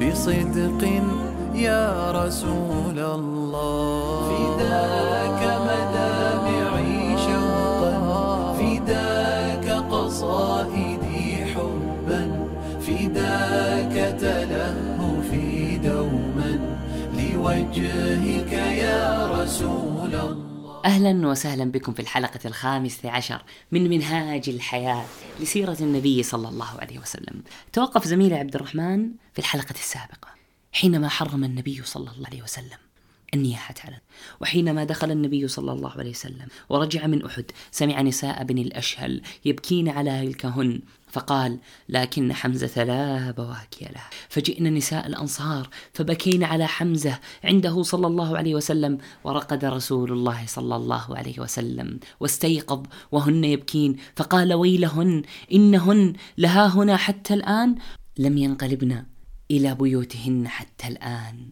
بصدق 0.00 0.82
يا 1.54 2.10
رسول 2.10 2.98
الله. 2.98 4.28
فداك 4.30 5.40
مدامعي 5.68 7.16
شوقا 7.26 7.94
فداك 8.58 9.66
قصائدي 9.90 11.44
حبا 11.52 12.22
فداك 12.80 13.94
تلهفي 14.20 15.78
دوما. 15.84 16.52
لوجهك 17.18 18.52
يا 18.52 19.30
رسول 19.38 19.93
أهلا 20.84 21.28
وسهلا 21.28 21.64
بكم 21.64 21.92
في 21.92 22.00
الحلقة 22.00 22.40
الخامسة 22.44 23.10
عشر 23.10 23.42
من 23.72 23.90
منهاج 23.90 24.48
الحياة 24.48 25.04
لسيرة 25.40 25.76
النبي 25.80 26.22
صلى 26.22 26.48
الله 26.48 26.80
عليه 26.80 26.98
وسلم. 26.98 27.42
توقف 27.72 28.04
زميلي 28.04 28.34
عبد 28.34 28.54
الرحمن 28.54 29.10
في 29.32 29.38
الحلقة 29.38 29.74
السابقة 29.74 30.28
حينما 30.72 31.08
حرم 31.08 31.44
النبي 31.44 31.82
صلى 31.84 32.10
الله 32.10 32.26
عليه 32.26 32.42
وسلم. 32.42 32.78
النياحة 33.34 33.74
على 33.84 34.00
وحينما 34.40 34.84
دخل 34.84 35.10
النبي 35.10 35.48
صلى 35.48 35.72
الله 35.72 35.90
عليه 35.90 36.10
وسلم 36.10 36.46
ورجع 36.68 37.06
من 37.06 37.24
أحد 37.24 37.44
سمع 37.70 38.02
نساء 38.02 38.44
بني 38.44 38.62
الأشهل 38.62 39.22
يبكين 39.44 39.88
على 39.88 40.10
هلكهن 40.10 40.80
فقال 41.14 41.58
لكن 41.88 42.32
حمزة 42.32 42.84
لا 42.84 43.30
بواكي 43.30 43.84
له 43.84 44.02
فجئنا 44.28 44.70
نساء 44.70 45.06
الأنصار 45.06 45.68
فبكين 45.92 46.44
على 46.44 46.66
حمزة 46.66 47.18
عنده 47.44 47.82
صلى 47.82 48.06
الله 48.06 48.38
عليه 48.38 48.54
وسلم 48.54 48.98
ورقد 49.24 49.64
رسول 49.64 50.12
الله 50.12 50.46
صلى 50.46 50.76
الله 50.76 51.16
عليه 51.16 51.40
وسلم 51.40 52.00
واستيقظ 52.20 52.86
وهن 53.12 53.44
يبكين. 53.44 53.96
فقال 54.16 54.54
ويلهن 54.54 55.22
إنهن 55.52 56.12
لها 56.38 56.66
هنا 56.66 56.96
حتى 56.96 57.34
الآن؟ 57.34 57.74
لم 58.18 58.38
ينقلبن 58.38 59.04
إلى 59.50 59.74
بيوتهن 59.74 60.48
حتى 60.48 60.88
الآن. 60.88 61.50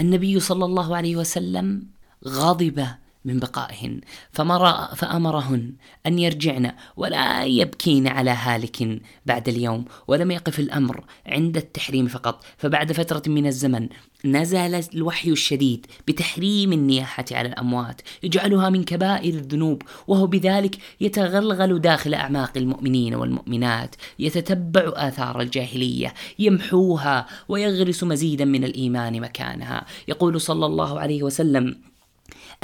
النبي 0.00 0.40
صلى 0.40 0.64
الله 0.64 0.96
عليه 0.96 1.16
وسلم 1.16 1.82
غضب 2.26 2.86
من 3.28 3.38
بقائهن 3.38 4.00
فمر 4.32 4.94
فأمرهن 4.96 5.72
أن 6.06 6.18
يرجعن 6.18 6.72
ولا 6.96 7.44
يبكين 7.44 8.08
على 8.08 8.30
هالك 8.30 9.00
بعد 9.26 9.48
اليوم 9.48 9.84
ولم 10.08 10.30
يقف 10.30 10.58
الأمر 10.58 11.04
عند 11.26 11.56
التحريم 11.56 12.06
فقط. 12.06 12.44
فبعد 12.56 12.92
فترة 12.92 13.22
من 13.26 13.46
الزمن 13.46 13.88
نزل 14.24 14.84
الوحي 14.94 15.30
الشديد 15.30 15.86
بتحريم 16.08 16.72
النياحة 16.72 17.24
على 17.32 17.48
الأموات 17.48 18.00
يجعلها 18.22 18.70
من 18.70 18.84
كبائر 18.84 19.34
الذنوب 19.34 19.82
وهو 20.06 20.26
بذلك 20.26 20.76
يتغلغل 21.00 21.80
داخل 21.80 22.14
أعماق 22.14 22.52
المؤمنين 22.56 23.14
والمؤمنات 23.14 23.94
يتتبع 24.18 24.92
آثار 24.96 25.40
الجاهلية 25.40 26.14
يمحوها 26.38 27.26
ويغرس 27.48 28.04
مزيدا 28.04 28.44
من 28.44 28.64
الإيمان 28.64 29.20
مكانها. 29.20 29.86
يقول 30.08 30.40
صلى 30.40 30.66
الله 30.66 31.00
عليه 31.00 31.22
وسلم 31.22 31.87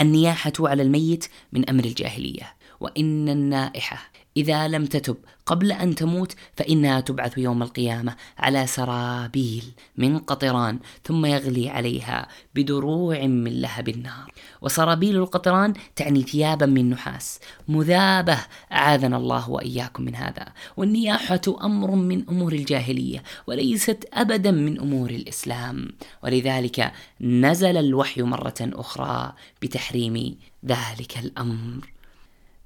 النياحة 0.00 0.52
على 0.60 0.82
الميت 0.82 1.24
من 1.52 1.68
أمر 1.68 1.84
الجاهلية 1.84 2.54
وإن 2.80 3.28
النائحة 3.28 4.10
إذا 4.36 4.68
لم 4.68 4.86
تتب 4.86 5.16
قبل 5.46 5.72
أن 5.72 5.94
تموت 5.94 6.34
فإنها 6.56 7.00
تبعث 7.00 7.38
يوم 7.38 7.62
القيامة 7.62 8.16
على 8.38 8.66
سرابيل 8.66 9.64
من 9.96 10.18
قطران 10.18 10.78
ثم 11.04 11.26
يغلي 11.26 11.68
عليها 11.68 12.28
بدروع 12.54 13.26
من 13.26 13.60
لهب 13.60 13.88
النار. 13.88 14.32
وسرابيل 14.62 15.16
القطران 15.16 15.72
تعني 15.96 16.22
ثيابا 16.22 16.66
من 16.66 16.90
نحاس. 16.90 17.40
مذابة 17.68 18.38
أعاذنا 18.72 19.16
الله 19.16 19.50
وإياكم 19.50 20.02
من 20.02 20.14
هذا. 20.14 20.46
والنياحة 20.76 21.40
أمر 21.62 21.90
من 21.90 22.28
أمور 22.28 22.52
الجاهلية 22.52 23.22
وليست 23.46 24.08
أبدا 24.12 24.50
من 24.50 24.80
أمور 24.80 25.10
الإسلام. 25.10 25.88
ولذلك 26.22 26.92
نزل 27.20 27.76
الوحي 27.76 28.22
مرة 28.22 28.54
أخرى 28.60 29.32
بتحريم 29.62 30.36
ذلك 30.66 31.18
الأمر. 31.18 31.90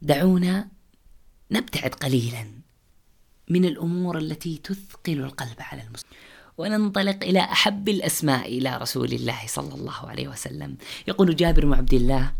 دعونا 0.02 0.77
نبتعد 1.50 1.94
قليلا 1.94 2.46
من 3.50 3.64
الأمور 3.64 4.18
التي 4.18 4.58
تثقل 4.64 5.20
القلب 5.20 5.56
على 5.58 5.82
المسلم 5.82 6.10
وننطلق 6.58 7.24
إلى 7.24 7.40
أحب 7.40 7.88
الأسماء 7.88 8.58
إلى 8.58 8.76
رسول 8.76 9.12
الله 9.12 9.46
صلى 9.46 9.74
الله 9.74 10.08
عليه 10.08 10.28
وسلم. 10.28 10.76
يقول 11.08 11.36
جابر 11.36 11.66
بن 11.66 11.74
عبد 11.74 11.94
الله 11.94 12.32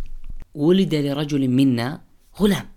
ولد 0.55 0.95
لرجل 0.95 1.49
منا 1.49 2.01
غلام. 2.41 2.69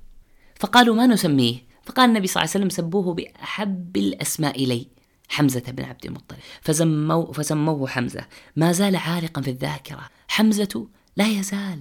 فقالوا 0.59 0.95
ما 0.95 1.05
نسميه؟ 1.05 1.55
فقال 1.85 2.09
النبي 2.09 2.27
صلى 2.27 2.43
الله 2.43 2.51
عليه 2.53 2.65
وسلم 2.65 2.69
سبوه 2.69 3.13
بأحب 3.13 3.97
الأسماء 3.97 4.63
إلي. 4.63 4.87
حمزة 5.29 5.63
بن 5.67 5.83
عبد 5.83 6.05
المطلب. 6.05 6.39
فسموه, 6.61 7.31
فسموه 7.31 7.87
حمزة. 7.87 8.25
ما 8.55 8.71
زال 8.71 8.95
عالقا 8.95 9.41
في 9.41 9.49
الذاكرة. 9.49 10.09
حمزة 10.27 10.87
لا 11.17 11.27
يزال 11.27 11.79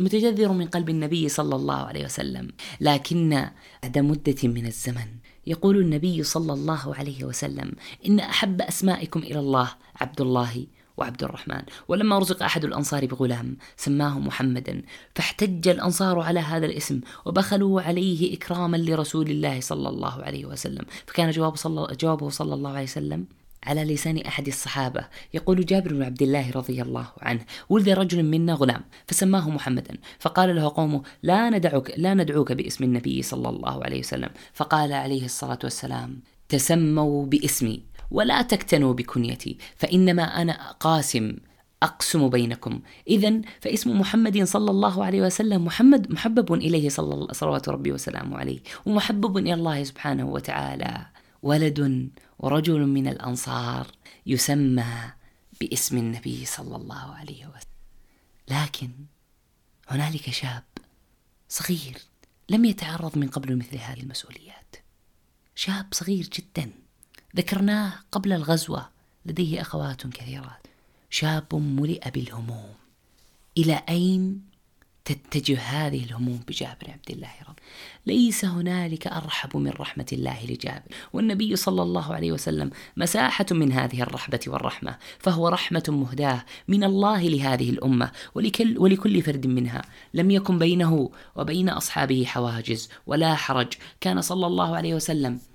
متجذر 0.00 0.52
من 0.52 0.66
قلب 0.66 0.88
النبي 0.88 1.28
صلى 1.28 1.56
الله 1.56 1.74
عليه 1.74 2.04
وسلم. 2.04 2.48
لكن 2.80 3.48
بعد 3.82 3.98
مدة 3.98 4.36
من 4.44 4.66
الزمن 4.66 5.06
يقول 5.46 5.76
النبي 5.76 6.22
صلى 6.22 6.52
الله 6.52 6.94
عليه 6.94 7.24
وسلم 7.24 7.72
إن 8.06 8.20
أحب 8.20 8.62
أسمائكم 8.62 9.20
إلى 9.20 9.38
الله 9.38 9.68
عبد 10.00 10.20
الله 10.20 10.66
وعبد 10.96 11.22
الرحمن. 11.24 11.62
ولما 11.88 12.18
رزق 12.18 12.42
أحد 12.42 12.64
الأنصار 12.64 13.06
بغلام 13.06 13.56
سماه 13.76 14.18
محمدا 14.18 14.82
فاحتج 15.14 15.68
الأنصار 15.68 16.20
على 16.20 16.40
هذا 16.40 16.66
الاسم 16.66 17.00
وبخلوا 17.26 17.82
عليه 17.82 18.34
إكراما 18.34 18.76
لرسول 18.76 19.30
الله 19.30 19.60
صلى 19.60 19.88
الله 19.88 20.22
عليه 20.22 20.44
وسلم. 20.46 20.84
فكان 21.06 21.30
جواب 21.30 21.56
صلى 21.56 21.96
جوابه 22.00 22.28
صلى 22.28 22.54
الله 22.54 22.70
عليه 22.70 22.82
وسلم 22.82 23.26
على 23.64 23.84
لسان 23.84 24.18
أحد 24.18 24.46
الصحابة. 24.46 25.04
يقول 25.34 25.66
جابر 25.66 25.92
بن 25.92 26.02
عبد 26.02 26.22
الله 26.22 26.50
رضي 26.50 26.82
الله 26.82 27.06
عنه 27.20 27.40
ولد 27.68 27.88
رجل 27.88 28.22
منا 28.22 28.52
غلام 28.52 28.82
فسماه 29.06 29.50
محمدا 29.50 29.98
فقال 30.18 30.56
له 30.56 30.68
قومه 30.68 31.02
لا 31.22 31.50
ندعوك 31.50 31.90
لا 31.96 32.14
ندعوك 32.14 32.52
باسم 32.52 32.84
النبي 32.84 33.22
صلى 33.22 33.48
الله 33.48 33.84
عليه 33.84 33.98
وسلم. 33.98 34.30
فقال 34.52 34.92
عليه 34.92 35.24
الصلاة 35.24 35.58
والسلام 35.64 36.20
تسموا 36.48 37.26
باسمي 37.26 37.82
ولا 38.10 38.42
تكتنوا 38.42 38.92
بكنيتي 38.92 39.58
فإنما 39.76 40.22
أنا 40.22 40.72
قاسم 40.72 41.36
أقسم 41.82 42.28
بينكم. 42.28 42.80
إذا 43.08 43.40
فاسم 43.60 44.00
محمد 44.00 44.42
صلى 44.44 44.70
الله 44.70 45.04
عليه 45.04 45.22
وسلم 45.22 45.64
محمد 45.64 46.10
محبب 46.12 46.54
إليه 46.54 46.88
صلى 46.88 47.14
الله 47.14 47.32
صلوات 47.32 47.68
ربي 47.68 47.92
وسلامه 47.92 48.38
عليه 48.38 48.58
ومحبب 48.86 49.38
إلى 49.38 49.54
الله 49.54 49.84
سبحانه 49.84 50.28
وتعالى. 50.28 51.06
ولد 51.42 52.10
ورجل 52.38 52.86
من 52.86 53.06
الأنصار 53.06 53.86
يسمى 54.26 55.12
باسم 55.60 55.98
النبي 55.98 56.44
صلى 56.44 56.76
الله 56.76 57.14
عليه 57.14 57.46
وسلم. 57.46 57.80
لكن 58.48 58.90
هنالك 59.88 60.30
شاب 60.30 60.64
صغير 61.48 61.98
لم 62.50 62.64
يتعرض 62.64 63.18
من 63.18 63.28
قبل 63.28 63.56
مثل 63.56 63.76
هذه 63.76 64.00
المسؤوليات. 64.00 64.76
شاب 65.54 65.86
صغير 65.92 66.28
جدا 66.28 66.70
ذكرناه 67.36 67.92
قبل 68.12 68.32
الغزوة 68.32 68.88
لديه 69.26 69.60
أخوات 69.60 70.06
كثيرات. 70.06 70.66
شاب 71.10 71.54
ملئ 71.54 72.10
بالهموم. 72.10 72.74
إلى 73.58 73.82
أين 73.88 74.49
تتجه 75.14 75.58
هذه 75.58 76.04
الهموم 76.04 76.40
بجابر 76.48 76.90
عبد 76.90 77.10
الله 77.10 77.30
رضي 77.48 77.62
ليس 78.06 78.44
هنالك 78.44 79.06
أرحب 79.06 79.56
من 79.56 79.70
رحمة 79.70 80.06
الله 80.12 80.46
لجابر. 80.46 80.94
والنبي 81.12 81.56
صلى 81.56 81.82
الله 81.82 82.14
عليه 82.14 82.32
وسلم 82.32 82.70
مساحة 82.96 83.46
من 83.50 83.72
هذه 83.72 84.02
الرحبة 84.02 84.40
والرحمة 84.46 84.96
فهو 85.18 85.48
رحمة 85.48 85.84
مهداة 85.88 86.44
من 86.68 86.84
الله 86.84 87.22
لهذه 87.22 87.70
الأمة 87.70 88.12
ولكل, 88.34 88.78
ولكل 88.78 89.22
فرد 89.22 89.46
منها. 89.46 89.82
لم 90.14 90.30
يكن 90.30 90.58
بينه 90.58 91.10
وبين 91.36 91.68
أصحابه 91.68 92.24
حواجز 92.24 92.90
ولا 93.06 93.34
حرج. 93.34 93.72
كان 94.00 94.20
صلى 94.20 94.46
الله 94.46 94.76
عليه 94.76 94.94
وسلم 94.94 95.49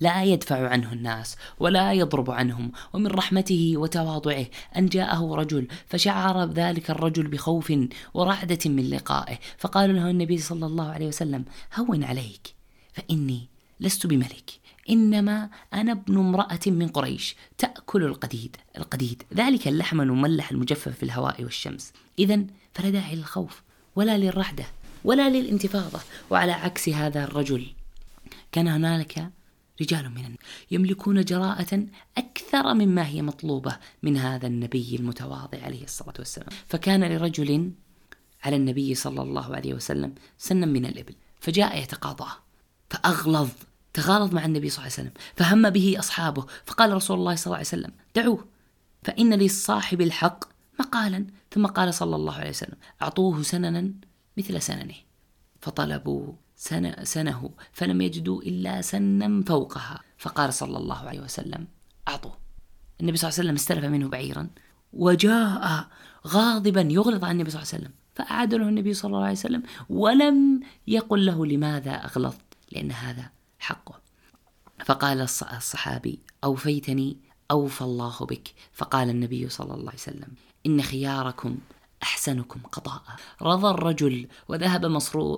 لا 0.00 0.24
يدفع 0.24 0.68
عنه 0.68 0.92
الناس 0.92 1.36
ولا 1.58 1.92
يضرب 1.92 2.30
عنهم 2.30 2.72
ومن 2.92 3.06
رحمته 3.06 3.72
وتواضعه 3.76 4.46
أن 4.76 4.86
جاءه 4.86 5.34
رجل 5.34 5.68
فشعر 5.86 6.44
ذلك 6.44 6.90
الرجل 6.90 7.26
بخوف 7.26 7.72
ورعدة 8.14 8.58
من 8.66 8.90
لقائه 8.90 9.38
فقال 9.58 9.94
له 9.94 10.10
النبي 10.10 10.38
صلى 10.38 10.66
الله 10.66 10.90
عليه 10.90 11.06
وسلم 11.06 11.44
هون 11.74 12.04
عليك 12.04 12.54
فإني 12.92 13.48
لست 13.80 14.06
بملك 14.06 14.50
إنما 14.90 15.50
أنا 15.74 15.92
ابن 15.92 16.18
امرأة 16.18 16.60
من 16.66 16.88
قريش 16.88 17.36
تأكل 17.58 18.04
القديد 18.04 18.56
القديد. 18.76 19.22
ذلك 19.34 19.68
اللحم 19.68 20.00
المملح 20.00 20.50
المجفف 20.50 20.88
في 20.88 21.02
الهواء 21.02 21.42
والشمس. 21.42 21.92
إذا 22.18 22.40
فلا 22.74 22.90
داعي 22.90 23.16
للخوف 23.16 23.62
ولا 23.96 24.18
للرعدة 24.18 24.64
ولا 25.04 25.28
للانتفاضة 25.28 26.00
وعلى 26.30 26.52
عكس 26.52 26.88
هذا 26.88 27.24
الرجل 27.24 27.66
كان 28.52 28.68
هنالك 28.68 29.30
رجال 29.80 30.10
من 30.10 30.24
الناس 30.24 30.38
يملكون 30.70 31.24
جراءة 31.24 31.86
أكثر 32.18 32.74
مما 32.74 33.06
هي 33.06 33.22
مطلوبة 33.22 33.78
من 34.02 34.16
هذا 34.16 34.46
النبي 34.46 34.96
المتواضع 34.96 35.62
عليه 35.62 35.84
الصلاة 35.84 36.14
والسلام. 36.18 36.48
فكان 36.66 37.04
لرجل 37.04 37.72
على 38.44 38.56
النبي 38.56 38.94
صلى 38.94 39.22
الله 39.22 39.56
عليه 39.56 39.74
وسلم 39.74 40.14
سنا 40.38 40.66
من 40.66 40.86
الإبل 40.86 41.14
فجاء 41.40 41.82
يتقاضاه 41.82 42.32
فأغلظ 42.90 43.48
تغالظ 43.92 44.34
مع 44.34 44.44
النبي 44.44 44.68
صلى 44.70 44.78
الله 44.78 44.92
عليه 44.98 45.08
وسلم 45.08 45.22
فهم 45.36 45.70
به 45.70 45.98
أصحابه 45.98 46.46
فقال 46.66 46.92
رسول 46.92 47.18
الله 47.18 47.34
صلى 47.34 47.46
الله 47.46 47.56
عليه 47.56 47.66
وسلم 47.66 47.92
دعوه 48.14 48.46
فإن 49.02 49.34
للصاحب 49.34 50.00
الحق 50.00 50.44
مقالا. 50.80 51.26
ثم 51.50 51.66
قال 51.66 51.94
صلى 51.94 52.16
الله 52.16 52.34
عليه 52.34 52.50
وسلم 52.50 52.76
أعطوه 53.02 53.42
سننا 53.42 53.92
مثل 54.36 54.62
سننه. 54.62 54.94
فطلبوا 55.60 56.32
سنة 56.56 57.04
سنه 57.04 57.50
فلم 57.72 58.00
يجدوا 58.00 58.42
إلا 58.42 58.82
سنا 58.82 59.44
فوقها. 59.44 60.00
فقال 60.18 60.54
صلى 60.54 60.76
الله 60.76 60.96
عليه 60.96 61.20
وسلم 61.20 61.66
أعطوه 62.08 62.38
النبي 63.00 63.16
صلى 63.16 63.28
الله 63.28 63.38
عليه 63.38 63.48
وسلم 63.48 63.54
استلف 63.54 63.84
منه 63.84 64.08
بعيرا 64.08 64.50
وجاء 64.92 65.88
غاضبا 66.26 66.80
يغلظ 66.80 67.24
على 67.24 67.32
النبي 67.32 67.50
صلى 67.50 67.62
الله 67.62 67.72
عليه 67.72 67.82
وسلم. 67.82 67.94
فأعاد 68.14 68.54
له 68.54 68.68
النبي 68.68 68.94
صلى 68.94 69.08
الله 69.08 69.22
عليه 69.22 69.32
وسلم 69.32 69.62
ولم 69.88 70.60
يقل 70.86 71.26
له 71.26 71.46
لماذا 71.46 71.94
أغلظت 72.04 72.40
لأن 72.72 72.92
هذا 72.92 73.30
حقه. 73.58 74.00
فقال 74.84 75.20
الصحابي 75.20 76.18
أوفيتني 76.44 77.16
أوفى 77.50 77.82
الله 77.82 78.16
بك. 78.20 78.54
فقال 78.72 79.10
النبي 79.10 79.48
صلى 79.48 79.74
الله 79.74 79.88
عليه 79.90 80.00
وسلم 80.00 80.28
إن 80.66 80.82
خياركم 80.82 81.58
أحسنكم 82.04 82.60
قضاء. 82.72 83.02
رضى 83.42 83.70
الرجل 83.70 84.28
وذهب 84.48 84.86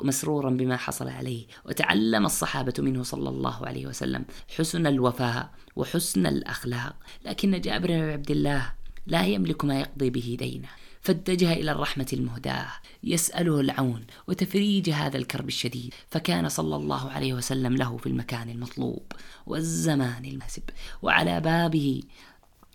مسرورا 0.05 0.51
بما 0.51 0.77
حصل 0.77 1.09
عليه 1.09 1.47
وتعلم 1.65 2.27
الصحابة 2.27 2.75
منه 2.79 3.03
صلى 3.03 3.29
الله 3.29 3.67
عليه 3.67 3.87
وسلم 3.87 4.25
حسن 4.57 4.87
الوفاء 4.87 5.51
وحسن 5.77 6.27
الأخلاق. 6.27 6.97
لكن 7.25 7.61
جابر 7.61 7.89
بن 7.89 8.11
عبد 8.11 8.31
الله 8.31 8.73
لا 9.07 9.27
يملك 9.27 9.65
ما 9.65 9.81
يقضي 9.81 10.11
به 10.11 10.37
دينه 10.39 10.69
فاتجه 11.07 11.53
إلى 11.53 11.73
الرحمة 11.73 12.07
المهداة 12.13 12.67
يسأله 13.05 13.61
العون 13.61 14.07
وتفريج 14.29 14.91
هذا 14.91 15.17
الكرب 15.17 15.49
الشديد 15.49 15.95
فكان 16.11 16.49
صلى 16.49 16.77
الله 16.77 17.11
عليه 17.11 17.35
وسلم 17.35 17.77
له 17.77 17.97
في 17.97 18.07
المكان 18.07 18.51
المطلوب 18.51 19.13
والزمان 19.47 20.25
المناسب 20.25 20.63
وعلى 21.03 21.41
بابه 21.41 22.03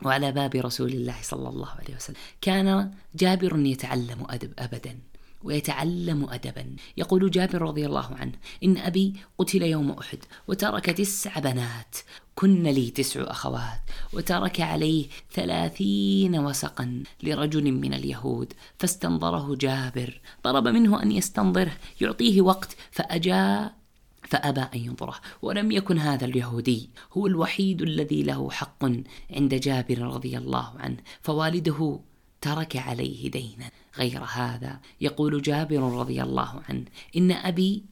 وعلى 0.06 0.31
باب 0.31 0.56
رسول 0.56 0.89
الله 0.89 1.15
صلى 1.21 1.50
الله 1.50 1.69
عليه 1.69 1.95
وسلم. 1.95 2.18
كان 2.42 2.92
جابر 3.15 3.59
يتعلم 3.59 4.25
أدب 4.30 4.53
أبدا 4.59 5.00
ويتعلم 5.44 6.30
أدبا. 6.30 6.75
يقول 6.98 7.31
جابر 7.31 7.62
رضي 7.62 7.86
الله 7.86 8.15
عنه 8.15 8.31
إن 8.63 8.77
أبي 8.77 9.13
قتل 9.38 9.62
يوم 9.62 9.92
أحد 9.92 10.19
وترك 10.48 10.86
تسع 10.86 11.39
بنات 11.39 11.95
كن 12.36 12.63
لي 12.63 12.89
تسع 12.89 13.31
أخوات 13.31 13.81
وترك 14.13 14.62
عليه 14.62 15.07
ثلاثين 15.33 16.39
وسقا 16.39 17.04
لرجل 17.24 17.71
من 17.71 17.94
اليهود 17.94 18.54
فاستنظره 18.80 19.56
جابر. 19.56 20.21
طلب 20.44 20.68
منه 20.68 21.04
أن 21.04 21.12
يستنظره 21.12 21.77
يعطيه 22.01 22.42
وقت 22.42 22.75
فأجاء 22.92 23.81
فأبى 24.31 24.62
أن 24.62 24.80
ينظره. 24.80 25.16
ولم 25.42 25.72
يكن 25.72 25.98
هذا 25.98 26.25
اليهودي. 26.25 26.89
هو 27.13 27.28
الوحيد 27.28 27.81
الذي 27.81 28.24
له 28.24 28.51
حق 28.51 28.86
عند 29.31 29.56
جابر 29.56 30.00
رضي 30.00 30.38
الله 30.38 30.74
عنه. 30.80 30.98
فوالده 31.22 32.00
ترك 32.42 32.75
عليه 32.75 33.31
دينا. 33.31 33.72
غير 33.98 34.24
هذا 34.24 34.80
يقول 35.01 35.42
جابر 35.42 35.80
رضي 35.80 36.24
الله 36.24 36.62
عنه 36.69 36.86
إن 37.18 37.31
أبي 37.31 37.86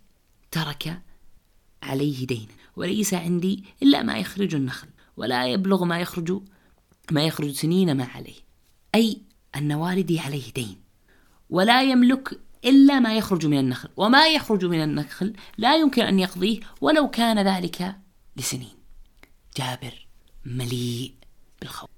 ترك 0.52 1.02
عليه 1.84 2.28
دينا. 2.28 2.54
وليس 2.76 3.14
عندي 3.14 3.64
إلا 3.84 4.04
ما 4.04 4.18
يخرج 4.18 4.56
النخل. 4.56 4.88
ولا 5.18 5.48
يبلغ 5.48 5.84
ما 5.84 6.00
يخرج 6.00 6.42
ما 7.12 7.24
يخرج 7.24 7.52
سنين 7.52 7.98
ما 7.98 8.04
عليه. 8.04 8.40
أي 8.96 9.22
أن 9.56 9.72
والدي 9.72 10.20
عليه 10.20 10.54
دين. 10.54 10.78
ولا 11.50 11.82
يملك 11.84 12.40
إلا 12.66 13.00
ما 13.00 13.18
يخرج 13.18 13.46
من 13.46 13.60
النخل. 13.60 13.90
وما 13.98 14.28
يخرج 14.28 14.66
من 14.66 14.84
النخل 14.84 15.34
لا 15.58 15.76
يمكن 15.76 16.02
أن 16.02 16.20
يقضيه 16.20 16.60
ولو 16.82 17.10
كان 17.10 17.48
ذلك 17.48 17.96
لسنين. 18.38 18.80
جابر 19.58 20.08
مليء 20.46 21.14
بالخوف. 21.62 21.90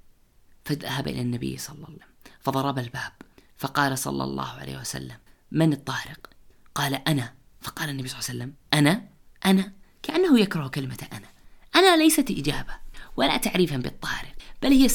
فذهب 0.65 1.07
إلى 1.07 1.21
النبي 1.21 1.57
صلى 1.57 1.75
الله 1.75 1.85
عليه 1.87 1.95
وسلم 1.95 2.07
فضرب 2.41 2.79
الباب 2.79 3.11
فقال 3.57 3.97
صلى 3.97 4.23
الله 4.23 4.49
عليه 4.49 4.77
وسلم 4.77 5.17
من 5.51 5.73
الطارق؟ 5.73 6.29
قال 6.75 6.93
أنا. 6.93 7.33
فقال 7.61 7.89
النبي 7.89 8.07
صلى 8.07 8.19
الله 8.19 8.29
عليه 8.29 8.39
وسلم 8.39 8.53
أنا 8.73 9.07
أنا. 9.45 9.73
كأنه 10.03 10.39
يكره 10.39 10.67
كلمة 10.67 11.07
أنا. 11.13 11.27
أنا 11.75 11.97
ليست 11.97 12.31
إجابة 12.31 12.73
ولا 13.17 13.37
تعريفا 13.37 13.77
بالطارق 13.77 14.35
بل 14.61 14.71
هي 14.71 14.85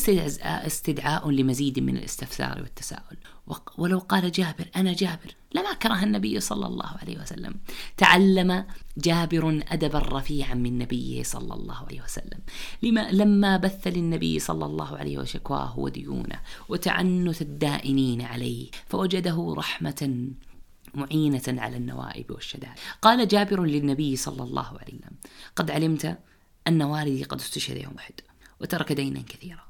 استدعاء 0.41 1.31
لمزيد 1.31 1.79
من 1.79 1.97
الاستفسار 1.97 2.63
والتساؤل. 2.63 3.17
ولو 3.79 3.99
قال 3.99 4.33
جابر 4.33 4.69
أنا 4.77 4.93
جابر. 4.93 5.35
لما 5.55 5.73
كره 5.73 6.03
النبي 6.03 6.41
صلى 6.41 6.67
الله 6.67 6.97
عليه 7.03 7.19
وسلم. 7.19 7.55
تعلم 7.97 8.67
جابر 8.99 9.63
أدبا 9.69 9.99
رفيعا 9.99 10.55
من 10.55 10.79
نبيه 10.79 11.23
صلى 11.23 11.55
الله 11.55 11.77
عليه 11.77 12.03
وسلم. 12.03 12.41
لما 12.83 13.13
لما 13.13 13.57
بث 13.57 13.87
للنبي 13.87 14.39
صلى 14.39 14.65
الله 14.67 14.97
عليه 14.97 15.19
وشكواه 15.19 15.79
وديونه 15.79 16.41
وتعنت 16.69 17.43
الدائنين 17.43 18.23
عليه 18.23 18.71
فوجده 18.87 19.55
رحمة 19.59 20.31
معينة 20.95 21.43
على 21.49 21.77
النوائب 21.77 22.31
والشدائد. 22.31 22.75
قال 23.03 23.29
جابر 23.29 23.65
للنبي 23.65 24.17
صلى 24.17 24.43
الله 24.43 24.69
عليه 24.69 24.95
وسلم 24.95 25.17
قد 25.57 25.71
علمت 25.71 26.19
أن 26.69 26.83
والدي 26.83 27.25
قد 27.25 27.41
استشهد 27.41 27.77
يوم 27.77 27.95
أحد 27.99 28.15
وترك 28.61 28.93
دينا 28.93 29.21
كثيرا 29.21 29.63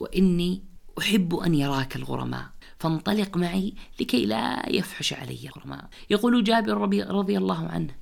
وإني 0.00 0.62
أحب 0.98 1.34
أن 1.34 1.54
يراك 1.54 1.96
الغرماء. 1.96 2.55
فانطلق 2.78 3.36
معي 3.36 3.74
لكي 4.00 4.26
لا 4.26 4.68
يفحش 4.68 5.12
علي 5.12 5.38
الغرماء 5.44 5.88
يقول 6.10 6.44
جابر 6.44 6.76
رضي 7.10 7.38
الله 7.38 7.68
عنه 7.68 7.94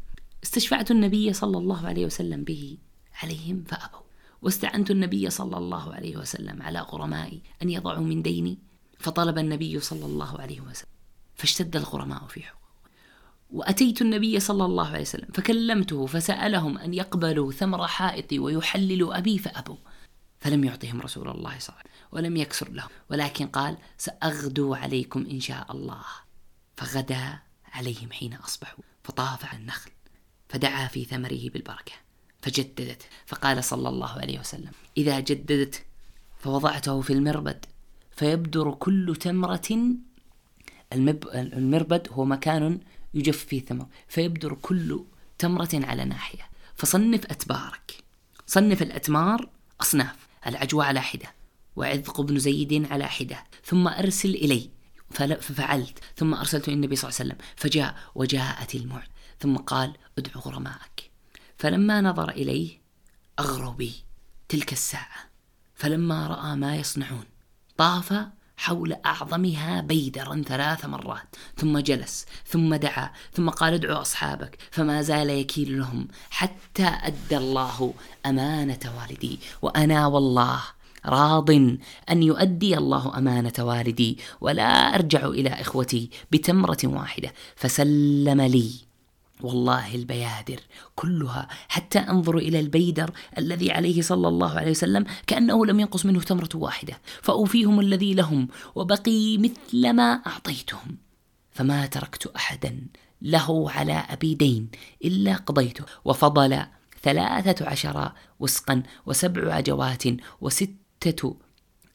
استشفعت 0.45 0.90
النبي 0.90 1.33
صلى 1.33 1.59
الله 1.59 1.87
عليه 1.87 2.07
وسلم 2.07 2.45
به 2.45 2.78
عليهم 3.23 3.64
فأبوا. 3.69 4.00
واستعنت 4.43 4.90
النبي 4.90 5.31
صلى 5.31 5.57
الله 5.57 5.95
عليه 5.95 6.16
وسلم 6.16 6.62
على 6.62 6.81
غرمائي 6.81 7.43
أن 7.62 7.71
يضعوا 7.71 8.04
من 8.04 8.23
ديني 8.23 8.59
فطلب 8.99 9.38
النبي 9.38 9.81
صلى 9.81 10.07
الله 10.07 10.40
عليه 10.40 10.61
وسلم. 10.61 10.90
فاشتد 11.35 11.76
الغرماء 11.76 12.26
في 12.26 12.43
حقوق 12.43 12.61
وأتيت 13.50 14.02
النبي 14.02 14.40
صلى 14.40 14.64
الله 14.64 14.87
عليه 14.88 15.00
وسلم 15.00 15.28
فكلمته 15.35 16.07
فسألهم 16.07 16.78
أن 16.78 16.95
يقبلوا 16.95 17.52
ثمر 17.52 17.87
حائطي 17.87 18.38
ويحللوا 18.38 19.19
أبي 19.19 19.38
فأبوا. 19.38 19.76
فلم 20.44 20.64
يعطهم 20.64 21.00
رسول 21.00 21.28
الله 21.28 21.58
صلى 21.58 21.68
الله 21.68 21.80
عليه 21.80 21.90
وسلم 21.90 22.08
ولم 22.12 22.36
يكسر 22.36 22.70
لهم. 22.70 22.88
ولكن 23.10 23.46
قال 23.46 23.76
سأغدو 23.98 24.74
عليكم 24.74 25.26
إن 25.30 25.40
شاء 25.40 25.72
الله. 25.72 26.04
فغدا 26.76 27.38
عليهم 27.72 28.12
حين 28.12 28.34
أصبحوا 28.34 28.84
فطاف 29.04 29.44
على 29.44 29.58
النخل 29.58 29.90
فدعا 30.48 30.86
في 30.88 31.04
ثمره 31.04 31.50
بالبركة 31.50 31.92
فجددت. 32.42 33.02
فقال 33.26 33.64
صلى 33.64 33.88
الله 33.88 34.10
عليه 34.10 34.38
وسلم 34.38 34.72
إذا 34.96 35.20
جددت 35.20 35.84
فوضعته 36.38 37.00
في 37.00 37.12
المربد 37.12 37.64
فيبدر 38.10 38.74
كل 38.74 39.16
تمرة 39.20 39.96
المربد 41.32 42.08
هو 42.10 42.24
مكان 42.24 42.80
يجف 43.14 43.44
فيه 43.44 43.64
ثمر 43.64 43.86
فيبدر 44.08 44.54
كل 44.54 45.04
تمرة 45.38 45.70
على 45.74 46.04
ناحية. 46.04 46.48
فصنف 46.74 47.26
أتبارك 47.26 48.04
صنف 48.46 48.82
الأتمار 48.82 49.48
أصناف. 49.80 50.16
العجوة 50.46 50.84
على 50.84 51.00
حدة 51.00 51.34
وعذق 51.76 52.20
بن 52.20 52.38
زيد 52.38 52.92
على 52.92 53.06
حدة. 53.06 53.44
ثم 53.64 53.88
أرسل 53.88 54.30
إلي 54.30 54.70
ففعلت. 55.40 55.98
ثم 56.16 56.34
أرسلت 56.34 56.68
إلى 56.68 56.74
النبي 56.74 56.96
صلى 56.96 57.08
الله 57.08 57.20
عليه 57.20 57.30
وسلم 57.30 57.46
فجاء 57.56 57.96
وجاءت 58.14 58.74
الموعد. 58.74 59.08
ثم 59.40 59.56
قال 59.56 59.92
ادعو 60.18 60.40
غرماءك. 60.40 61.10
فلما 61.58 62.00
نظر 62.00 62.30
إليه 62.30 62.80
أغروا 63.38 63.72
بي 63.72 63.92
تلك 64.48 64.72
الساعة 64.72 65.30
فلما 65.74 66.26
رأى 66.26 66.56
ما 66.56 66.76
يصنعون 66.76 67.24
طاف 67.76 68.14
حول 68.56 68.96
أعظمها 69.06 69.80
بيدرا 69.80 70.42
ثلاث 70.46 70.84
مرات. 70.84 71.37
ثم 71.56 71.78
جلس 71.78 72.26
ثم 72.46 72.75
دعا 72.75 73.11
ثم 73.32 73.50
قال 73.50 73.75
ادعوا 73.75 74.00
أصحابك. 74.00 74.58
فما 74.70 75.02
زال 75.02 75.30
يكيل 75.30 75.78
لهم 75.78 76.08
حتى 76.30 76.87
أدى 76.87 77.37
الله 77.37 77.94
أمانة 78.26 78.92
والدي. 79.00 79.40
وأنا 79.62 80.06
والله 80.06 80.61
راض 81.06 81.50
أن 81.50 82.23
يؤدي 82.23 82.78
الله 82.78 83.18
أمانة 83.18 83.52
والدي. 83.58 84.18
ولا 84.40 84.94
أرجع 84.94 85.26
إلى 85.26 85.50
إخوتي 85.50 86.11
بتمرة 86.32 86.78
واحدة. 86.84 87.32
فسلم 87.56 88.40
لي. 88.40 88.93
والله 89.41 89.95
البيادر 89.95 90.61
كلها 90.95 91.49
حتى 91.69 91.99
أنظر 91.99 92.38
إلى 92.38 92.61
البيدر 92.61 93.11
الذي 93.38 93.73
عليه 93.73 94.03
صلى 94.03 94.29
الله 94.29 94.59
عليه 94.59 94.71
وسلم 94.71 95.05
كأنه 95.26 95.67
لم 95.67 95.81
ينقص 95.81 96.07
منه 96.07 96.21
تمرة 96.21 96.49
واحدة 96.55 97.00
فأوفيهم 97.23 97.81
الذي 97.81 98.14
لهم 98.14 98.49
وبقي 98.75 99.38
مثل 99.38 99.91
ما 99.91 100.12
أعطيتهم. 100.26 100.97
فما 101.50 101.87
تركت 101.87 102.26
أحدا 102.26 102.87
له 103.23 103.71
على 103.71 103.93
أبي 103.93 104.35
دين 104.35 104.69
إلا 105.05 105.37
قضيته. 105.37 105.85
وفضل 106.05 106.67
ثلاثة 107.03 107.69
عشر 107.69 108.12
وسقا 108.41 108.83
وسبع 109.07 109.55
عجوات 109.55 110.03
وستة 110.41 111.37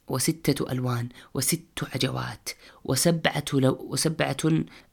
وستة 0.07 0.71
ألوان 0.71 1.09
وست 1.33 1.83
عجوات 1.93 2.49
وسبعة 2.83 3.45
لو 3.53 3.87
وسبعة 3.89 4.37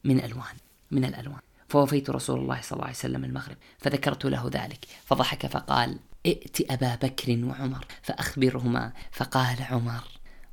من 0.05 0.25
ألوان 0.25 0.57
من 0.91 1.05
الألوان. 1.05 1.46
فوفيت 1.77 2.11
رسول 2.11 2.41
الله 2.41 2.61
صلى 2.61 2.73
الله 2.73 2.85
عليه 2.85 2.97
وسلم 2.97 3.25
المغرب 3.25 3.57
فذكرت 3.79 4.25
له 4.25 4.51
ذلك 4.53 4.87
فضحك 5.05 5.47
فقال 5.47 5.99
ائت 6.27 6.71
أبا 6.71 6.95
بكر 6.95 7.45
وعمر 7.45 7.87
فأخبرهما 8.03 8.93
فقال 9.13 9.63
عمر 9.63 10.05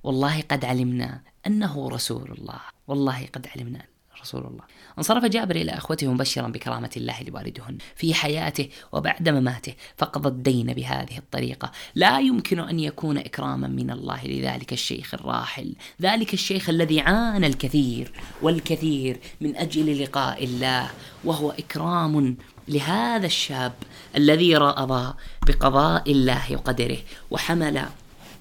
والله 0.04 0.42
قد 0.42 0.66
علمنا 0.66 1.22
أنه 1.48 1.90
رسول 1.90 2.32
الله 2.32 2.60
والله 2.88 3.26
قد 3.34 3.48
علمنا 3.48 3.86
رسول 4.22 4.46
الله. 4.46 4.64
انصرف 4.98 5.26
جابر 5.26 5.56
إلى 5.56 5.72
أخوته 5.72 6.14
مبشرا 6.14 6.48
بكرامة 6.48 6.90
الله 6.98 7.24
لوالدهن 7.24 7.78
في 7.96 8.14
حياته 8.14 8.70
وبعد 8.92 9.30
مماته 9.30 9.74
فقضى 9.98 10.30
الدين 10.30 10.74
بهذه 10.74 11.18
الطريقة. 11.18 11.72
لا 11.96 12.20
يمكن 12.20 12.60
أن 12.60 12.80
يكون 12.80 13.18
إكراما 13.18 13.68
من 13.68 13.92
الله 13.92 14.26
لذلك 14.26 14.74
الشيخ 14.74 15.14
الراحل. 15.14 15.76
ذلك 16.02 16.34
الشيخ 16.34 16.70
الذي 16.70 17.00
عانى 17.00 17.48
الكثير 17.48 18.12
والكثير 18.42 19.20
من 19.42 19.56
أجل 19.56 20.04
لقاء 20.04 20.44
الله 20.44 20.90
وهو 21.24 21.52
إكرام 21.52 22.38
لهذا 22.68 23.26
الشاب 23.26 23.74
الذي 24.16 24.56
رأض 24.56 25.16
بقضاء 25.48 26.12
الله 26.12 26.56
وقدره 26.56 26.98
وحمل 27.32 27.86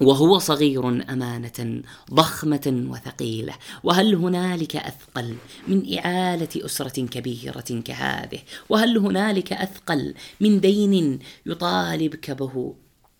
وهو 0.01 0.39
صغير 0.39 0.87
أمانة 1.13 1.81
ضخمة 2.13 2.85
وثقيلة. 2.89 3.53
وهل 3.83 4.15
هنالك 4.15 4.75
أثقل 4.75 5.35
من 5.67 5.97
إعالة 5.97 6.49
أسرة 6.57 7.05
كبيرة 7.05 7.81
كهذه؟ 7.85 8.39
وهل 8.69 8.97
هنالك 8.97 9.53
أثقل 9.53 10.13
من 10.41 10.59
دين 10.59 11.19
يطالبك 11.45 12.31
به 12.31 12.75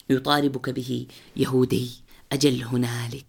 يطالبك 0.09 0.69
به 0.69 1.07
يهودي؟ 1.35 2.02
أجل 2.33 2.63
هنالك 2.63 3.25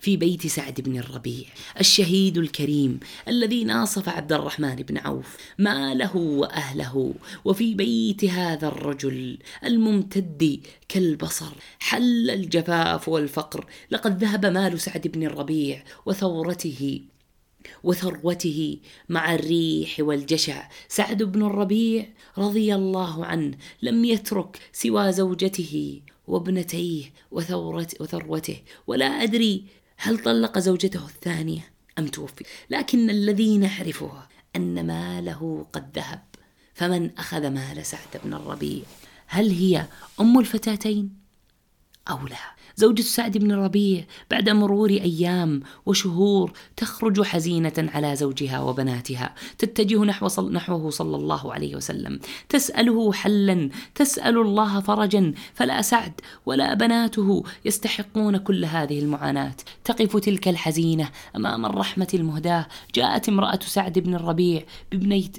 في 0.00 0.16
بيت 0.16 0.46
سعد 0.46 0.80
بن 0.80 0.98
الربيع 0.98 1.44
الشهيد 1.80 2.38
الكريم 2.38 3.00
الذي 3.28 3.64
ناصف 3.64 4.08
عبد 4.08 4.32
الرحمن 4.32 4.76
بن 4.76 4.98
عوف 4.98 5.36
ماله 5.58 6.16
وأهله 6.16 7.14
وفي 7.44 7.74
بيت 7.74 8.24
هذا 8.24 8.68
الرجل 8.68 9.38
الممتد 9.64 10.60
كالبصر 10.88 11.52
حل 11.78 12.30
الجفاف 12.30 13.08
والفقر 13.08 13.66
لقد 13.90 14.24
ذهب 14.24 14.46
مال 14.46 14.80
سعد 14.80 15.08
بن 15.08 15.22
الربيع 15.22 15.84
وثورته 16.06 17.00
وثروته 17.82 18.78
مع 19.08 19.34
الريح 19.34 19.96
والجشع. 20.00 20.68
سعد 20.88 21.22
بن 21.22 21.42
الربيع 21.42 22.06
رضي 22.38 22.74
الله 22.74 23.26
عنه 23.26 23.56
لم 23.82 24.04
يترك 24.04 24.58
سوى 24.72 25.12
زوجته 25.12 26.00
وابنتيه 26.26 27.12
وثروته. 27.30 28.62
ولا 28.86 29.06
أدري 29.06 29.64
هل 29.96 30.18
طلق 30.18 30.58
زوجته 30.58 31.06
الثانية 31.06 31.72
أم 31.98 32.06
توفي. 32.06 32.44
لكن 32.70 33.10
الذي 33.10 33.58
نعرفه 33.58 34.26
أن 34.56 34.86
ماله 34.86 35.66
قد 35.72 35.98
ذهب. 35.98 36.22
فمن 36.74 37.18
أخذ 37.18 37.48
مال 37.48 37.86
سعد 37.86 38.20
بن 38.24 38.34
الربيع 38.34 38.82
هل 39.26 39.50
هي 39.50 39.86
أم 40.20 40.38
الفتاتين 40.38 41.16
أو 42.10 42.26
لا؟ 42.26 42.61
زوجة 42.76 43.02
سعد 43.02 43.38
بن 43.38 43.52
الربيع 43.52 44.04
بعد 44.30 44.48
مرور 44.48 44.90
أيام 44.90 45.62
وشهور 45.86 46.52
تخرج 46.76 47.22
حزينة 47.22 47.72
على 47.78 48.16
زوجها 48.16 48.60
وبناتها 48.60 49.34
تتجه 49.58 50.04
نحو 50.04 50.28
صل 50.28 50.52
نحوه 50.52 50.90
صلى 50.90 51.16
الله 51.16 51.52
عليه 51.52 51.76
وسلم. 51.76 52.20
تسأله 52.48 53.12
حلا 53.12 53.70
تسأل 53.94 54.38
الله 54.38 54.80
فرجا 54.80 55.34
فلا 55.54 55.82
سعد 55.82 56.20
ولا 56.46 56.74
بناته 56.74 57.44
يستحقون 57.64 58.36
كل 58.36 58.64
هذه 58.64 58.98
المعاناة. 58.98 59.56
تقف 59.84 60.16
تلك 60.16 60.48
الحزينة 60.48 61.10
أمام 61.36 61.66
الرحمة 61.66 62.08
المهداة. 62.14 62.66
جاءت 62.94 63.28
امرأة 63.28 63.60
سعد 63.62 63.98
بن 63.98 64.14
الربيع 64.14 64.64
ببنيت 64.92 65.36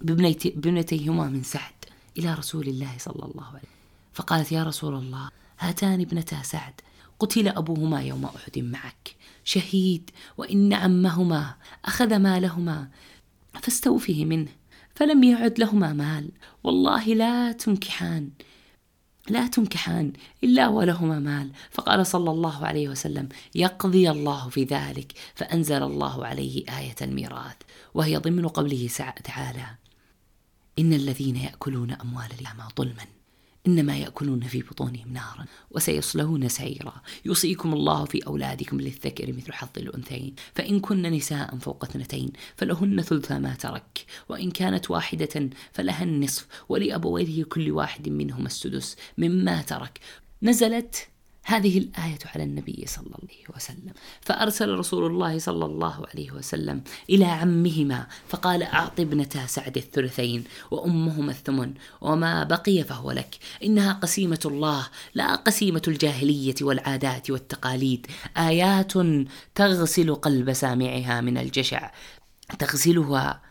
بابنتيهما 0.00 1.28
من 1.28 1.42
سعد 1.42 1.72
إلى 2.18 2.34
رسول 2.34 2.66
الله 2.68 2.90
صلى 2.98 3.14
الله 3.14 3.44
عليه 3.44 3.58
وسلم. 3.58 3.74
فقالت 4.12 4.52
يا 4.52 4.62
رسول 4.62 4.94
الله 4.94 5.28
هاتان 5.58 6.00
ابنتا 6.00 6.42
سعد 6.42 6.80
قتل 7.18 7.48
أبوهما 7.48 8.02
يوم 8.02 8.24
أحد 8.24 8.58
معك. 8.58 9.16
شهيد 9.44 10.10
وإن 10.38 10.72
عمهما 10.72 11.54
أخذ 11.84 12.16
مالهما 12.16 12.88
فاستوفه 13.62 14.24
منه 14.24 14.48
فلم 14.94 15.24
يعد 15.24 15.58
لهما 15.58 15.92
مال. 15.92 16.30
والله 16.64 17.04
لا 17.04 17.52
تنكحان 17.52 18.30
لا 19.28 19.46
تنكحان 19.46 20.12
إلا 20.44 20.68
ولهما 20.68 21.18
مال. 21.18 21.50
فقال 21.70 22.06
صلى 22.06 22.30
الله 22.30 22.66
عليه 22.66 22.88
وسلم 22.88 23.28
يقضي 23.54 24.10
الله 24.10 24.48
في 24.48 24.64
ذلك 24.64 25.12
فأنزل 25.34 25.82
الله 25.82 26.26
عليه 26.26 26.64
آية 26.78 26.96
الميراث 27.02 27.56
وهي 27.94 28.16
ضمن 28.16 28.48
قوله 28.48 28.86
تعالى 29.24 29.66
إن 30.78 30.92
الذين 30.92 31.36
يأكلون 31.36 31.90
أموال 31.90 32.28
اليتامى 32.40 32.68
ظلما 32.76 33.13
إنما 33.66 33.96
يأكلون 33.96 34.40
في 34.40 34.62
بطونهم 34.62 35.12
نارا 35.12 35.44
وسيصلون 35.70 36.48
سعيرا. 36.48 37.02
يوصيكم 37.24 37.72
الله 37.72 38.04
في 38.04 38.26
أولادكم 38.26 38.80
للذكر 38.80 39.32
مثل 39.32 39.52
حظ 39.52 39.68
الأنثيين. 39.76 40.34
فإن 40.54 40.80
كن 40.80 41.02
نساء 41.02 41.58
فوق 41.58 41.84
اثنتين 41.84 42.32
فلهن 42.56 43.02
ثلثا 43.02 43.38
ما 43.38 43.54
ترك 43.54 44.04
وإن 44.28 44.50
كانت 44.50 44.90
واحدة 44.90 45.50
فلها 45.72 46.04
النصف 46.04 46.46
ولأبويه 46.68 47.44
كل 47.44 47.70
واحد 47.70 48.08
منهما 48.08 48.46
السدس 48.46 48.96
مما 49.18 49.62
ترك. 49.62 50.00
نزلت 50.42 51.08
هذه 51.44 51.78
الآية 51.78 52.18
على 52.34 52.44
النبي 52.44 52.84
صلى 52.86 53.06
الله 53.06 53.18
عليه 53.22 53.56
وسلم. 53.56 53.92
فأرسل 54.20 54.68
رسول 54.68 55.06
الله 55.06 55.38
صلى 55.38 55.64
الله 55.64 56.06
عليه 56.06 56.30
وسلم 56.30 56.82
إلى 57.10 57.24
عمهما 57.24 58.06
فقال 58.28 58.62
أعط 58.62 59.00
ابنتا 59.00 59.46
سعد 59.46 59.76
الثلثين 59.76 60.44
وأمهما 60.70 61.30
الثمن 61.30 61.74
وما 62.00 62.44
بقي 62.44 62.84
فهو 62.84 63.10
لك. 63.10 63.38
إنها 63.64 63.92
قسيمة 63.92 64.40
الله 64.44 64.88
لا 65.14 65.34
قسيمة 65.34 65.82
الجاهلية 65.88 66.54
والعادات 66.60 67.30
والتقاليد. 67.30 68.06
آيات 68.36 68.92
تغسل 69.54 70.14
قلب 70.14 70.52
سامعها 70.52 71.20
من 71.20 71.38
الجشع 71.38 71.90
تغسلها 72.58 73.42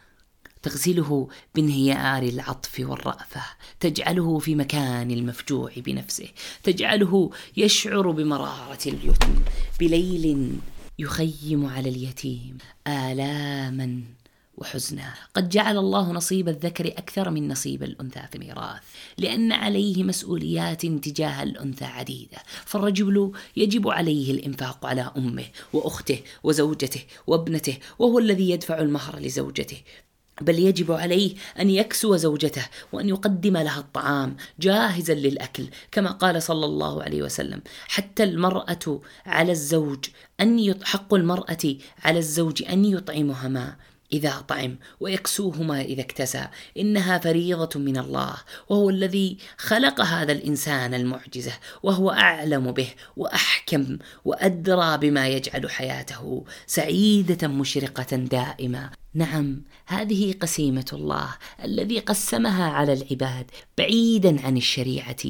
تغسله 0.63 1.27
بانهيار 1.55 2.23
العطف 2.23 2.79
والرأفة 2.79 3.41
تجعله 3.79 4.39
في 4.39 4.55
مكان 4.55 5.11
المفجوع 5.11 5.71
بنفسه 5.77 6.27
تجعله 6.63 7.31
يشعر 7.57 8.11
بمرارة 8.11 8.79
اليتم 8.85 9.35
بليل 9.79 10.55
يخيم 10.99 11.65
على 11.65 11.89
اليتيم 11.89 12.57
آلاما 12.87 14.03
وحزنا. 14.57 15.13
قد 15.33 15.49
جعل 15.49 15.77
الله 15.77 16.11
نصيب 16.11 16.49
الذكر 16.49 16.87
أكثر 16.87 17.29
من 17.29 17.47
نصيب 17.47 17.83
الأنثى 17.83 18.27
في 18.31 18.35
الميراث 18.35 18.81
لأن 19.17 19.51
عليه 19.51 20.03
مسؤوليات 20.03 20.85
تجاه 20.85 21.43
الأنثى 21.43 21.85
عديدة. 21.85 22.37
فالرجل 22.65 23.31
يجب 23.57 23.89
عليه 23.89 24.31
الإنفاق 24.31 24.85
على 24.85 25.11
أمه 25.17 25.45
وأخته 25.73 26.19
وزوجته 26.43 27.01
وابنته 27.27 27.77
وهو 27.99 28.19
الذي 28.19 28.49
يدفع 28.49 28.79
المهر 28.79 29.19
لزوجته. 29.19 29.77
بل 30.43 30.59
يجب 30.59 30.91
عليه 30.91 31.35
أن 31.59 31.69
يكسو 31.69 32.15
زوجته 32.15 32.65
وأن 32.91 33.09
يقدم 33.09 33.57
لها 33.57 33.79
الطعام 33.79 34.37
جاهزا 34.59 35.13
للأكل 35.13 35.65
كما 35.91 36.11
قال 36.11 36.43
صلى 36.43 36.65
الله 36.65 37.03
عليه 37.03 37.21
وسلم 37.23 37.61
حتى 37.87 38.23
المرأة 38.23 38.99
على 39.25 39.51
الزوج 39.51 40.05
أن 40.41 40.75
حق 40.83 41.13
المرأة 41.13 41.75
على 42.03 42.19
الزوج 42.19 42.63
أن 42.69 42.85
يطعمها 42.85 43.47
ما 43.47 43.75
إذا 44.13 44.41
طعم 44.47 44.75
ويكسوهما 44.99 45.81
إذا 45.81 46.01
اكتسى 46.01 46.47
إنها 46.77 47.17
فريضة 47.17 47.79
من 47.79 47.97
الله 47.97 48.35
وهو 48.69 48.89
الذي 48.89 49.37
خلق 49.57 50.01
هذا 50.01 50.31
الإنسان 50.31 50.93
المعجزة 50.93 51.53
وهو 51.83 52.11
أعلم 52.11 52.71
به 52.71 52.89
وأحكم 53.17 53.97
وأدرى 54.25 54.97
بما 54.97 55.27
يجعل 55.27 55.69
حياته 55.69 56.45
سعيدة 56.67 57.47
مشرقة 57.47 58.17
دائمة. 58.17 59.02
نعم 59.15 59.61
هذه 59.85 60.33
قسيمة 60.33 60.85
الله 60.93 61.29
الذي 61.63 61.99
قسمها 61.99 62.63
على 62.69 62.93
العباد 62.93 63.51
بعيدا 63.77 64.45
عن 64.45 64.57
الشريعة 64.57 65.23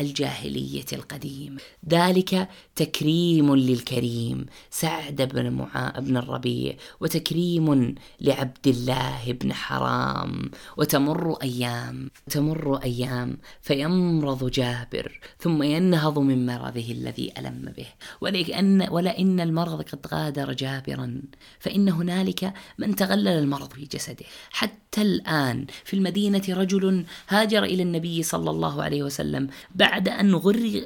الجاهلية 0.00 0.84
القديم. 0.92 1.56
ذلك 1.88 2.48
تكريم 2.76 3.54
للكريم 3.54 4.46
سعد 4.70 5.22
بن 5.22 5.50
معا 5.50 6.00
بن 6.00 6.16
الربيع 6.16 6.76
وتكريم 7.00 7.94
لعبد 8.20 8.66
الله 8.66 9.32
بن 9.32 9.52
حرام. 9.52 10.50
وتمر 10.76 11.36
أيام 11.42 12.10
تمر 12.30 12.76
أيام 12.76 13.38
فيمرض 13.60 14.50
جابر 14.50 15.20
ثم 15.38 15.62
ينهض 15.62 16.18
من 16.18 16.46
مرضه 16.46 16.90
الذي 16.90 17.32
ألم 17.38 17.72
به. 17.76 17.86
ولأن 18.20 18.88
ولئن 18.90 19.40
المرض 19.40 19.82
قد 19.82 20.06
غادر 20.06 20.52
جابرا 20.52 21.22
فإن 21.58 21.88
هنالك 21.88 22.52
من 22.78 22.94
تغلل 23.28 23.42
المرض 23.42 23.72
في 23.72 23.84
جسده. 23.84 24.24
حتى 24.50 25.02
الآن 25.02 25.66
في 25.84 25.94
المدينة 25.94 26.42
رجل 26.48 27.04
هاجر 27.28 27.64
إلى 27.64 27.82
النبي 27.82 28.22
صلى 28.22 28.50
الله 28.50 28.82
عليه 28.82 29.02
وسلم 29.02 29.48
بعد 29.74 30.08
أن 30.08 30.34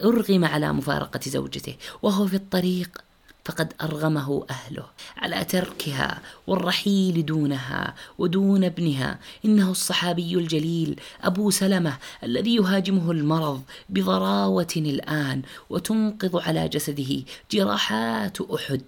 أرغم 0.05 0.45
على 0.45 0.73
مفارقة 0.73 1.21
زوجته 1.27 1.77
وهو 2.03 2.27
في 2.27 2.37
الطريق 2.37 2.99
فقد 3.45 3.73
أرغمه 3.83 4.47
أهله. 4.51 4.87
على 5.17 5.45
تركها 5.45 6.23
والرحيل 6.47 7.27
دونها 7.27 7.95
ودون 8.19 8.65
ابنها 8.65 9.19
إنه 9.45 9.71
الصحابي 9.71 10.35
الجليل 10.35 11.01
أبو 11.23 11.51
سلمة 11.51 11.99
الذي 12.23 12.55
يهاجمه 12.57 13.11
المرض 13.11 13.63
بضراوة 13.89 14.75
الآن 14.77 15.43
وتنقض 15.71 16.37
على 16.37 16.69
جسده 16.69 17.23
جراحات 17.51 18.41
أحد 18.41 18.83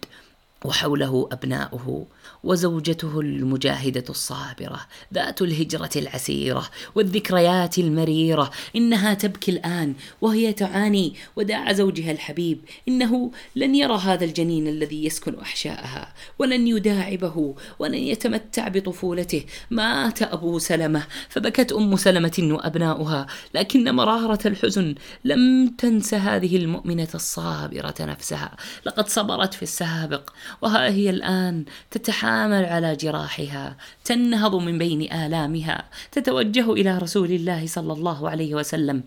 وحوله 0.64 1.28
أبناؤه. 1.32 2.06
وزوجته 2.44 3.20
المجاهدة 3.20 4.04
الصابرة 4.10 4.80
ذات 5.14 5.42
الهجرة 5.42 5.90
العسيرة 5.96 6.68
والذكريات 6.94 7.78
المريرة 7.78 8.50
إنها 8.76 9.14
تبكي 9.14 9.50
الآن 9.50 9.94
وهي 10.20 10.52
تعاني 10.52 11.14
وداع 11.36 11.72
زوجها 11.72 12.12
الحبيب 12.12 12.60
إنه 12.88 13.30
لن 13.56 13.74
يرى 13.74 13.94
هذا 13.94 14.24
الجنين 14.24 14.68
الذي 14.68 15.04
يسكن 15.04 15.38
أحشاءها 15.38 16.14
ولن 16.38 16.66
يداعبه 16.66 17.54
ولن 17.78 17.94
يتمتع 17.94 18.68
بطفولته. 18.68 19.44
مات 19.70 20.22
أبو 20.22 20.58
سلمة 20.58 21.06
فبكت 21.28 21.72
أم 21.72 21.96
سلمة 21.96 22.48
وأبناؤها 22.50 23.26
لكن 23.54 23.94
مرارة 23.94 24.48
الحزن 24.48 24.94
لم 25.24 25.74
تنس 25.78 26.14
هذه 26.14 26.56
المؤمنة 26.56 27.08
الصابرة 27.14 27.94
نفسها. 28.00 28.56
لقد 28.86 29.08
صبرت 29.08 29.54
في 29.54 29.62
السابق 29.62 30.30
وها 30.62 30.88
هي 30.88 31.10
الآن 31.10 31.64
تتحامل 31.90 32.33
على 32.42 32.96
جراحها 32.96 33.76
تنهض 34.04 34.54
من 34.54 34.78
بين 34.78 35.12
آلامها 35.12 35.84
تتوجه 36.12 36.72
إلى 36.72 36.98
رسول 36.98 37.30
الله 37.30 37.66
صلى 37.66 37.92
الله 37.92 38.30
عليه 38.30 38.54
وسلم. 38.54 39.02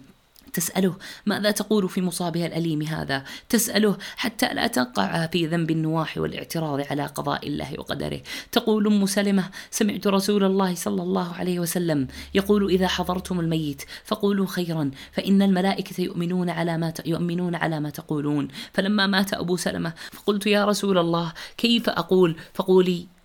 تسأله 0.53 0.96
ماذا 1.25 1.51
تقول 1.51 1.89
في 1.89 2.01
مصابها 2.01 2.46
الأليم 2.46 2.81
هذا؟ 2.81 3.24
تسأله 3.50 3.98
حتى 4.17 4.53
لا 4.53 4.67
تقع 4.67 5.27
في 5.27 5.46
ذنب 5.46 5.72
النواح 5.72 6.17
والاعتراض 6.17 6.81
على 6.89 7.05
قضاء 7.05 7.48
الله 7.48 7.74
وقدره. 7.77 8.19
تقول 8.51 8.88
أم 8.88 9.05
سلمة 9.05 9.50
سمعت 9.72 10.07
رسول 10.07 10.43
الله 10.43 10.75
صلى 10.75 11.01
الله 11.01 11.34
عليه 11.34 11.60
وسلم 11.60 12.07
يقول 12.34 12.69
إذا 12.69 12.88
حضرتم 12.88 13.39
الميت 13.39 13.81
فقولوا 14.05 14.48
خيرا 14.48 14.91
فإن 15.12 15.41
الملائكة 15.41 16.01
يؤمنون 16.01 16.50
على 16.50 16.77
ما 16.77 16.93
يؤمنون 17.05 17.55
على 17.55 17.79
ما 17.79 17.89
تقولون. 17.89 18.48
فلما 18.74 19.07
مات 19.07 19.34
أبو 19.34 19.58
سلمة 19.58 19.93
فقلت 20.12 20.47
يا 20.47 20.65
رسول 20.65 20.97
الله 20.97 21.34
كيف 21.58 21.89
أقول؟ 21.89 22.36
فقولي 22.54 23.16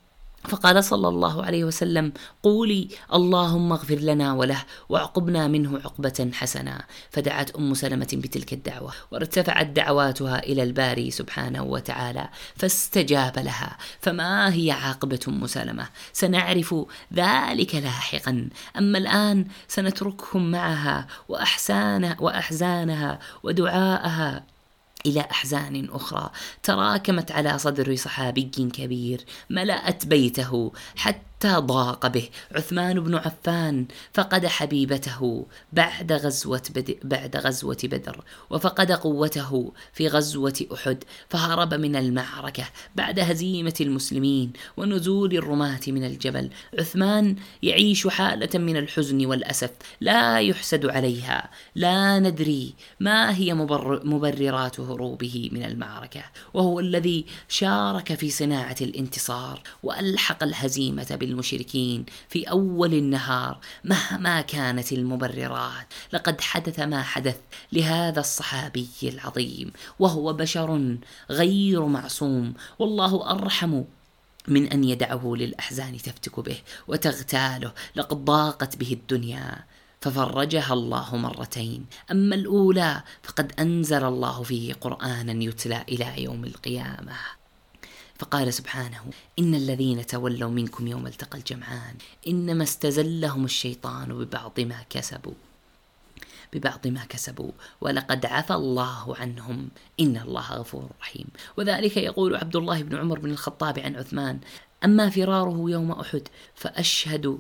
فقال 0.48 0.84
صلى 0.84 1.08
الله 1.08 1.44
عليه 1.44 1.64
وسلم 1.64 2.12
قولي 2.42 2.88
اللهم 3.12 3.72
اغفر 3.72 3.94
لنا 3.94 4.32
وله 4.32 4.64
وعقبنا 4.88 5.48
منه 5.48 5.80
عقبة 5.84 6.30
حسنة. 6.34 6.78
فدعت 7.10 7.50
أم 7.50 7.74
سلمة 7.74 8.08
بتلك 8.12 8.52
الدعوة 8.52 8.92
وارتفعت 9.10 9.66
دعواتها 9.66 10.38
إلى 10.38 10.62
الباري 10.62 11.10
سبحانه 11.10 11.62
وتعالى 11.62 12.28
فاستجاب 12.56 13.38
لها. 13.38 13.78
فما 14.00 14.54
هي 14.54 14.70
عاقبة 14.70 15.20
أم 15.28 15.46
سلمة؟ 15.46 15.88
سنعرف 16.12 16.74
ذلك 17.14 17.74
لاحقا. 17.74 18.48
أما 18.78 18.98
الآن 18.98 19.46
سنتركهم 19.68 20.50
معها 20.50 21.06
وأحسان 21.28 22.16
وأحزانها 22.20 23.18
ودعاءها 23.42 24.51
إلى 25.06 25.20
أحزان 25.20 25.88
أخرى. 25.90 26.30
تراكمت 26.62 27.32
على 27.32 27.58
صدر 27.58 27.96
صحابي 27.96 28.42
كبير 28.42 29.24
ملأت 29.50 30.06
بيته 30.06 30.72
حتى 30.96 31.31
حتى 31.42 31.54
ضاق 31.54 32.06
به 32.06 32.28
عثمان 32.54 33.00
بن 33.00 33.14
عفان 33.14 33.86
فقد 34.14 34.46
حبيبته 34.46 35.46
بعد 35.72 36.12
غزوة 36.12 36.62
بدر 36.74 36.94
بعد 37.04 37.36
غزوة 37.36 37.76
بدر 37.84 38.24
وفقد 38.50 38.92
قوته 38.92 39.72
في 39.92 40.08
غزوة 40.08 40.66
أحد 40.74 41.04
فهرب 41.28 41.74
من 41.74 41.96
المعركة 41.96 42.64
بعد 42.94 43.20
هزيمة 43.20 43.74
المسلمين 43.80 44.52
ونزول 44.76 45.36
الرماة 45.36 45.80
من 45.88 46.04
الجبل. 46.04 46.50
عثمان 46.78 47.36
يعيش 47.62 48.06
حالة 48.06 48.58
من 48.58 48.76
الحزن 48.76 49.26
والأسف 49.26 49.70
لا 50.00 50.40
يحسد 50.40 50.86
عليها 50.86 51.50
لا 51.74 52.18
ندري 52.18 52.74
ما 53.00 53.36
هي 53.36 53.54
مبرر 53.54 54.06
مبررات 54.06 54.80
هروبه 54.80 55.50
من 55.52 55.64
المعركة 55.64 56.22
وهو 56.54 56.80
الذي 56.80 57.24
شارك 57.48 58.14
في 58.14 58.30
صناعة 58.30 58.76
الانتصار 58.80 59.60
وألحق 59.82 60.42
الهزيمة 60.42 61.16
بال 61.20 61.31
المشركين 61.32 62.04
في 62.28 62.44
أول 62.44 62.94
النهار 62.94 63.58
مهما 63.84 64.40
كانت 64.40 64.92
المبررات. 64.92 65.86
لقد 66.12 66.40
حدث 66.40 66.80
ما 66.80 67.02
حدث 67.02 67.38
لهذا 67.72 68.20
الصحابي 68.20 68.88
العظيم 69.02 69.72
وهو 69.98 70.32
بشر 70.32 70.96
غير 71.30 71.86
معصوم. 71.86 72.54
والله 72.78 73.30
أرحم 73.30 73.82
من 74.48 74.66
أن 74.66 74.84
يدعه 74.84 75.34
للأحزان 75.36 75.98
تفتك 75.98 76.40
به 76.40 76.58
وتغتاله. 76.88 77.72
لقد 77.96 78.24
ضاقت 78.24 78.76
به 78.76 78.92
الدنيا 78.92 79.64
ففرجها 80.00 80.72
الله 80.72 81.16
مرتين. 81.16 81.86
أما 82.10 82.34
الأولى 82.34 83.02
فقد 83.22 83.52
أنزل 83.58 84.04
الله 84.04 84.42
فيه 84.42 84.74
قرآنا 84.74 85.44
يتلى 85.44 85.84
إلى 85.88 86.22
يوم 86.22 86.44
القيامة. 86.44 87.41
فقال 88.22 88.54
سبحانه 88.54 89.04
إن 89.38 89.54
الذين 89.54 90.06
تولوا 90.06 90.50
منكم 90.50 90.86
يوم 90.86 91.06
التقى 91.06 91.38
الجمعان 91.38 91.94
إنما 92.28 92.64
استزلهم 92.64 93.44
الشيطان 93.44 94.08
ببعض 94.08 94.60
ما 94.60 94.76
كسبوا 94.90 95.34
ببعض 96.52 96.86
ما 96.86 97.04
كسبوا 97.04 97.50
ولقد 97.80 98.26
عفى 98.26 98.54
الله 98.54 99.16
عنهم 99.16 99.68
إن 100.00 100.16
الله 100.16 100.52
غفور 100.52 100.90
رحيم. 101.00 101.26
وذلك 101.56 101.96
يقول 101.96 102.36
عبد 102.36 102.56
الله 102.56 102.82
بن 102.82 102.96
عمر 102.96 103.18
بن 103.18 103.30
الخطاب 103.30 103.78
عن 103.78 103.96
عثمان 103.96 104.38
أما 104.84 105.10
فراره 105.10 105.70
يوم 105.70 105.92
أحد 105.92 106.22
فأشهد 106.54 107.38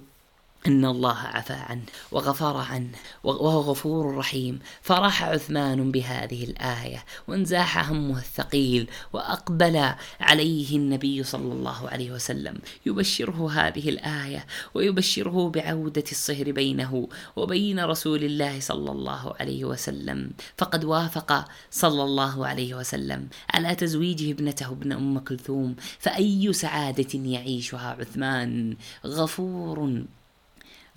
إن 0.66 0.84
الله 0.84 1.18
عفى 1.18 1.52
عنه 1.52 1.82
وغفر 2.12 2.56
عنه 2.56 2.90
وهو 3.24 3.60
غفور 3.60 4.16
رحيم. 4.16 4.58
فرح 4.82 5.22
عثمان 5.22 5.90
بهذه 5.92 6.44
الآية 6.44 7.04
وانزاح 7.28 7.90
همه 7.90 8.18
الثقيل 8.18 8.90
وأقبل 9.12 9.94
عليه 10.20 10.76
النبي 10.76 11.22
صلى 11.22 11.52
الله 11.52 11.88
عليه 11.88 12.10
وسلم. 12.10 12.58
يبشره 12.86 13.50
هذه 13.50 13.88
الآية 13.88 14.46
ويبشره 14.74 15.50
بعودة 15.50 16.04
الصهر 16.12 16.52
بينه 16.52 17.08
وبين 17.36 17.84
رسول 17.84 18.24
الله 18.24 18.60
صلى 18.60 18.90
الله 18.90 19.34
عليه 19.40 19.64
وسلم. 19.64 20.30
فقد 20.56 20.84
وافق 20.84 21.44
صلى 21.70 22.02
الله 22.02 22.46
عليه 22.46 22.74
وسلم. 22.74 23.28
على 23.54 23.74
تزويجه 23.74 24.30
ابنته 24.30 24.66
ابن 24.72 24.92
أم 24.92 25.18
كلثوم؟ 25.18 25.76
فأي 25.98 26.52
سعادة 26.52 27.18
يعيشها 27.18 27.96
عثمان 28.00 28.76
غفور 29.06 30.02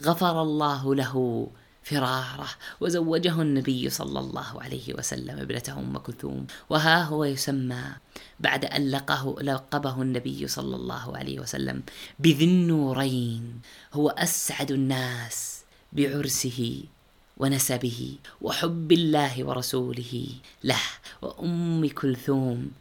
غفر 0.01 0.41
الله 0.41 0.95
له 0.95 1.47
فراره 1.83 2.49
وزوجه 2.81 3.41
النبي 3.41 3.89
صلى 3.89 4.19
الله 4.19 4.61
عليه 4.61 4.93
وسلم 4.93 5.39
ابنته 5.39 5.79
أم 5.79 5.97
كلثوم. 5.97 6.47
وها 6.69 7.03
هو 7.03 7.23
يسمى 7.23 7.83
بعد 8.39 8.65
أن 8.65 8.91
لقه 8.91 9.35
لقبه 9.41 10.01
النبي 10.01 10.47
صلى 10.47 10.75
الله 10.75 11.17
عليه 11.17 11.39
وسلم 11.39 11.83
بذي 12.19 12.45
النورين 12.45 13.61
هو 13.93 14.09
أسعد 14.09 14.71
الناس 14.71 15.61
بعرسه 15.93 16.83
ونسبه 17.37 17.99
وحب 18.41 18.91
الله 18.91 19.43
ورسوله 19.43 20.27
له. 20.63 20.83
وأم 21.21 21.87
كلثوم 21.89 22.71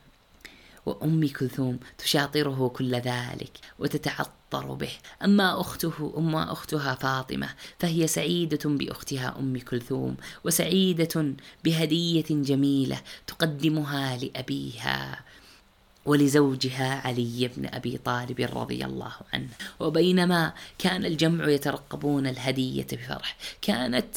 وأم 0.86 1.28
كلثوم 1.28 1.78
تشاطره 1.98 2.68
كل 2.68 2.94
ذلك 2.94 3.52
وتتعطر 3.78 4.74
به. 4.74 4.92
أما 5.24 5.60
أخته 5.60 6.14
أما 6.16 6.52
أختها 6.52 6.94
فاطمة 6.94 7.48
فهي 7.78 8.06
سعيدة 8.06 8.70
بأختها 8.70 9.36
أم 9.38 9.58
كلثوم 9.58 10.16
وسعيدة 10.44 11.34
بهدية 11.64 12.24
جميلة 12.30 13.00
تقدمها 13.26 14.16
لأبيها 14.16 15.20
ولزوجها 16.06 17.06
علي 17.06 17.50
بن 17.56 17.66
أبي 17.66 17.98
طالب 18.04 18.40
رضي 18.40 18.84
الله 18.84 19.12
عنه. 19.32 19.48
وبينما 19.80 20.52
كان 20.78 21.04
الجمع 21.04 21.48
يترقبون 21.48 22.26
الهدية 22.26 22.86
بفرح 22.92 23.36
كانت 23.62 24.16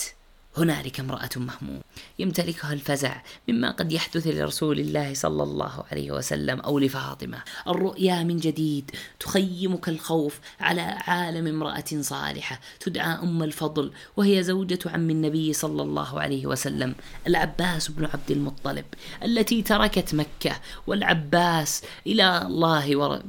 هنالك 0.57 0.99
امرأة 0.99 1.29
مهموم. 1.35 1.81
يمتلكها 2.19 2.73
الفزع 2.73 3.21
مما 3.49 3.71
قد 3.71 3.91
يحدث 3.91 4.27
لرسول 4.27 4.79
الله 4.79 5.13
صلى 5.13 5.43
الله 5.43 5.83
عليه 5.91 6.11
وسلم 6.11 6.59
أو 6.59 6.79
لفاطمة. 6.79 7.39
الرؤيا 7.67 8.23
من 8.23 8.37
جديد 8.37 8.91
تخيمك 9.19 9.89
الخوف 9.89 10.39
على 10.59 10.81
عالم 10.81 11.47
امرأة 11.47 12.01
صالحة 12.01 12.59
تدعى 12.79 13.13
أم 13.23 13.43
الفضل 13.43 13.91
وهي 14.17 14.43
زوجة 14.43 14.79
عم 14.85 15.09
النبي 15.09 15.53
صلى 15.53 15.81
الله 15.81 16.19
عليه 16.21 16.45
وسلم 16.45 16.95
العباس 17.27 17.91
بن 17.91 18.05
عبد 18.05 18.31
المطلب 18.31 18.85
التي 19.23 19.61
تركت 19.61 20.15
مكة 20.15 20.55
والعباس 20.87 21.83
إلى 22.07 22.41
الله 22.41 22.95
ور... 22.95 23.21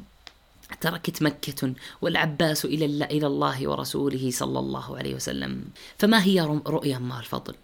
تركت 0.80 1.22
مكة 1.22 1.72
والعباس 2.02 2.64
إلى 2.64 2.84
إلى 3.04 3.26
الله 3.26 3.68
ورسوله 3.68 4.30
صلى 4.30 4.58
الله 4.58 4.96
عليه 4.98 5.14
وسلم. 5.14 5.64
فما 5.98 6.24
هي 6.24 6.40
رؤيا 6.66 6.96
أم 6.96 7.12
الفضل 7.12 7.54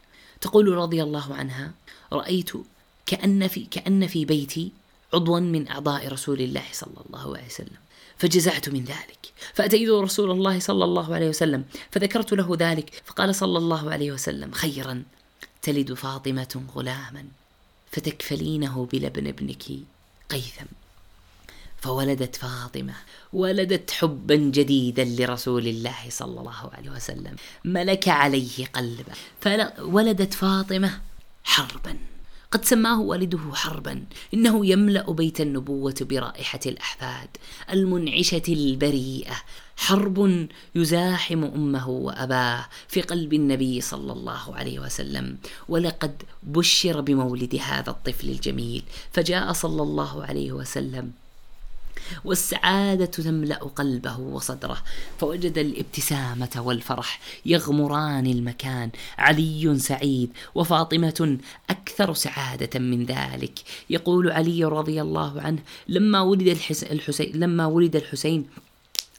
تقول 0.41 0.69
رضي 0.69 1.03
الله 1.03 1.35
عنها 1.35 1.73
رأيت 2.13 2.51
كأن 3.07 3.49
في 3.49 3.65
كأن 3.65 4.07
في 4.07 4.25
بيتي 4.25 4.73
عضوا 5.15 5.41
من 5.41 5.69
أعضاء 5.69 6.09
رسول 6.09 6.41
الله 6.41 6.65
صلى 6.73 7.01
الله 7.07 7.37
عليه 7.37 7.47
وسلم 7.47 7.77
فجزعت 8.19 8.69
من 8.69 8.85
ذلك. 8.85 9.33
فأتيت 9.55 9.89
رسول 9.89 10.31
الله 10.31 10.61
صلى 10.61 10.85
الله 10.85 11.15
عليه 11.15 11.29
وسلم 11.29 11.65
فذكرت 11.91 12.33
له 12.33 12.57
ذلك 12.59 13.03
فقال 13.05 13.35
صلى 13.35 13.59
الله 13.59 13.91
عليه 13.91 14.13
وسلم 14.13 14.53
خيرا 14.53 15.03
تلد 15.63 15.95
فاطمة 15.95 16.63
غلاما 16.75 17.25
فتكفلينه 17.91 18.89
بلبن 18.93 19.27
ابنك 19.27 19.65
قيثم. 20.31 20.67
فولدت 21.85 22.37
فاطمة 22.37 22.95
ولدت 23.33 23.91
حبا 23.91 24.35
جديدا 24.35 25.05
لرسول 25.05 25.67
الله 25.67 25.97
صلى 26.09 26.41
الله 26.41 26.71
عليه 26.73 26.91
وسلم 26.91 27.37
ملك 27.65 28.09
عليه 28.09 28.67
قلبه 28.67 29.15
فولدت 29.41 30.35
فاطمة 30.35 31.01
حربا. 31.45 31.99
قد 32.51 32.65
سماه 32.65 33.01
والده 33.01 33.55
حربا 33.55 34.05
إنه 34.35 34.67
يملأ 34.67 35.13
بيت 35.13 35.41
النبوة 35.41 35.95
برائحة 36.01 36.61
الأحفاد 36.67 37.29
المنعشة 37.73 38.43
البريئة. 38.49 39.37
حرب 39.77 40.49
يزاحم 40.75 41.45
أمه 41.45 41.89
وأباه 41.89 42.67
في 42.89 43.01
قلب 43.01 43.35
النبي 43.35 43.81
صلى 43.81 44.13
الله 44.13 44.57
عليه 44.57 44.81
وسلم 44.81 45.39
ولقد 45.69 46.23
بشر 46.43 47.01
بمولد 47.01 47.61
هذا 47.61 47.91
الطفل 47.91 48.29
الجميل. 48.29 48.83
فجاء 49.13 49.53
صلى 49.53 49.83
الله 49.83 50.25
عليه 50.25 50.53
وسلم 50.53 51.13
والسعادة 52.25 53.07
تملأ 53.07 53.57
قلبه 53.57 54.19
وصدره 54.19 54.83
فوجد 55.21 55.59
الابتسامة 55.59 56.51
والفرح 56.57 57.21
يغمران 57.47 58.27
المكان. 58.27 58.91
علي 59.19 59.79
سعيد 59.79 60.33
وفاطمة 60.55 61.39
أكثر 61.71 62.15
سعادة 62.15 62.81
من 62.81 63.05
ذلك. 63.05 63.59
يقول 63.91 64.31
علي 64.31 64.65
رضي 64.65 65.03
الله 65.03 65.41
عنه 65.41 65.59
لما 65.89 66.21
ولد 66.21 66.49
الحسين 66.91 67.31
لما 67.35 67.67
ولد 67.67 67.97
الحسين 67.97 68.47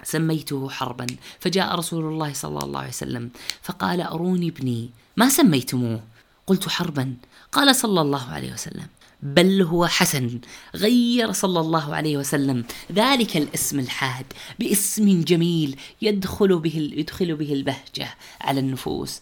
سميته 0.04 0.70
حربا 0.70 1.06
فجاء 1.40 1.76
رسول 1.76 2.06
الله 2.06 2.34
صلى 2.34 2.60
الله 2.60 2.80
عليه 2.80 2.90
وسلم 2.90 3.30
فقال 3.62 4.02
أروني 4.02 4.48
ابني 4.48 4.90
ما 5.18 5.30
سميتموه؟ 5.30 6.00
قلت 6.48 6.70
حربا. 6.70 7.16
قال 7.52 7.76
صلى 7.76 8.02
الله 8.02 8.32
عليه 8.32 8.54
وسلم 8.54 8.88
بل 9.26 9.62
هو 9.62 9.86
حسن 9.86 10.40
غير 10.76 11.32
صلى 11.32 11.60
الله 11.60 11.96
عليه 11.96 12.18
وسلم. 12.18 12.66
ذلك 12.92 13.38
الاسم 13.38 13.80
الحاد 13.80 14.26
باسم 14.60 15.22
جميل 15.22 15.80
يدخل 16.02 16.60
به 16.60 16.92
يدخل 16.94 17.36
به 17.36 17.54
البهجة 17.54 18.10
على 18.42 18.60
النفوس. 18.60 19.22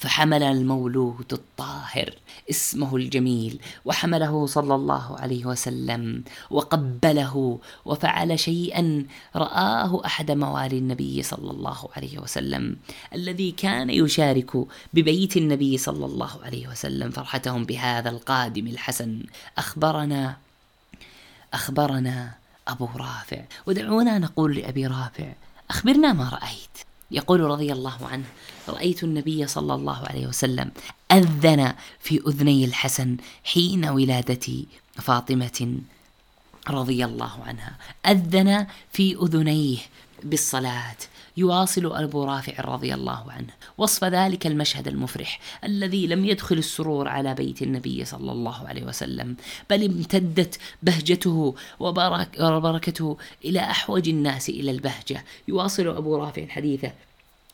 فحمل 0.00 0.42
المولود 0.42 1.32
الطاهر. 1.32 2.14
اسمه 2.50 2.96
الجميل 2.96 3.60
وحمله 3.84 4.46
صلى 4.46 4.74
الله 4.74 5.16
عليه 5.18 5.46
وسلم 5.46 6.24
وقبله 6.50 7.58
وفعل 7.84 8.38
شيئا 8.38 9.06
رآه 9.36 10.06
أحد 10.06 10.30
موالي 10.30 10.78
النبي 10.78 11.22
صلى 11.22 11.50
الله 11.50 11.88
عليه 11.96 12.18
وسلم 12.18 12.76
الذي 13.14 13.50
كان 13.50 13.90
يشارك 13.90 14.52
ببيت 14.94 15.36
النبي 15.36 15.78
صلى 15.78 16.04
الله 16.04 16.30
عليه 16.42 16.68
وسلم 16.68 17.10
فرحتهم 17.10 17.64
بهذا 17.64 18.10
القادم 18.10 18.66
الحسن. 18.66 19.22
أخبرنا 19.58 20.36
أخبرنا 21.54 22.32
أبو 22.68 22.88
رافع. 22.96 23.44
ودعونا 23.66 24.18
نقول 24.18 24.56
لأبي 24.56 24.86
رافع 24.86 25.32
أخبرنا 25.70 26.12
ما 26.12 26.28
رأيت. 26.28 26.76
يقول 27.10 27.40
رضي 27.40 27.72
الله 27.72 28.06
عنه 28.06 28.24
رأيت 28.68 29.04
النبي 29.04 29.46
صلى 29.46 29.74
الله 29.74 30.06
عليه 30.06 30.26
وسلم 30.26 30.70
أذن 31.12 31.74
في 32.00 32.20
أذني 32.26 32.64
الحسن 32.64 33.16
حين 33.44 33.84
ولادة 33.88 34.64
فاطمة 34.94 35.78
رضي 36.70 37.04
الله 37.04 37.44
عنها 37.46 37.76
أذن 38.06 38.66
في 38.92 39.16
أذنيه 39.22 39.78
بالصلاة 40.22 40.96
يواصل 41.36 41.96
أبو 41.96 42.24
رافع 42.24 42.60
رضي 42.60 42.94
الله 42.94 43.32
عنه. 43.32 43.52
وصف 43.78 44.04
ذلك 44.04 44.46
المشهد 44.46 44.88
المفرح 44.88 45.40
الذي 45.64 46.06
لم 46.06 46.24
يدخل 46.24 46.58
السرور 46.58 47.08
على 47.08 47.34
بيت 47.34 47.62
النبي 47.62 48.04
صلى 48.04 48.32
الله 48.32 48.68
عليه 48.68 48.82
وسلم 48.84 49.36
بل 49.70 49.84
امتدت 49.84 50.58
بهجته 50.82 51.54
وبركته 52.40 53.16
إلى 53.44 53.60
أحوج 53.60 54.08
الناس 54.08 54.48
إلى 54.48 54.70
البهجة. 54.70 55.24
يواصل 55.48 55.88
أبو 55.88 56.16
رافع 56.16 56.46
حديثه 56.46 56.92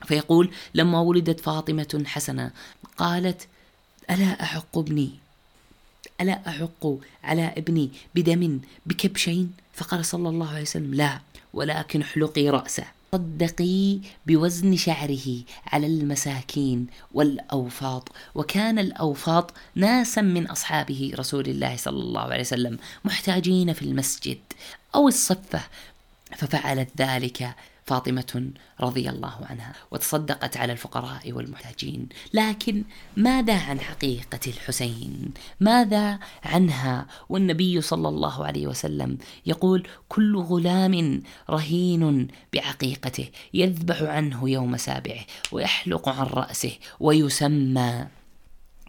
فيقول 0.05 0.51
لما 0.75 1.01
ولدت 1.01 1.41
فاطمة 1.41 2.03
حسنة 2.07 2.51
قالت 2.97 3.47
ألا 4.11 4.43
أحق 4.43 4.79
ابني؟ 4.79 5.11
ألا 6.21 6.49
أحق 6.49 6.87
على 7.25 7.55
ابني 7.57 7.91
بدم 8.15 8.61
بكبشين؟ 8.87 9.53
فقال 9.73 10.05
صلى 10.05 10.29
الله 10.29 10.51
عليه 10.51 10.63
وسلم 10.63 10.95
لا 10.95 11.21
ولكن 11.53 12.03
احلقي 12.03 12.49
رأسه. 12.49 12.85
صدقي 13.15 13.99
بوزن 14.27 14.77
شعره 14.77 15.43
على 15.67 15.87
المساكين 15.87 16.87
والأوفاط. 17.13 18.09
وكان 18.35 18.79
الأوفاط 18.79 19.55
ناسا 19.75 20.21
من 20.21 20.47
أصحابه 20.47 21.13
رسول 21.19 21.49
الله 21.49 21.77
صلى 21.77 22.01
الله 22.01 22.21
عليه 22.21 22.41
وسلم 22.41 22.79
محتاجين 23.05 23.73
في 23.73 23.83
المسجد 23.83 24.39
أو 24.95 25.09
الصفة. 25.09 25.61
ففعلت 26.37 26.89
ذلك 26.99 27.55
فاطمة 27.87 28.51
رضي 28.81 29.11
الله 29.11 29.47
عنها 29.51 29.73
وتصدقت 29.91 30.57
على 30.57 30.73
الفقراء 30.73 31.33
والمحتاجين. 31.33 32.09
لكن 32.35 32.85
ماذا 33.17 33.59
عن 33.59 33.81
حقيقة 33.81 34.41
الحسين؟ 34.47 35.31
ماذا 35.61 36.19
عنها؟ 36.45 37.07
والنبي 37.29 37.81
صلى 37.81 38.09
الله 38.09 38.47
عليه 38.47 38.67
وسلم 38.67 39.19
يقول 39.47 39.89
كل 40.09 40.37
غلام 40.37 41.23
رهين 41.51 42.29
بعقيقته 42.53 43.29
يذبح 43.55 44.03
عنه 44.03 44.51
يوم 44.51 44.77
سابعه 44.77 45.25
ويحلق 45.53 46.09
عن 46.09 46.27
رأسه 46.27 46.73
ويسمى 47.01 48.07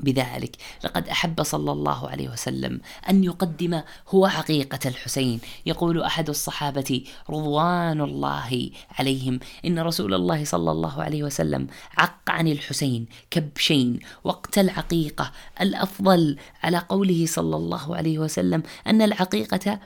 بذلك. 0.03 0.55
لقد 0.83 1.07
أحب 1.07 1.43
صلى 1.43 1.71
الله 1.71 2.09
عليه 2.09 2.29
وسلم 2.29 2.81
أن 3.09 3.23
يقدم 3.23 3.81
هو 4.09 4.27
حقيقة 4.27 4.79
الحسين. 4.85 5.39
يقول 5.65 6.01
أحد 6.01 6.29
الصحابة 6.29 7.03
رضوان 7.29 8.01
الله 8.01 8.69
عليهم 8.99 9.39
إن 9.65 9.79
رسول 9.79 10.13
الله 10.13 10.43
صلى 10.43 10.71
الله 10.71 11.03
عليه 11.03 11.23
وسلم 11.23 11.67
عق 11.97 12.29
عن 12.29 12.47
الحسين 12.47 13.05
كبشين 13.31 13.99
وقت 14.23 14.57
العقيقة 14.57 15.31
الأفضل 15.61 16.37
على 16.63 16.77
قوله 16.77 17.25
صلى 17.25 17.55
الله 17.55 17.95
عليه 17.95 18.19
وسلم 18.19 18.63
أن 18.87 19.01
العقيقة 19.01 19.79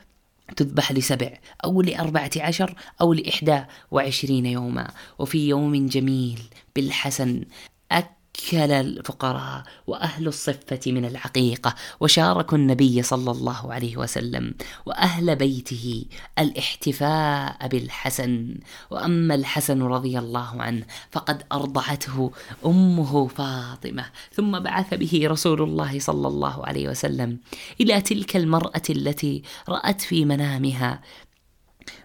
تذبح 0.56 0.92
لسبع 0.92 1.38
أو 1.64 1.82
لأربعة 1.82 2.32
عشر 2.38 2.76
أو 3.02 3.14
لإحدى 3.14 3.64
وعشرين 3.92 4.46
يوما. 4.46 4.88
وفي 5.20 5.48
يوم 5.48 5.86
جميل 5.86 6.42
بالحسن 6.76 7.44
أك 7.92 8.17
كل 8.52 8.72
الفقراء 8.72 9.64
وأهل 9.88 10.28
الصفة 10.28 10.80
من 10.88 11.06
العقيقة 11.06 11.76
وشاركوا 12.00 12.58
النبي 12.58 13.04
صلى 13.04 13.32
الله 13.32 13.74
عليه 13.74 13.98
وسلم 13.98 14.54
وأهل 14.86 15.36
بيته 15.36 16.06
الاحتفاء 16.40 17.68
بالحسن. 17.68 18.56
وأما 18.92 19.36
الحسن 19.36 19.82
رضي 19.82 20.20
الله 20.20 20.62
عنه 20.62 20.84
فقد 21.12 21.44
أرضعته 21.52 22.32
أمه 22.66 23.28
فاطمة 23.28 24.06
ثم 24.34 24.60
بعث 24.60 24.94
به 24.94 25.22
رسول 25.24 25.62
الله 25.62 26.00
صلى 26.00 26.28
الله 26.28 26.66
عليه 26.66 26.90
وسلم 26.90 27.38
إلى 27.82 28.02
تلك 28.02 28.36
المرأة 28.36 28.82
التي 28.90 29.42
رأت 29.70 30.02
في 30.02 30.26
منامها 30.26 31.02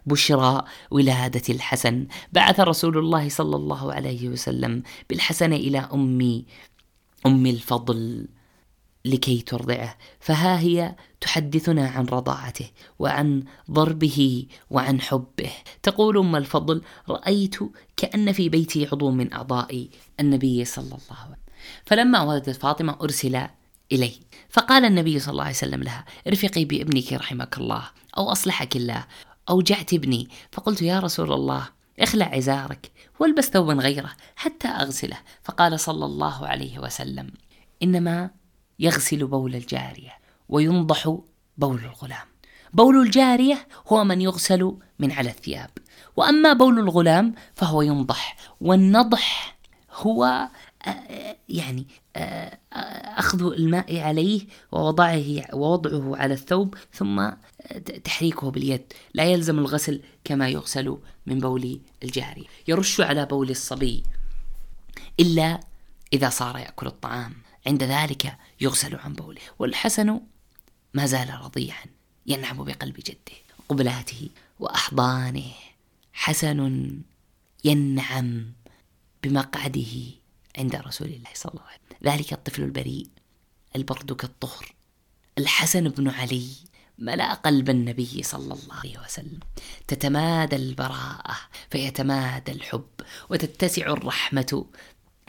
بشرى 0.06 0.64
ولادة 0.90 1.42
الحسن. 1.48 2.06
بعث 2.32 2.60
رسول 2.60 2.98
الله 2.98 3.28
صلى 3.28 3.56
الله 3.56 3.92
عليه 3.92 4.28
وسلم 4.28 4.82
بالحسن 5.10 5.52
إلى 5.52 5.78
أمي 5.78 6.44
أم 7.26 7.46
الفضل 7.46 8.28
لكي 9.04 9.40
ترضعه. 9.40 9.98
فها 10.20 10.58
هي 10.58 10.96
تحدثنا 11.20 11.88
عن 11.88 12.04
رضاعته 12.04 12.70
وعن 12.98 13.44
ضربه 13.70 14.46
وعن 14.70 15.00
حبه. 15.00 15.50
تقول 15.82 16.18
أم 16.18 16.36
الفضل 16.36 16.82
رأيت 17.08 17.56
كأن 17.96 18.32
في 18.32 18.48
بيتي 18.48 18.86
عضو 18.86 19.10
من 19.10 19.32
أعضاء 19.32 19.88
النبي 20.20 20.64
صلى 20.64 20.84
الله 20.84 20.98
عليه 21.10 21.30
وسلم. 21.30 21.36
فلما 21.86 22.22
ولدت 22.22 22.50
فاطمة 22.50 22.96
أرسل 23.02 23.46
الي 23.92 24.12
فقال 24.50 24.84
النبي 24.84 25.18
صلى 25.18 25.32
الله 25.32 25.44
عليه 25.44 25.54
وسلم 25.54 25.82
لها 25.82 26.04
ارفقي 26.26 26.64
بابنك 26.64 27.12
رحمك 27.12 27.58
الله 27.58 27.82
أو 28.18 28.32
أصلحك 28.32 28.76
الله. 28.76 29.04
أوجعت 29.50 29.94
ابني. 29.94 30.28
فقلت 30.52 30.83
يا 30.83 31.00
رسول 31.00 31.33
الله 31.33 31.68
اخلع 32.00 32.26
عزارك 32.26 32.92
والبس 33.20 33.50
ثوبا 33.50 33.74
غيره 33.74 34.12
حتى 34.37 34.68
أغسله. 34.68 35.18
فقال 35.42 35.81
صلى 35.81 36.05
الله 36.05 36.46
عليه 36.46 36.78
وسلم 36.78 37.31
إنما 37.83 38.31
يغسل 38.78 39.26
بول 39.26 39.55
الجارية 39.55 40.12
وينضح 40.48 41.18
بول 41.59 41.78
الغلام. 41.85 42.26
بول 42.72 42.96
الجارية 42.96 43.68
هو 43.88 44.05
من 44.05 44.20
يغسل 44.20 44.76
من 44.98 45.12
على 45.12 45.31
الثياب 45.31 45.70
وأما 46.16 46.52
بول 46.52 46.78
الغلام 46.78 47.35
فهو 47.55 47.83
ينضح 47.83 48.37
والنضح 48.61 49.57
هو 49.92 50.48
يعني 51.49 51.87
آه، 52.16 52.59
أخذ 53.18 53.53
الماء 53.53 53.99
عليه 54.01 54.47
ووضعه 54.73 55.55
ووضعه 55.55 56.16
على 56.16 56.35
الثوب 56.35 56.75
ثم 56.92 57.21
آه، 57.21 57.35
تحريكه 58.05 58.51
باليد. 58.51 58.92
لا 59.14 59.25
يلزم 59.25 59.59
الغسل 59.59 60.03
كما 60.25 60.49
يغسل 60.49 60.99
من 61.27 61.38
بول 61.38 61.81
الجارية 62.03 62.47
يرش 62.68 63.01
على 63.01 63.27
بول 63.27 63.51
الصبي 63.51 64.03
إلا 65.21 65.61
إذا 66.12 66.29
صار 66.29 66.59
يأكل 66.59 66.87
الطعام. 66.87 67.35
عند 67.66 67.83
ذلك 67.83 68.37
يغسل 68.61 68.97
عن 68.97 69.12
بوله 69.12 69.40
والحسن 69.59 70.21
ما 70.95 71.07
زال 71.07 71.40
رضيعا 71.45 71.85
ينعم 72.27 72.64
بقلب 72.64 72.95
جده 72.95 73.38
قبلاته 73.68 74.29
وأحضانه. 74.61 75.53
حسن 76.12 76.90
ينعم 77.64 78.53
بمقعده 79.23 80.21
عند 80.58 80.76
رسول 80.76 81.08
الله 81.08 81.30
صلى 81.34 81.50
الله 81.50 81.62
عليه 81.62 81.78
وسلم. 81.86 82.12
ذلك 82.12 82.32
الطفل 82.32 82.62
البريء 82.62 83.06
البرد 83.76 84.12
كالطهر 84.12 84.74
الحسن 85.38 85.88
بن 85.88 86.08
علي 86.08 86.48
ملأ 86.98 87.34
قلب 87.34 87.70
النبي 87.70 88.22
صلى 88.22 88.54
الله 88.54 88.74
عليه 88.74 88.98
وسلم. 88.98 89.40
تتمادى 89.88 90.56
البراءة 90.56 91.36
فيتمادى 91.70 92.52
الحب 92.52 92.90
وتتسع 93.30 93.86
الرحمة 93.86 94.66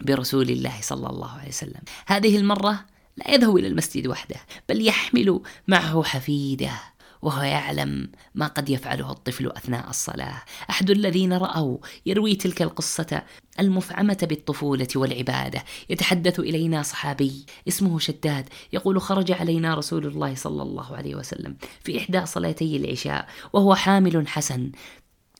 برسول 0.01 0.49
الله 0.49 0.81
صلى 0.81 1.09
الله 1.09 1.31
عليه 1.31 1.49
وسلم. 1.49 1.81
هذه 2.05 2.37
المرة 2.37 2.85
لا 3.17 3.31
يذهب 3.31 3.57
إلى 3.57 3.67
المسجد 3.67 4.07
وحده 4.07 4.35
بل 4.69 4.87
يحمل 4.87 5.41
معه 5.67 6.03
حفيده. 6.03 6.92
وهو 7.23 7.41
يعلم 7.41 8.11
ما 8.35 8.47
قد 8.47 8.69
يفعله 8.69 9.11
الطفل 9.11 9.47
أثناء 9.47 9.89
الصلاة. 9.89 10.41
أحد 10.69 10.89
الذين 10.89 11.33
رأوا 11.33 11.77
يروي 12.05 12.35
تلك 12.35 12.61
القصة 12.61 13.23
المفعمة 13.59 14.17
بالطفولة 14.21 14.87
والعبادة. 14.95 15.63
يتحدث 15.89 16.39
إلينا 16.39 16.83
صحابي 16.83 17.45
اسمه 17.67 17.99
شداد. 17.99 18.49
يقول 18.73 19.01
خرج 19.01 19.31
علينا 19.31 19.75
رسول 19.75 20.05
الله 20.05 20.35
صلى 20.35 20.61
الله 20.61 20.95
عليه 20.95 21.15
وسلم 21.15 21.55
في 21.83 21.97
إحدى 21.97 22.25
صلاتي 22.25 22.77
العشاء 22.77 23.27
وهو 23.53 23.75
حامل 23.75 24.27
حسن 24.27 24.71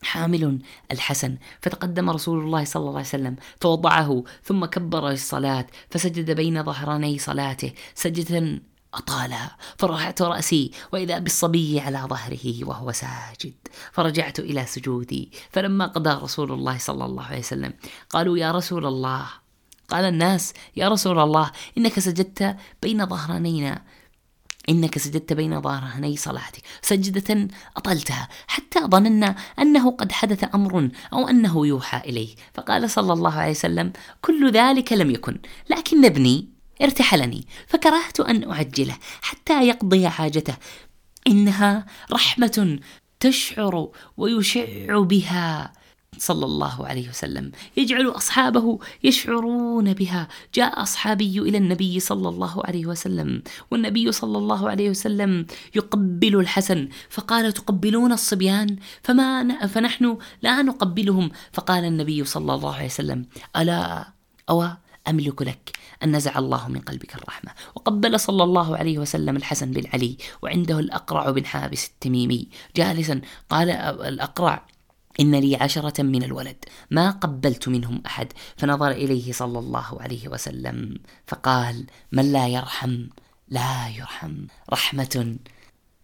حامل 0.04 0.60
الحسن. 0.92 1.38
فتقدم 1.62 2.10
رسول 2.10 2.40
الله 2.40 2.64
صلى 2.64 2.82
الله 2.82 2.92
عليه 2.92 3.08
وسلم 3.08 3.36
فوضعه 3.62 4.24
ثم 4.44 4.66
كبر 4.66 5.10
الصلاة 5.10 5.68
فسجد 5.90 6.32
بين 6.32 6.64
ظهراني 6.64 7.18
صلاته. 7.18 7.72
سجدة 7.96 8.60
أطالها 8.94 9.58
فرفعت 9.78 10.22
رأسي 10.22 10.72
وإذا 10.92 11.20
بالصبي 11.20 11.80
على 11.80 11.98
ظهره 12.10 12.66
وهو 12.66 12.92
ساجد. 12.92 13.54
فرجعت 13.92 14.40
إلى 14.40 14.66
سجودي. 14.66 15.32
فلما 15.52 15.86
قضى 15.86 16.24
رسول 16.24 16.52
الله 16.52 16.78
صلى 16.78 17.06
الله 17.06 17.24
عليه 17.24 17.40
وسلم 17.40 17.74
قالوا 18.10 18.38
يا 18.38 18.52
رسول 18.52 18.86
الله. 18.86 19.26
قال 19.90 20.06
الناس 20.06 20.54
يا 20.76 20.90
رسول 20.90 21.20
الله 21.20 21.52
إنك 21.78 22.00
سجدت 22.00 22.58
بين 22.82 23.06
ظهرانينا. 23.06 23.82
إنك 24.70 24.98
سجدت 24.98 25.34
بين 25.34 25.62
ظهراني 25.62 26.18
صلاتك. 26.18 26.62
سجدة 26.82 27.48
أطلتها 27.78 28.30
حتى 28.48 28.80
ظننا 28.80 29.36
أنه 29.60 29.92
قد 29.92 30.12
حدث 30.12 30.56
أمر 30.56 30.90
أو 31.14 31.28
أنه 31.28 31.68
يوحى 31.68 32.10
إليه. 32.10 32.36
فقال 32.54 32.90
صلى 32.90 33.14
الله 33.14 33.34
عليه 33.34 33.52
وسلم 33.52 33.94
كل 34.22 34.52
ذلك 34.52 34.94
لم 34.94 35.12
يكن 35.12 35.40
لكن 35.70 36.06
ابني 36.06 36.53
ارتحلني 36.84 37.48
فكرهت 37.68 38.20
أن 38.20 38.52
أعجله 38.52 38.98
حتى 39.22 39.68
يقضي 39.68 40.10
حاجته. 40.10 40.56
إنها 41.28 41.86
رحمة 42.12 42.80
تشعر 43.20 43.90
ويشع 44.18 45.00
بها. 45.00 45.74
صلى 46.18 46.46
الله 46.46 46.88
عليه 46.88 47.10
وسلم. 47.10 47.52
يجعل 47.78 48.10
أصحابه 48.10 48.80
يشعرون 49.04 49.94
بها. 49.94 50.28
جاء 50.54 50.82
أصحابي 50.82 51.40
إلى 51.40 51.58
النبي 51.58 52.00
صلى 52.00 52.30
الله 52.30 52.62
عليه 52.66 52.86
وسلم 52.86 53.44
والنبي 53.72 54.12
صلى 54.12 54.38
الله 54.38 54.70
عليه 54.70 54.90
وسلم 54.90 55.46
يقبل 55.76 56.36
الحسن 56.36 56.90
فقال 57.10 57.54
تقبلون 57.54 58.12
الصبيان؟ 58.12 58.76
فما 59.04 59.68
فنحن 59.68 60.18
لا 60.42 60.62
نقبلهم. 60.62 61.32
فقال 61.54 61.86
النبي 61.86 62.24
صلى 62.24 62.56
الله 62.56 62.76
عليه 62.76 62.86
وسلم 62.86 63.26
ألا 63.58 64.08
أو 64.50 64.68
أملك 65.08 65.42
لك؟ 65.42 65.73
أن 66.04 66.16
نزع 66.16 66.40
الله 66.40 66.68
من 66.68 66.80
قلبك 66.80 67.16
الرحمة. 67.16 67.52
وقبل 67.76 68.20
صلى 68.20 68.44
الله 68.44 68.78
عليه 68.78 68.98
وسلم 68.98 69.36
الحسن 69.36 69.72
بن 69.72 69.84
علي 69.94 70.18
وعنده 70.42 70.80
الأقرع 70.80 71.32
بن 71.32 71.46
حابس 71.46 71.88
التميمي 71.88 72.48
جالسا 72.76 73.22
قال 73.50 73.70
الأقرع 73.70 74.66
إن 75.20 75.36
لي 75.36 75.56
عشرة 75.56 76.02
من 76.04 76.24
الولد. 76.24 76.66
ما 76.92 77.12
قبلت 77.12 77.68
منهم 77.68 78.02
أحد. 78.06 78.34
فنظر 78.58 78.92
إليه 78.92 79.32
صلى 79.32 79.60
الله 79.60 80.02
عليه 80.02 80.28
وسلم 80.28 80.96
فقال 81.28 81.86
من 82.12 82.32
لا 82.32 82.48
يرحم؟ 82.48 83.08
لا 83.48 83.90
يرحم. 83.90 84.34
رحمة 84.72 85.38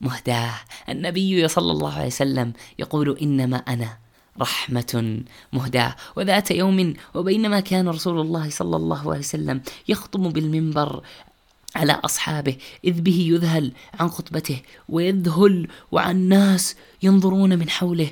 مهداة. 0.02 0.54
النبي 0.90 1.48
صلى 1.48 1.72
الله 1.72 1.94
عليه 1.94 2.08
وسلم 2.08 2.54
يقول 2.80 3.18
إنما 3.18 3.58
أنا 3.58 3.98
رحمة 4.42 5.24
مهداة. 5.54 5.96
وذات 6.16 6.52
يوم 6.52 6.94
وبينما 7.14 7.60
كان 7.60 7.90
رسول 7.90 8.22
الله 8.22 8.50
صلى 8.50 8.76
الله 8.76 9.10
عليه 9.10 9.20
وسلم 9.20 9.62
يخطب 9.88 10.22
بالمنبر 10.34 11.04
على 11.76 11.94
أصحابه 11.94 12.58
إذ 12.84 13.02
به 13.02 13.28
يذهل 13.30 13.72
عن 14.00 14.10
خطبته 14.10 14.62
ويذهل 14.90 15.68
وعن 15.92 16.16
الناس 16.16 16.76
ينظرون 17.04 17.60
من 17.60 17.70
حوله. 17.70 18.12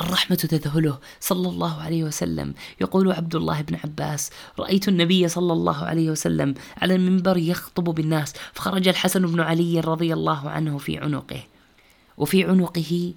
الرحمة 0.00 0.36
تذهله 0.36 0.98
صلى 1.20 1.48
الله 1.48 1.82
عليه 1.82 2.04
وسلم. 2.04 2.54
يقول 2.80 3.12
عبد 3.12 3.34
الله 3.34 3.60
بن 3.60 3.76
عباس 3.84 4.30
رأيت 4.58 4.88
النبي 4.88 5.28
صلى 5.28 5.52
الله 5.52 5.84
عليه 5.84 6.10
وسلم 6.10 6.54
على 6.82 6.94
المنبر 6.94 7.36
يخطب 7.36 7.84
بالناس 7.84 8.32
فخرج 8.52 8.88
الحسن 8.88 9.26
بن 9.26 9.40
علي 9.40 9.80
رضي 9.80 10.12
الله 10.12 10.50
عنه 10.50 10.78
في 10.78 10.98
عنقه 10.98 11.42
وفي 12.16 12.44
عنقه 12.44 13.14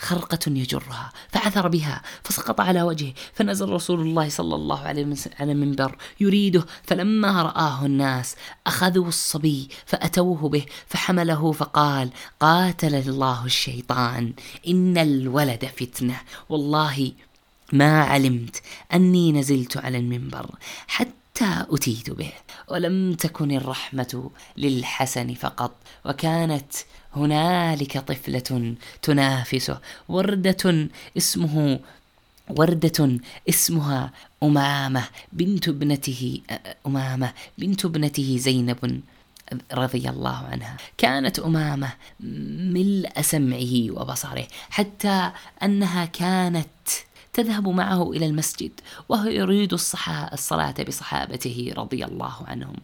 خرقة 0.00 0.38
يجرها 0.46 1.12
فعثر 1.28 1.68
بها 1.68 2.02
فسقط 2.24 2.60
على 2.60 2.82
وجهه 2.82 3.12
فنزل 3.34 3.68
رسول 3.68 4.00
الله 4.00 4.28
صلى 4.28 4.54
الله 4.54 4.80
عليه 4.80 5.14
على 5.40 5.52
المنبر 5.52 5.96
يريده 6.20 6.66
فلما 6.82 7.42
رآه 7.42 7.86
الناس 7.86 8.36
أخذوا 8.66 9.08
الصبي 9.08 9.68
فأتوه 9.86 10.48
به 10.48 10.66
فحمله 10.86 11.52
فقال 11.52 12.10
قاتل 12.40 12.94
الله 12.94 13.44
الشيطان 13.44 14.32
إن 14.68 14.98
الولد 14.98 15.64
فتنة 15.64 16.20
والله 16.48 17.12
ما 17.72 18.02
علمت 18.02 18.62
أني 18.94 19.32
نزلت 19.32 19.76
على 19.76 19.98
المنبر 19.98 20.50
حتى 20.86 21.20
حتى 21.40 21.66
أتيت 21.70 22.10
به 22.10 22.32
ولم 22.68 23.14
تكن 23.14 23.50
الرحمة 23.50 24.30
للحسن 24.56 25.34
فقط 25.34 25.76
وكانت 26.04 26.72
هنالك 27.16 27.98
طفلة 27.98 28.74
تنافسه 29.02 29.80
وردة 30.08 30.88
اسمه 31.16 31.80
وردة 32.50 33.18
اسمها 33.48 34.12
أمامة 34.42 35.04
بنت 35.32 35.68
ابنته 35.68 36.40
أمامة 36.86 37.32
بنت 37.58 37.84
ابنته 37.84 38.36
زينب 38.38 39.00
رضي 39.72 40.08
الله 40.08 40.36
عنها. 40.36 40.76
كانت 40.98 41.38
أمامة 41.38 41.92
ملء 42.74 43.20
سمعه 43.20 43.90
وبصره 43.90 44.46
حتى 44.70 45.30
أنها 45.62 46.04
كانت 46.04 46.68
تذهب 47.32 47.68
معه 47.68 48.10
إلى 48.10 48.26
المسجد 48.26 48.80
وهو 49.08 49.28
يريد 49.28 49.72
الصلاة 50.32 50.74
بصحابته 50.88 51.72
رضي 51.76 52.04
الله 52.04 52.34
عنهم. 52.46 52.76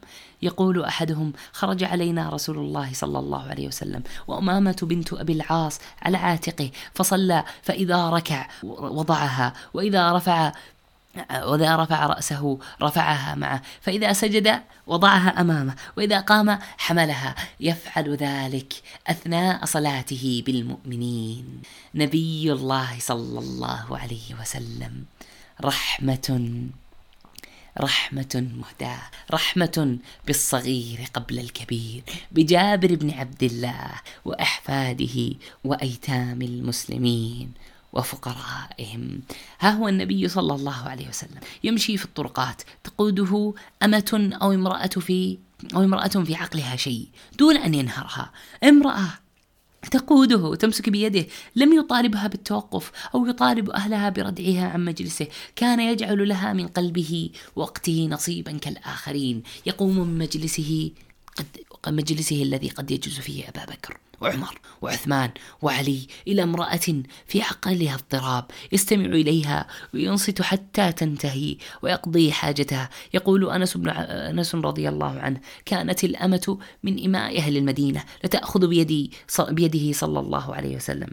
يقول 0.42 0.84
أحدهم 0.84 1.32
خرج 1.52 1.84
علينا 1.84 2.30
رسول 2.30 2.58
الله 2.58 2.92
صلى 2.92 3.18
الله 3.18 3.42
عليه 3.42 3.66
وسلم 3.66 4.02
وأمامة 4.26 4.76
بنت 4.82 5.12
أبي 5.12 5.32
العاص 5.32 5.80
على 6.02 6.16
عاتقه 6.16 6.70
فصلى 6.94 7.44
فإذا 7.62 8.10
ركع 8.10 8.48
وضعها 8.62 9.52
وإذا 9.74 10.12
رفع 10.12 10.52
وإذا 11.30 11.76
رفع 11.76 12.06
رأسه 12.06 12.58
رفعها 12.82 13.34
معه. 13.34 13.62
فإذا 13.80 14.12
سجد 14.12 14.60
وضعها 14.86 15.40
أمامه 15.40 15.74
وإذا 15.96 16.20
قام 16.20 16.58
حملها. 16.78 17.34
يفعل 17.60 18.16
ذلك 18.16 18.72
أثناء 19.06 19.64
صلاته 19.64 20.42
بالمؤمنين. 20.46 21.62
نبي 21.94 22.52
الله 22.52 22.98
صلى 22.98 23.38
الله 23.38 23.98
عليه 23.98 24.34
وسلم. 24.40 25.04
رحمة 25.64 26.28
رحمة 27.80 28.46
مهداة. 28.56 29.02
رحمة 29.30 29.98
بالصغير 30.26 31.08
قبل 31.14 31.38
الكبير. 31.38 32.02
بجابر 32.32 32.94
بن 32.94 33.10
عبد 33.10 33.42
الله 33.42 33.90
وأحفاده 34.24 35.34
وأيتام 35.64 36.42
المسلمين. 36.42 37.52
وفقرائهم. 37.96 39.20
ها 39.60 39.70
هو 39.70 39.88
النبي 39.88 40.28
صلى 40.28 40.54
الله 40.54 40.88
عليه 40.88 41.08
وسلم. 41.08 41.40
يمشي 41.64 41.96
في 41.96 42.04
الطرقات. 42.04 42.62
تقوده 42.84 43.54
أمة 43.82 44.30
أو 44.42 44.52
امرأة 44.52 44.86
في 44.86 45.38
أو 45.74 45.82
امرأة 45.84 46.08
في 46.08 46.34
عقلها 46.34 46.76
شيء 46.76 47.08
دون 47.38 47.56
أن 47.56 47.74
ينهرها. 47.74 48.32
امرأة 48.64 49.08
تقوده 49.90 50.54
تمسك 50.54 50.88
بيده. 50.88 51.26
لم 51.56 51.72
يطالبها 51.72 52.26
بالتوقف 52.26 52.92
أو 53.14 53.26
يطالب 53.26 53.70
أهلها 53.70 54.08
بردعها 54.08 54.68
عن 54.68 54.84
مجلسه. 54.84 55.26
كان 55.56 55.80
يجعل 55.80 56.28
لها 56.28 56.52
من 56.52 56.68
قلبه 56.68 57.30
وقته 57.56 58.08
نصيبا 58.10 58.52
كالآخرين. 58.52 59.42
يقوم 59.66 59.98
من 59.98 60.18
مجلسه 60.18 60.90
قد 61.36 61.46
مجلسه 61.88 62.42
الذي 62.42 62.68
قد 62.68 62.90
يجلس 62.90 63.20
فيه 63.20 63.48
أبا 63.48 63.64
بكر 63.64 63.98
وعمر 64.20 64.60
وعثمان 64.82 65.30
وعلي 65.62 66.06
إلى 66.28 66.42
امرأة 66.42 67.02
في 67.26 67.42
عقلها 67.42 67.94
اضطراب 67.94 68.44
يستمع 68.72 69.06
إليها 69.06 69.66
وينصت 69.94 70.42
حتى 70.42 70.92
تنتهي 70.92 71.56
ويقضي 71.82 72.32
حاجتها. 72.32 72.90
يقول 73.14 73.50
أنس 73.50 73.76
بن 73.76 73.88
أنس 73.88 74.54
رضي 74.54 74.88
الله 74.88 75.20
عنه 75.20 75.40
كانت 75.64 76.04
الأمة 76.04 76.58
من 76.82 77.04
إماء 77.04 77.38
أهل 77.38 77.56
المدينة 77.56 78.04
لتأخذ 78.24 78.66
بيدي 78.66 79.10
بيده 79.38 79.92
صلى 79.92 80.20
الله 80.20 80.54
عليه 80.54 80.76
وسلم 80.76 81.10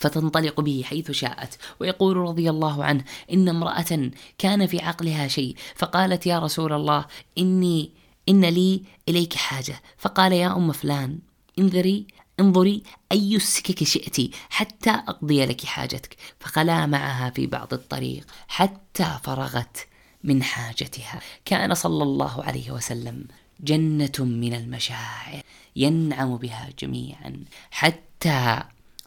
فتنطلق 0.00 0.60
به 0.60 0.82
حيث 0.84 1.10
شاءت. 1.10 1.58
ويقول 1.80 2.16
رضي 2.16 2.50
الله 2.50 2.84
عنه 2.84 3.04
إن 3.32 3.48
امرأة 3.48 4.10
كان 4.38 4.66
في 4.66 4.80
عقلها 4.80 5.28
شيء 5.28 5.56
فقالت 5.74 6.26
يا 6.26 6.38
رسول 6.38 6.72
الله 6.72 7.06
إني 7.38 8.01
إن 8.28 8.44
لي 8.44 8.82
إليك 9.08 9.34
حاجة. 9.34 9.82
فقال 9.98 10.32
يا 10.32 10.56
أم 10.56 10.72
فلان 10.72 11.18
انظري 11.58 12.06
انظري 12.40 12.82
أي 13.12 13.36
السكك 13.36 13.84
شئت 13.84 14.34
حتى 14.50 14.90
أقضي 14.90 15.46
لك 15.46 15.64
حاجتك. 15.64 16.16
فخلا 16.40 16.86
معها 16.86 17.30
في 17.30 17.46
بعض 17.46 17.74
الطريق 17.74 18.26
حتى 18.48 19.18
فرغت 19.22 19.86
من 20.24 20.42
حاجتها. 20.42 21.20
كان 21.44 21.74
صلى 21.74 22.02
الله 22.02 22.44
عليه 22.44 22.70
وسلم 22.70 23.24
جنة 23.60 24.12
من 24.18 24.54
المشاعر 24.54 25.42
ينعم 25.76 26.36
بها 26.36 26.68
جميعا. 26.78 27.44
حتى 27.70 28.62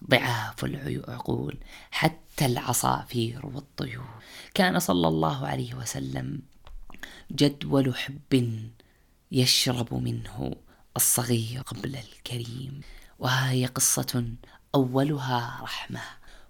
ضعاف 0.09 0.65
العقول 0.65 1.57
حتى 1.91 2.45
العصافير 2.45 3.45
والطيور. 3.45 4.15
كان 4.53 4.79
صلى 4.79 5.07
الله 5.07 5.47
عليه 5.47 5.73
وسلم 5.73 6.41
جدول 7.31 7.95
حب 7.95 8.63
يشرب 9.35 9.93
منه 9.93 10.55
الصغير 10.95 11.61
قبل 11.61 11.95
الكريم. 11.95 12.81
وهي 13.19 13.65
قصة 13.65 14.25
أولها 14.75 15.59
رحمة 15.61 16.01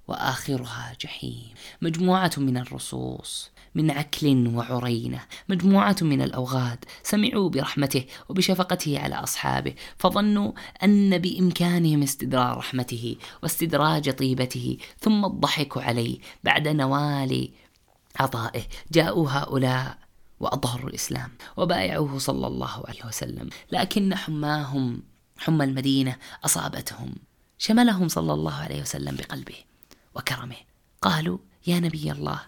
وآخرها 0.07 0.93
جحيم. 1.01 1.53
مجموعة 1.81 2.31
من 2.37 2.57
الرصوص 2.57 3.51
من 3.75 3.91
عكل 3.91 4.47
وعرينة. 4.55 5.21
مجموعة 5.49 5.95
من 6.01 6.21
الأوغاد 6.21 6.85
سمعوا 7.03 7.49
برحمته 7.49 8.05
وبشفقته 8.29 8.99
على 8.99 9.15
أصحابه 9.15 9.73
فظنوا 9.97 10.51
أن 10.83 11.17
بإمكانهم 11.17 12.03
استدراج 12.03 12.57
رحمته 12.57 13.15
واستدراج 13.43 14.13
طيبته 14.13 14.77
ثم 14.99 15.25
الضحك 15.25 15.77
عليه 15.77 16.19
بعد 16.43 16.67
نوال 16.67 17.49
عطائه. 18.19 18.63
جاءوا 18.91 19.29
هؤلاء 19.29 20.04
وأظهروا 20.39 20.89
الإسلام 20.89 21.31
وبايعوه 21.57 22.19
صلى 22.19 22.47
الله 22.47 22.83
عليه 22.87 23.05
وسلم. 23.05 23.49
لكن 23.71 24.15
حماهم 24.15 25.01
حمى 25.37 25.63
المدينة 25.65 26.17
أصابتهم 26.45 27.15
شملهم 27.57 28.07
صلى 28.07 28.33
الله 28.33 28.53
عليه 28.53 28.81
وسلم 28.81 29.15
بقلبه 29.15 29.55
وكرمه. 30.15 30.55
قالوا 31.01 31.37
يا 31.67 31.79
نبي 31.79 32.11
الله 32.11 32.41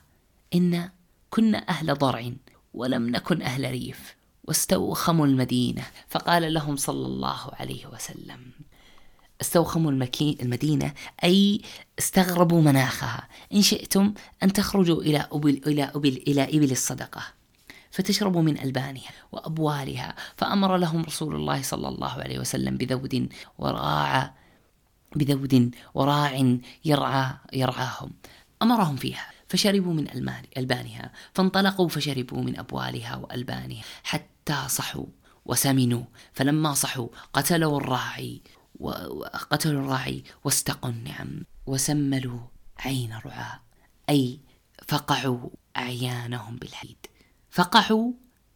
إن 0.55 0.89
كنا 1.29 1.69
أهل 1.69 1.93
ضرع 1.93 2.31
ولم 2.73 3.09
نكن 3.09 3.41
أهل 3.41 3.71
ريف 3.71 4.15
واستوخموا 4.43 5.25
المدينة. 5.25 5.83
فقال 6.09 6.53
لهم 6.53 6.75
صلى 6.75 7.05
الله 7.05 7.51
عليه 7.53 7.85
وسلم 7.85 8.51
استوخموا 9.41 9.91
المدينة 10.41 10.93
أي 11.23 11.61
استغربوا 11.99 12.61
مناخها. 12.61 13.27
إن 13.53 13.61
شئتم 13.61 14.13
أن 14.43 14.53
تخرجوا 14.53 15.01
إلى 15.01 15.27
أبل 15.31 15.61
إلى 15.67 15.83
أبل 15.83 16.23
إلى 16.27 16.43
إبل 16.43 16.71
الصدقة. 16.71 17.36
فتشرب 17.97 18.37
من 18.37 18.59
ألبانها 18.59 19.11
وأبوالها. 19.31 20.15
فأمر 20.37 20.77
لهم 20.77 21.01
رسول 21.01 21.35
الله 21.35 21.61
صلى 21.61 21.87
الله 21.87 22.11
عليه 22.11 22.39
وسلم 22.39 22.77
بذود 22.77 23.29
وراع 23.57 24.33
بذود 25.15 25.75
وراع 25.93 26.57
يرعى 26.85 27.33
يرعاهم. 27.53 28.11
أمرهم 28.61 28.95
فيها. 28.95 29.25
فشربوا 29.47 29.93
من 29.93 30.05
ألبانها. 30.57 31.11
فانطلقوا 31.33 31.89
فشربوا 31.89 32.41
من 32.41 32.59
أبوالها 32.59 33.15
وألبانها 33.15 33.83
حتى 34.03 34.67
صحوا 34.67 35.05
وسمنوا. 35.45 36.03
فلما 36.33 36.73
صحوا 36.73 37.07
قتلوا 37.33 37.77
الراعي 37.77 38.41
وقتلوا 38.79 39.81
الراعي 39.81 40.23
واستقوا 40.43 40.89
النعم. 40.89 41.41
وسملوا 41.65 42.39
عين 42.79 43.13
الرعاء. 43.13 43.59
أي 44.09 44.39
فقعوا 44.87 45.49
أعيانهم 45.77 46.55
بالحديد 46.55 47.06
فقحوا 47.57 48.11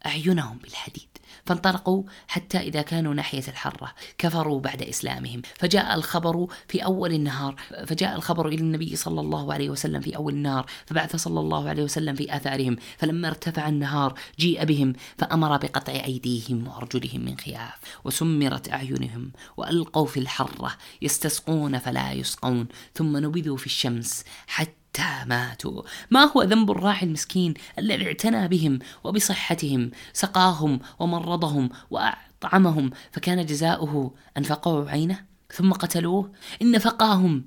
أعينهم 0.06 0.58
بالحديد 0.58 1.08
فانطلقوا 1.46 2.02
حتى 2.28 2.58
إذا 2.58 2.82
كانوا 2.82 3.14
ناحية 3.14 3.42
الحرة 3.48 3.94
كفروا 4.18 4.60
بعد 4.60 4.82
إسلامهم. 4.82 5.42
فجاء 5.58 5.94
الخبر 5.94 6.46
في 6.68 6.84
أول 6.84 7.12
النهار 7.12 7.54
فجاء 7.86 8.16
الخبر 8.16 8.48
إلى 8.48 8.60
النبي 8.60 8.96
صلى 8.96 9.20
الله 9.20 9.52
عليه 9.52 9.70
وسلم 9.70 10.00
في 10.00 10.16
أول 10.16 10.32
النهار 10.32 10.66
فبعث 10.86 11.16
صلى 11.16 11.40
الله 11.40 11.68
عليه 11.68 11.82
وسلم 11.82 12.14
في 12.14 12.36
آثارهم. 12.36 12.76
فلما 12.98 13.28
ارتفع 13.28 13.68
النهار 13.68 14.14
جيء 14.38 14.64
بهم 14.64 14.92
فأمر 15.18 15.56
بقطع 15.56 15.92
أيديهم 15.92 16.68
وأرجلهم 16.68 17.24
من 17.24 17.38
خياف 17.38 17.78
وسمرت 18.04 18.72
أعينهم 18.72 19.32
وألقوا 19.56 20.06
في 20.06 20.20
الحرة 20.20 20.76
يستسقون 21.02 21.78
فلا 21.78 22.12
يسقون 22.12 22.68
ثم 22.94 23.16
نبذوا 23.16 23.56
في 23.56 23.66
الشمس 23.66 24.24
حتى 24.46 24.81
حتى 24.96 25.28
ماتوا 25.28 25.82
ما 26.10 26.32
هو 26.32 26.42
ذنب 26.42 26.70
الراعي 26.70 27.06
المسكين 27.06 27.54
الذي 27.78 28.06
اعتنى 28.06 28.48
بهم 28.48 28.78
وبصحتهم 29.04 29.90
سقاهم 30.12 30.80
ومرضهم 30.98 31.68
وأطعمهم 31.90 32.90
فكان 33.12 33.46
جزاؤه 33.46 34.14
أن 34.38 34.42
فقعوا 34.42 34.90
عينه؟ 34.90 35.24
ثم 35.52 35.72
قتلوه؟ 35.72 36.32
إن 36.62 36.78
فقاهم 36.78 37.44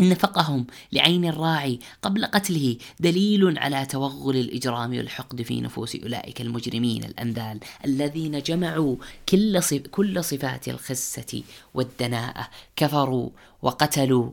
إن 0.00 0.14
فقهم 0.14 0.66
لعين 0.92 1.24
الراعي 1.24 1.78
قبل 2.02 2.26
قتله 2.26 2.76
دليل 3.00 3.58
على 3.58 3.86
توغل 3.86 4.36
الإجرام 4.36 4.90
والحقد 4.90 5.42
في 5.42 5.60
نفوس 5.60 5.96
أولئك 5.96 6.40
المجرمين 6.40 7.04
الأنذال 7.04 7.60
الذين 7.84 8.42
جمعوا 8.42 8.96
كل, 9.28 9.60
كل 9.90 10.24
صفات 10.24 10.68
الخسة 10.68 11.42
والدناءة 11.74 12.48
كفروا 12.76 13.30
وقتلوا 13.62 14.30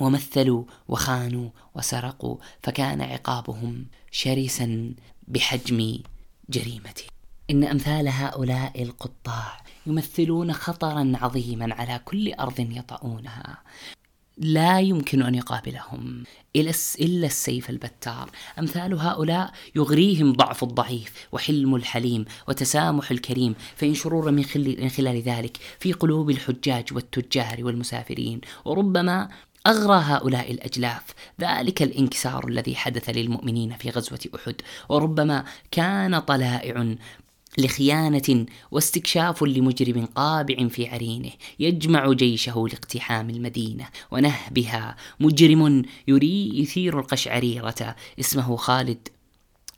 ومثلوا 0.00 0.64
وخانوا 0.88 1.50
وسرقوا 1.74 2.36
فكان 2.62 3.00
عقابهم 3.00 3.86
شرسا 4.10 4.94
بحجم 5.28 5.98
جريمته. 6.48 7.04
إن 7.50 7.64
أمثال 7.64 8.08
هؤلاء 8.08 8.82
القطاع 8.82 9.60
يمثلون 9.86 10.52
خطرا 10.52 11.12
عظيما 11.14 11.74
على 11.74 12.00
كل 12.04 12.32
أرض 12.32 12.60
يطؤونها. 12.60 13.62
لا 14.38 14.80
يمكن 14.80 15.22
أن 15.22 15.34
يقابلهم 15.34 16.24
إلا 17.00 17.26
السيف 17.26 17.70
البتار. 17.70 18.30
أمثال 18.58 18.94
هؤلاء 18.94 19.52
يغريهم 19.74 20.32
ضعف 20.32 20.62
الضعيف 20.62 21.28
وحلم 21.32 21.74
الحليم 21.74 22.24
وتسامح 22.48 23.10
الكريم 23.10 23.54
فينشرون 23.76 24.34
من 24.34 24.88
خلال 24.88 25.22
ذلك 25.22 25.56
في 25.78 25.92
قلوب 25.92 26.30
الحجاج 26.30 26.92
والتجار 26.92 27.64
والمسافرين. 27.64 28.40
وربما 28.64 29.28
أغرى 29.66 30.02
هؤلاء 30.04 30.50
الأجلاف. 30.50 31.02
ذلك 31.40 31.82
الانكسار 31.82 32.48
الذي 32.48 32.76
حدث 32.76 33.10
للمؤمنين 33.10 33.76
في 33.76 33.90
غزوة 33.90 34.20
أحد. 34.34 34.54
وربما 34.88 35.44
كان 35.70 36.18
طلائع 36.18 36.94
لخيانة 37.58 38.46
واستكشاف 38.70 39.42
لمجرم 39.42 40.06
قابع 40.06 40.68
في 40.68 40.88
عرينه 40.88 41.30
يجمع 41.58 42.12
جيشه 42.12 42.66
لاقتحام 42.72 43.30
المدينة 43.30 43.88
ونهبها. 44.10 44.96
مجرم 45.20 45.82
يثير 46.54 46.98
القشعريرة. 46.98 47.96
اسمه 48.20 48.56
خالد 48.56 49.08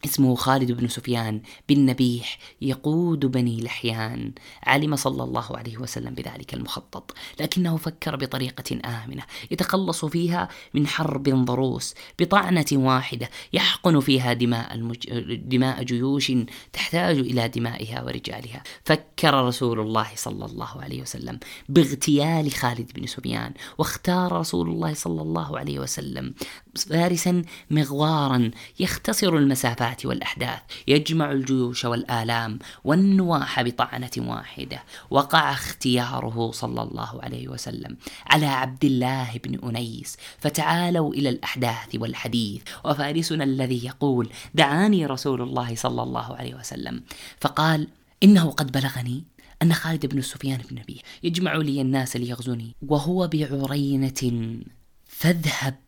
اسمه 0.04 0.34
خالد 0.34 0.72
بن 0.72 0.88
سفيان 0.88 1.42
بن 1.68 1.86
نبيح 1.86 2.38
يقود 2.60 3.26
بني 3.26 3.60
لحيان. 3.60 4.32
علم 4.62 4.96
صلى 4.96 5.24
الله 5.24 5.56
عليه 5.56 5.78
وسلم 5.78 6.14
بذلك 6.14 6.54
المخطط 6.54 7.14
لكنه 7.40 7.76
فكر 7.76 8.16
بطريقة 8.16 8.80
آمنة 8.84 9.22
يتخلص 9.50 10.04
فيها 10.04 10.48
من 10.74 10.86
حرب 10.86 11.44
ضروس 11.44 11.94
بطعنة 12.18 12.66
واحدة 12.72 13.30
يحقن 13.52 14.00
فيها 14.00 14.32
دماء, 14.32 14.74
المج... 14.74 15.10
دماء 15.34 15.82
جيوش 15.82 16.32
تحتاج 16.72 17.18
إلى 17.18 17.48
دمائها 17.48 18.02
ورجالها. 18.02 18.62
فكر 18.84 19.44
رسول 19.44 19.80
الله 19.80 20.08
صلى 20.16 20.44
الله 20.44 20.82
عليه 20.82 21.02
وسلم 21.02 21.38
باغتيال 21.68 22.52
خالد 22.52 22.92
بن 22.92 23.06
سفيان 23.06 23.52
واختار 23.78 24.32
رسول 24.32 24.68
الله 24.68 24.94
صلى 24.94 25.22
الله 25.22 25.58
عليه 25.58 25.78
وسلم 25.78 26.34
فارسا 26.74 27.42
مغوارا 27.70 28.50
يختصر 28.80 29.36
المسافات 29.36 29.91
والأحداث. 30.04 30.60
يجمع 30.88 31.32
الجيوش 31.32 31.84
والآلام 31.84 32.58
والنواح 32.84 33.62
بطعنة 33.62 34.10
واحدة. 34.16 34.82
وقع 35.10 35.52
اختياره 35.52 36.50
صلى 36.50 36.82
الله 36.82 37.22
عليه 37.22 37.48
وسلم 37.48 37.96
على 38.26 38.46
عبد 38.46 38.84
الله 38.84 39.40
بن 39.44 39.68
أنيس. 39.68 40.16
فتعالوا 40.38 41.14
إلى 41.14 41.28
الأحداث 41.28 41.94
والحديث. 41.94 42.62
وفارسنا 42.84 43.44
الذي 43.44 43.86
يقول 43.86 44.28
دعاني 44.54 45.06
رسول 45.06 45.42
الله 45.42 45.74
صلى 45.74 46.02
الله 46.02 46.36
عليه 46.36 46.54
وسلم 46.54 47.02
فقال 47.40 47.88
إنه 48.22 48.50
قد 48.50 48.72
بلغني 48.72 49.24
أن 49.62 49.72
خالد 49.72 50.06
بن 50.06 50.20
سفيان 50.20 50.60
بن 50.70 50.80
نبيه 50.80 51.00
يجمع 51.22 51.56
لي 51.56 51.80
الناس 51.80 52.16
ليغزوني 52.16 52.74
وهو 52.82 53.28
بعرينة 53.28 54.60
فاذهب 55.06 55.78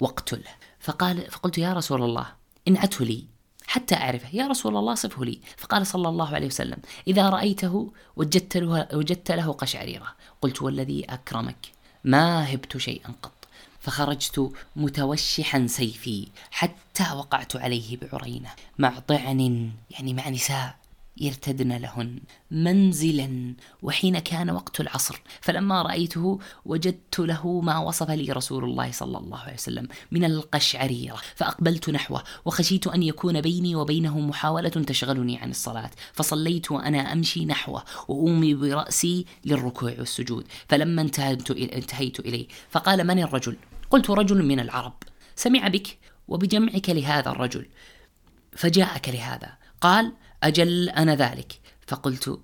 واقتله 0.00 0.50
فقال 0.80 1.30
فقلت 1.30 1.58
يا 1.58 1.72
رسول 1.72 2.02
الله 2.02 2.26
انعته 2.68 3.04
لي 3.04 3.24
حتى 3.72 3.94
أعرفه. 3.94 4.28
يا 4.32 4.46
رسول 4.46 4.76
الله 4.76 4.94
صفه 4.94 5.24
لي. 5.24 5.40
فقال 5.56 5.86
صلى 5.86 6.08
الله 6.08 6.34
عليه 6.34 6.46
وسلم 6.46 6.78
إذا 7.06 7.30
رأيته 7.30 7.92
وجدت 8.16 8.56
له, 8.56 8.88
وجدت 8.92 9.30
له 9.32 9.52
قشعريرة. 9.52 10.06
قلت 10.42 10.62
والذي 10.62 11.04
أكرمك؟ 11.04 11.66
ما 12.04 12.54
هبت 12.54 12.76
شيئا 12.76 13.14
قط. 13.22 13.48
فخرجت 13.80 14.52
متوشحا 14.76 15.66
سيفي 15.66 16.28
حتى 16.50 17.12
وقعت 17.14 17.56
عليه 17.56 17.96
بعرينة. 17.96 18.50
مع 18.78 18.98
طعن 18.98 19.70
يعني 19.90 20.14
مع 20.14 20.28
نساء. 20.28 20.81
يرتدن 21.22 21.72
لهن 21.72 22.20
منزلا 22.50 23.54
وحين 23.82 24.18
كان 24.18 24.50
وقت 24.50 24.80
العصر. 24.80 25.22
فلما 25.40 25.82
رأيته 25.82 26.38
وجدت 26.64 27.20
له 27.20 27.60
ما 27.60 27.78
وصف 27.78 28.10
لي 28.10 28.32
رسول 28.32 28.64
الله 28.64 28.92
صلى 28.92 29.18
الله 29.18 29.38
عليه 29.38 29.54
وسلم 29.54 29.88
من 30.10 30.24
القشعريرة. 30.24 31.16
فأقبلت 31.34 31.90
نحوه 31.90 32.22
وخشيت 32.44 32.86
أن 32.86 33.02
يكون 33.02 33.40
بيني 33.40 33.76
وبينه 33.76 34.20
محاولة 34.20 34.68
تشغلني 34.68 35.38
عن 35.38 35.50
الصلاة. 35.50 35.90
فصليت 36.12 36.70
وأنا 36.70 37.12
أمشي 37.12 37.44
نحوه 37.46 37.84
وأومي 38.08 38.54
برأسي 38.54 39.26
للركوع 39.44 39.94
والسجود. 39.98 40.46
فلما 40.68 41.02
انتهيت, 41.02 41.50
انتهيت 41.50 42.20
إليه 42.20 42.46
فقال 42.70 43.06
من 43.06 43.22
الرجل؟ 43.22 43.56
قلت 43.90 44.10
رجل 44.10 44.44
من 44.44 44.60
العرب. 44.60 44.94
سمع 45.36 45.68
بك 45.68 45.98
وبجمعك 46.28 46.90
لهذا 46.90 47.30
الرجل. 47.30 47.66
فجاءك 48.56 49.08
لهذا. 49.08 49.52
قال 49.80 50.12
أجل 50.42 50.88
أنا 50.88 51.14
ذلك. 51.14 51.60
فقلت 51.86 52.40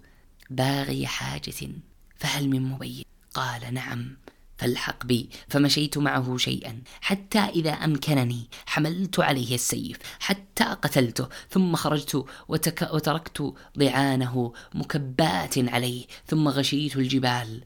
باغي 0.51 1.07
حاجة 1.07 1.71
فهل 2.17 2.49
من 2.49 2.63
مبين؟ 2.63 3.05
قال 3.35 3.75
نعم 3.75 4.17
فالحق 4.59 5.07
بي 5.07 5.31
فمشيت 5.49 5.99
معه 5.99 6.37
شيئا. 6.37 6.83
حتى 7.01 7.39
إذا 7.39 7.71
أمكنني 7.71 8.51
حملت 8.67 9.21
عليه 9.21 9.55
السيف 9.55 9.99
حتى 10.21 10.65
قتلته 10.65 11.29
ثم 11.51 11.77
خرجت 11.77 12.25
وتك 12.49 12.89
وتركت 12.93 13.55
ضعانه 13.79 14.53
مكبات 14.75 15.59
عليه 15.59 16.07
ثم 16.27 16.49
غشيت 16.49 16.97
الجبال 16.97 17.65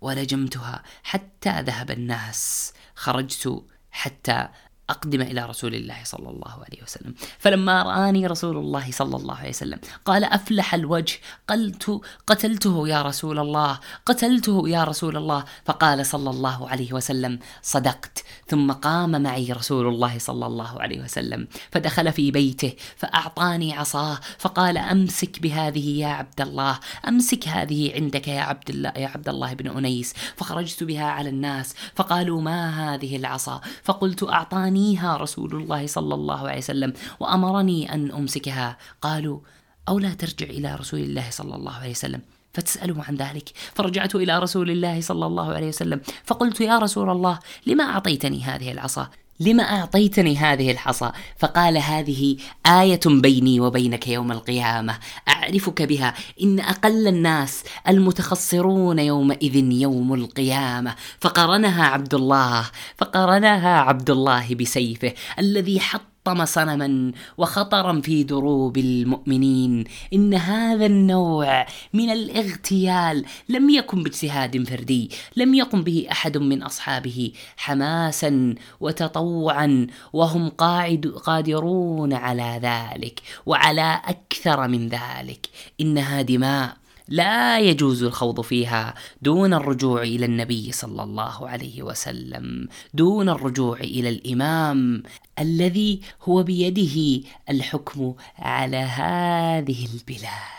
ولجمتها 0.00 0.82
حتى 1.02 1.62
ذهب 1.62 1.90
الناس. 1.90 2.72
خرجت 2.94 3.64
حتى 3.90 4.48
أقدم 4.90 5.22
إلى 5.22 5.46
رسول 5.46 5.74
الله 5.74 5.96
صلى 6.04 6.30
الله 6.30 6.52
عليه 6.52 6.82
وسلم. 6.82 7.14
فلما 7.38 7.82
رآني 7.82 8.26
رسول 8.26 8.56
الله 8.56 8.90
صلى 8.90 9.16
الله 9.16 9.34
عليه 9.34 9.48
وسلم 9.48 9.78
قال 10.04 10.24
أفلح 10.24 10.74
الوجه 10.74 11.18
قلت 11.48 12.00
قتلته 12.26 12.88
يا 12.88 13.02
رسول 13.02 13.38
الله 13.38 13.80
قتلته 14.06 14.68
يا 14.68 14.84
رسول 14.84 15.16
الله. 15.16 15.44
فقال 15.64 16.06
صلى 16.06 16.30
الله 16.30 16.68
عليه 16.68 16.92
وسلم 16.92 17.38
صدقت. 17.62 18.24
ثم 18.48 18.72
قام 18.72 19.22
معي 19.22 19.52
رسول 19.52 19.88
الله 19.88 20.18
صلى 20.18 20.46
الله 20.46 20.80
عليه 20.80 21.00
وسلم 21.00 21.48
فدخل 21.70 22.12
في 22.12 22.30
بيته 22.30 22.72
فأعطاني 22.96 23.74
عصاه 23.74 24.20
فقال 24.38 24.78
أمسك 24.78 25.40
بهذه 25.42 25.88
يا 25.88 26.08
عبد 26.08 26.40
الله 26.40 26.78
أمسك 27.08 27.48
هذه 27.48 27.94
عندك 27.94 28.28
يا 28.28 28.40
عبد 28.40 28.70
الله 28.70 28.92
يا 28.96 29.08
عبد 29.08 29.28
الله 29.28 29.54
بن 29.54 29.76
أنيس. 29.76 30.14
فخرجت 30.36 30.82
بها 30.82 31.04
على 31.04 31.28
الناس 31.28 31.74
فقالوا 31.94 32.40
ما 32.40 32.94
هذه 32.94 33.16
العصا؟ 33.16 33.60
فقلت 33.84 34.22
أعطاني 34.22 34.75
أعطانيها 34.76 35.16
رسول 35.16 35.54
الله 35.54 35.86
صلى 35.86 36.14
الله 36.14 36.48
عليه 36.48 36.58
وسلم 36.58 36.92
وأمرني 37.20 37.94
أن 37.94 38.12
أمسكها. 38.12 38.76
قالوا 39.00 39.40
أو 39.88 39.98
لا 39.98 40.14
ترجع 40.14 40.46
إلى 40.46 40.74
رسول 40.74 41.00
الله 41.00 41.30
صلى 41.30 41.54
الله 41.56 41.72
عليه 41.72 41.90
وسلم. 41.90 42.20
فتسأله 42.54 43.04
عن 43.08 43.16
ذلك. 43.16 43.52
فرجعت 43.74 44.14
إلى 44.14 44.38
رسول 44.38 44.70
الله 44.70 45.00
صلى 45.00 45.26
الله 45.26 45.52
عليه 45.52 45.68
وسلم. 45.68 46.00
فقلت 46.24 46.60
يا 46.60 46.78
رسول 46.78 47.10
الله 47.10 47.38
لما 47.66 47.84
أعطيتني 47.84 48.44
هذه 48.44 48.72
العصا؟ 48.72 49.08
لما 49.40 49.62
أعطيتني 49.62 50.36
هذه 50.36 50.70
الحصى؟ 50.70 51.12
فقال 51.38 51.78
هذه 51.78 52.36
آية 52.66 53.00
بيني 53.06 53.60
وبينك 53.60 54.08
يوم 54.08 54.32
القيامة. 54.32 54.98
أعرفك 55.28 55.82
بها. 55.82 56.14
إن 56.42 56.60
أقل 56.60 57.08
الناس 57.08 57.64
المتخصرون 57.88 58.98
يومئذ 58.98 59.56
يوم 59.72 60.14
القيامة. 60.14 60.94
فقرنها 61.20 61.84
عبد 61.84 62.14
الله. 62.14 62.70
فقرنها 62.96 63.80
عبد 63.80 64.10
الله 64.10 64.54
بسيفه. 64.54 65.12
الذي 65.38 65.80
حط 65.80 66.15
حطم 66.26 66.44
صنما 66.44 67.12
وخطرا 67.38 68.00
في 68.00 68.22
دروب 68.22 68.78
المؤمنين. 68.78 69.84
إن 70.14 70.34
هذا 70.34 70.86
النوع 70.86 71.66
من 71.94 72.10
الاغتيال 72.10 73.24
لم 73.48 73.70
يكن 73.70 74.02
باجتهاد 74.02 74.68
فردي 74.68 75.10
لم 75.36 75.54
يقم 75.54 75.82
به 75.82 76.06
أحد 76.12 76.38
من 76.38 76.62
أصحابه 76.62 77.32
حماسا 77.56 78.54
وتطوعا 78.80 79.86
وهم 80.12 80.48
قاعد 80.48 81.06
قادرون 81.06 82.12
على 82.12 82.60
ذلك 82.62 83.22
وعلى 83.46 84.00
أكثر 84.04 84.68
من 84.68 84.88
ذلك. 84.88 85.46
انها 85.80 86.22
دماء 86.22 86.76
لا 87.08 87.60
يجوز 87.60 88.02
الخوض 88.02 88.40
فيها 88.40 88.94
دون 89.22 89.54
الرجوع 89.54 90.02
إلى 90.02 90.26
النبي 90.26 90.72
صلى 90.72 91.02
الله 91.02 91.48
عليه 91.48 91.82
وسلم 91.82 92.68
دون 92.94 93.28
الرجوع 93.28 93.80
إلى 93.80 94.08
الإمام 94.08 95.02
الذي 95.38 96.00
هو 96.22 96.42
بيده 96.42 97.28
الحكم 97.50 98.14
على 98.38 98.76
هذه 98.76 99.86
البلاد. 99.94 100.56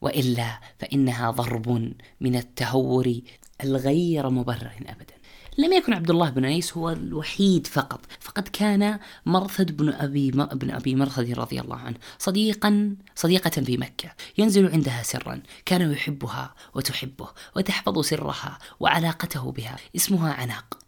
وإلا 0.00 0.60
فإنها 0.78 1.30
ضرب 1.30 1.92
من 2.20 2.36
التهور 2.36 3.20
الغير 3.64 4.30
مبرر 4.30 4.72
ابدا. 4.86 5.15
لم 5.58 5.72
يكن 5.72 5.92
عبد 5.92 6.10
الله 6.10 6.30
بن 6.30 6.44
أنيس 6.44 6.76
هو 6.76 6.90
الوحيد 6.90 7.66
فقط 7.66 8.00
فقد 8.20 8.48
كان 8.48 8.98
مرثد 9.26 9.76
بن 9.76 9.88
أبي 9.92 10.30
بن 10.30 10.70
أبي 10.70 10.94
مرثد 10.94 11.38
رضي 11.38 11.60
الله 11.60 11.76
عنه 11.76 11.96
صديقا 12.18 12.96
صديقة 13.14 13.50
في 13.50 13.76
مكة 13.76 14.10
ينزل 14.38 14.72
عندها 14.72 15.02
سرا 15.02 15.42
كان 15.64 15.92
يحبها 15.92 16.54
وتحبه 16.74 17.28
وتحفظ 17.56 18.00
سرها 18.00 18.58
وعلاقته 18.80 19.52
بها 19.52 19.76
اسمها 19.96 20.32
عناق. 20.32 20.78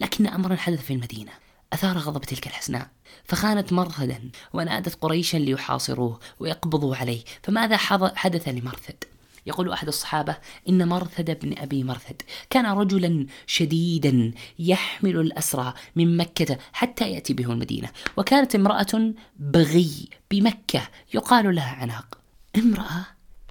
لكن 0.00 0.26
امرا 0.26 0.56
حدث 0.56 0.84
في 0.84 0.92
المدينة 0.92 1.32
أثار 1.72 1.98
غضب 1.98 2.20
تلك 2.20 2.46
الحسناء 2.46 2.88
فخانت 3.24 3.72
مرثدا 3.72 4.30
ونادت 4.52 4.94
قريشا 4.94 5.36
ليحاصروه 5.36 6.20
ويقبضوا 6.40 6.96
عليه 6.96 7.24
فماذا 7.42 7.76
حدث 8.16 8.48
لمرثد؟ 8.48 9.04
يقول 9.46 9.72
أحد 9.72 9.88
الصحابة 9.88 10.36
إن 10.68 10.88
مرثد 10.88 11.40
بن 11.40 11.58
أبي 11.58 11.84
مرثد 11.84 12.22
كان 12.50 12.66
رجلا 12.66 13.26
شديدا 13.46 14.32
يحمل 14.58 15.20
الأسرى 15.20 15.74
من 15.96 16.16
مكة 16.16 16.58
حتى 16.72 17.10
يأتي 17.10 17.32
به 17.34 17.52
المدينة 17.52 17.90
وكانت 18.16 18.54
امرأة 18.54 19.12
بغي 19.38 20.08
بمكة 20.30 20.88
يقال 21.14 21.54
لها 21.54 21.74
عناق. 21.74 22.18
امرأة 22.56 23.06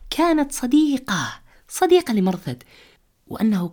كانت 0.09 0.51
صديقة 0.51 1.39
صديقة 1.67 2.13
لمرثد 2.13 2.63
وأنه 3.27 3.69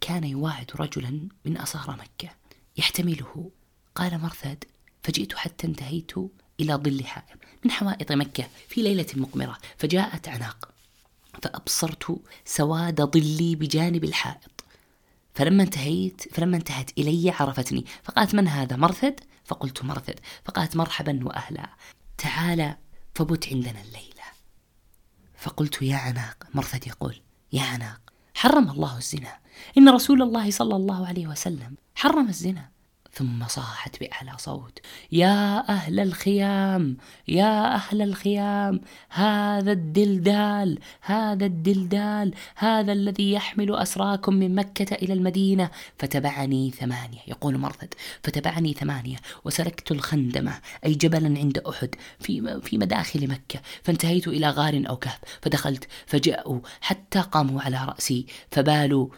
كان 0.00 0.24
يواعد 0.24 0.70
رجلا 0.76 1.28
من 1.44 1.56
أصارى 1.56 1.92
مكة. 1.92 2.30
يحتمله 2.76 3.50
قال 3.94 4.20
مرثد 4.20 4.64
فجئت 5.02 5.34
حتى 5.34 5.66
انتهيت 5.66 6.12
إلى 6.60 6.74
ظل 6.74 7.04
حائط 7.04 7.38
من 7.64 7.70
حوائط 7.70 8.12
مكة 8.12 8.44
في 8.68 8.82
ليلة 8.82 9.06
مقمرة 9.14 9.58
فجاءت 9.78 10.28
عناق. 10.28 10.73
فأبصرت 11.42 12.20
سواد 12.44 13.00
ظلي 13.02 13.56
بجانب 13.56 14.04
الحائط. 14.04 14.64
فلما 15.34 15.62
انتهيت 15.62 16.22
فلما 16.34 16.56
انتهت 16.56 16.90
إلي 16.98 17.30
عرفتني. 17.30 17.84
فقالت 18.02 18.34
من 18.34 18.48
هذا 18.48 18.76
مرثد؟ 18.76 19.20
فقلت 19.44 19.84
مرثد. 19.84 20.20
فقالت 20.44 20.76
مرحبا 20.76 21.20
وأهلا. 21.24 21.70
تعال 22.18 22.76
فبت 23.14 23.48
عندنا 23.48 23.80
الليلة. 23.80 24.24
فقلت 25.38 25.82
يا 25.82 25.96
عناق 25.96 26.46
مرثد 26.54 26.86
يقول 26.86 27.20
يا 27.52 27.62
عناق 27.62 28.00
حرم 28.34 28.70
الله 28.70 28.96
الزنا. 28.96 29.38
إن 29.78 29.88
رسول 29.88 30.22
الله 30.22 30.50
صلى 30.50 30.76
الله 30.76 31.06
عليه 31.06 31.26
وسلم 31.26 31.76
حرم 31.94 32.28
الزنا. 32.28 32.73
ثم 33.14 33.46
صاحت 33.46 34.00
بأعلى 34.00 34.32
صوت. 34.38 34.78
يا 35.12 35.68
أهل 35.68 36.00
الخيام 36.00 36.96
يا 37.28 37.74
أهل 37.74 38.02
الخيام 38.02 38.80
هذا 39.08 39.72
الدلدال 39.72 40.78
هذا 41.00 41.46
الدلدال 41.46 42.34
هذا 42.56 42.92
الذي 42.92 43.32
يحمل 43.32 43.74
أسراكم 43.74 44.34
من 44.34 44.54
مكة 44.54 44.94
إلى 44.94 45.12
المدينة. 45.12 45.70
فتبعني 45.98 46.70
ثمانية 46.70 47.20
يقول 47.28 47.58
مرثد. 47.58 47.94
فتبعني 48.22 48.72
ثمانية 48.72 49.16
وسلكت 49.44 49.92
الخندمة 49.92 50.60
أي 50.84 50.94
جبلا 50.94 51.38
عند 51.38 51.58
أحد 51.58 51.94
في 52.20 52.60
في 52.60 52.78
مداخل 52.78 53.30
مكة. 53.30 53.60
فانتهيت 53.82 54.28
إلى 54.28 54.50
غار 54.50 54.84
أو 54.88 54.96
كهف 54.96 55.18
فدخلت 55.42 55.88
فجاءوا 56.06 56.60
حتى 56.80 57.20
قاموا 57.20 57.62
على 57.62 57.84
رأسي 57.84 58.26
فبالوا 58.50 59.08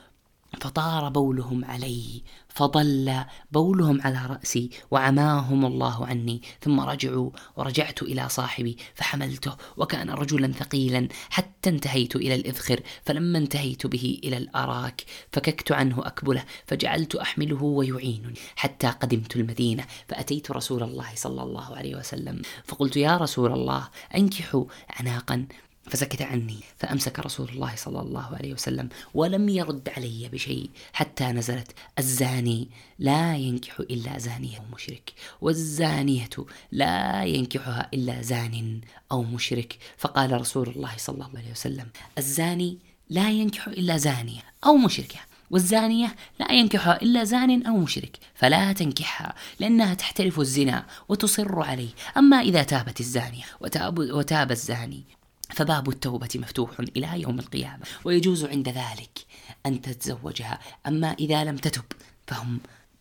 فطار 0.61 1.09
بولهم 1.09 1.65
علي 1.65 2.23
فضل 2.49 3.25
بولهم 3.53 4.01
على 4.03 4.27
رأسي 4.27 4.71
وعماهم 4.91 5.67
الله 5.67 6.07
عني. 6.07 6.43
ثم 6.61 6.81
رجعوا 6.81 7.31
ورجعت 7.57 8.03
إلى 8.03 8.29
صاحبي 8.29 8.77
فحملته 8.95 9.57
وكان 9.77 10.11
رجلا 10.11 10.53
ثقيلا 10.53 11.09
حتى 11.31 11.71
انتهيت 11.71 12.17
إلى 12.17 12.35
الإذخر. 12.35 12.81
فلما 13.05 13.39
انتهيت 13.39 13.87
به 13.87 14.21
إلى 14.25 14.37
الأراك 14.37 15.05
فككت 15.33 15.73
عنه 15.73 16.07
أكبله 16.07 16.45
فجعلت 16.67 17.15
أحمله 17.15 17.63
ويعينني 17.63 18.35
حتى 18.57 18.87
قدمت 18.87 19.37
المدينة. 19.37 19.85
فأتيت 20.09 20.51
رسول 20.51 20.83
الله 20.83 21.09
صلى 21.15 21.43
الله 21.43 21.77
عليه 21.77 21.97
وسلم 21.97 22.43
فقلت 22.65 22.97
يا 22.97 23.17
رسول 23.17 23.53
الله 23.53 23.89
أنكحوا 24.17 24.65
عناقا. 24.91 25.47
فسكت 25.91 26.23
عني 26.23 26.59
فأمسك 26.79 27.19
رسول 27.19 27.49
الله 27.49 27.73
صلى 27.77 28.01
الله 28.01 28.37
عليه 28.37 28.53
وسلم 28.53 28.89
ولم 29.15 29.49
يرد 29.49 29.89
علي 29.97 30.29
بشيء 30.29 30.71
حتى 30.93 31.25
نزلت 31.25 31.73
الزاني 31.99 32.69
لا 32.99 33.37
ينكح 33.37 33.81
إلا 33.81 34.19
زانية 34.19 34.59
أو 34.59 34.65
مشرك 34.75 35.13
والزانية 35.41 36.29
لا 36.73 37.25
ينكحها 37.25 37.89
إلا 37.95 38.23
زان 38.23 38.81
أو 39.13 39.23
مشرك. 39.23 39.79
فقال 39.99 40.41
رسول 40.41 40.69
الله 40.69 40.93
صلى 40.97 41.15
الله 41.15 41.31
عليه 41.37 41.51
وسلم 41.51 41.89
الزاني 42.19 42.79
لا 43.11 43.31
ينكح 43.31 43.69
إلا 43.69 43.97
زانية 43.97 44.43
أو 44.67 44.77
مشركة 44.77 45.19
والزانية 45.51 46.17
لا 46.41 46.53
ينكحها 46.53 47.03
إلا 47.03 47.25
زان 47.25 47.67
أو 47.67 47.77
مشرك 47.77 48.19
فلا 48.35 48.73
تنكحها 48.73 49.35
لأنها 49.61 49.95
تحترف 49.95 50.41
الزنا 50.41 50.87
وتصر 51.09 51.63
عليه. 51.63 51.89
أما 52.17 52.41
إذا 52.41 52.63
تابت 52.63 53.01
الزانية 53.01 53.45
وتاب, 53.61 53.99
وتاب 53.99 54.51
الزاني 54.51 55.05
فباب 55.51 55.89
التوبة 55.89 56.29
مفتوح 56.35 56.81
إلى 56.97 57.21
يوم 57.21 57.39
القيامة 57.39 57.87
ويجوز 58.05 58.45
عند 58.45 58.69
ذلك 58.69 59.27
أن 59.67 59.81
تتزوجها. 59.81 60.59
أما 60.87 61.13
إذا 61.13 61.45
لم 61.45 61.57
تتب 61.57 61.85
فهم 62.27 62.61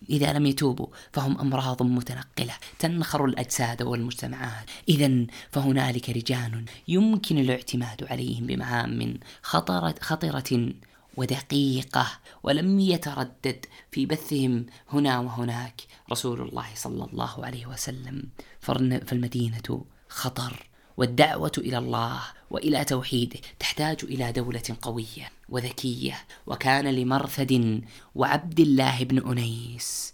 إذا 0.10 0.34
لم 0.34 0.46
يتوبوا 0.46 0.88
فهم 1.14 1.40
أمراض 1.40 1.84
متنقلة 1.84 2.54
تنخر 2.80 3.26
الأجساد 3.26 3.82
والمجتمعات. 3.82 4.70
إذا 4.90 5.26
فهنالك 5.52 6.10
رجال 6.10 6.66
يمكن 6.88 7.38
الاعتماد 7.38 8.04
عليهم 8.04 8.46
بمهام 8.48 9.20
خطرة, 9.42 9.96
خطرة 10.02 10.70
ودقيقة 11.18 12.08
ولم 12.44 12.80
يتردد 12.80 13.66
في 13.92 14.06
بثهم 14.06 14.66
هنا 14.90 15.20
وهناك. 15.20 15.82
رسول 16.12 16.42
الله 16.42 16.66
صلى 16.76 17.04
الله 17.14 17.46
عليه 17.46 17.66
وسلم 17.66 18.24
فالمدينة 18.60 19.86
خطر 20.10 20.68
والدعوة 20.98 21.52
إلى 21.58 21.78
الله 21.78 22.22
وإلى 22.50 22.86
توحيده 22.86 23.40
تحتاج 23.60 23.98
إلى 24.04 24.32
دولة 24.32 24.78
قوية 24.82 25.32
وذكية 25.50 26.18
وكان 26.48 26.88
لمرثد 26.88 27.82
وعبد 28.16 28.60
الله 28.60 29.04
بن 29.04 29.32
أنيس 29.32 30.14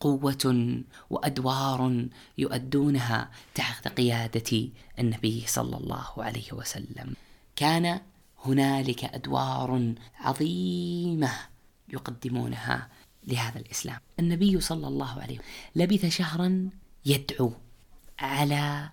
قوة 0.00 0.76
وأدوار 1.10 2.06
يؤدونها 2.38 3.30
تحت 3.54 3.88
قيادة 3.88 4.68
النبي 4.98 5.44
صلى 5.46 5.76
الله 5.76 6.08
عليه 6.18 6.52
وسلم. 6.52 7.14
كان 7.56 8.00
هنالك 8.44 9.04
أدوار 9.04 9.94
عظيمة 10.20 11.32
يقدمونها 11.88 12.88
لهذا 13.26 13.58
الإسلام. 13.58 14.00
النبي 14.20 14.60
صلى 14.60 14.88
الله 14.88 15.20
عليه 15.20 15.38
وسلم 15.38 15.50
لبث 15.76 16.06
شهرا 16.06 16.70
يدعو 17.06 17.52
على 18.18 18.90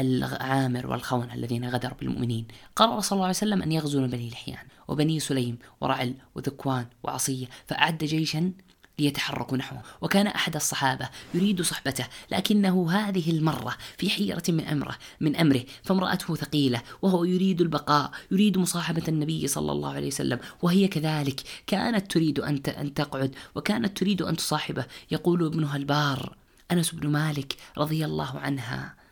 العامر 0.00 0.86
والخونة 0.86 1.34
الذين 1.34 1.68
غدروا 1.68 1.96
بالمؤمنين. 2.00 2.46
قرر 2.76 3.00
صلى 3.00 3.16
الله 3.16 3.24
عليه 3.24 3.36
وسلم 3.36 3.62
أن 3.62 3.72
يغزو 3.72 4.06
بني 4.06 4.30
لحيان 4.30 4.66
وبني 4.88 5.20
سليم 5.20 5.58
ورعل 5.80 6.14
وذكوان 6.34 6.86
وعصية 7.02 7.46
فأعد 7.66 7.98
جيشا 7.98 8.52
ليتحركوا 8.98 9.56
نحوه. 9.56 9.82
وكان 10.00 10.26
أحد 10.26 10.56
الصحابة 10.56 11.08
يريد 11.34 11.62
صحبته 11.62 12.06
لكنه 12.30 12.90
هذه 12.90 13.30
المرة 13.30 13.76
في 13.98 14.10
حيرة 14.10 14.42
من 14.48 14.64
أمره 14.64 14.96
من 15.20 15.36
أمره 15.36 15.64
فامرأته 15.82 16.34
ثقيلة 16.34 16.82
وهو 17.02 17.24
يريد 17.24 17.60
البقاء 17.60 18.10
يريد 18.30 18.58
مصاحبة 18.58 19.02
النبي 19.08 19.46
صلى 19.46 19.72
الله 19.72 19.92
عليه 19.92 20.06
وسلم 20.06 20.38
وهي 20.62 20.88
كذلك. 20.88 21.40
كانت 21.66 22.12
تريد 22.12 22.40
أن 22.40 22.60
أن 22.68 22.94
تقعد 22.94 23.34
وكانت 23.54 23.98
تريد 23.98 24.22
أن 24.22 24.36
تصاحبه. 24.36 24.84
يقول 25.10 25.46
ابنها 25.46 25.76
البار 25.76 26.36
أنس 26.72 26.90
بن 26.90 27.08
مالك 27.08 27.56
رضي 27.78 28.04
الله 28.04 28.38
عنها. 28.38 29.05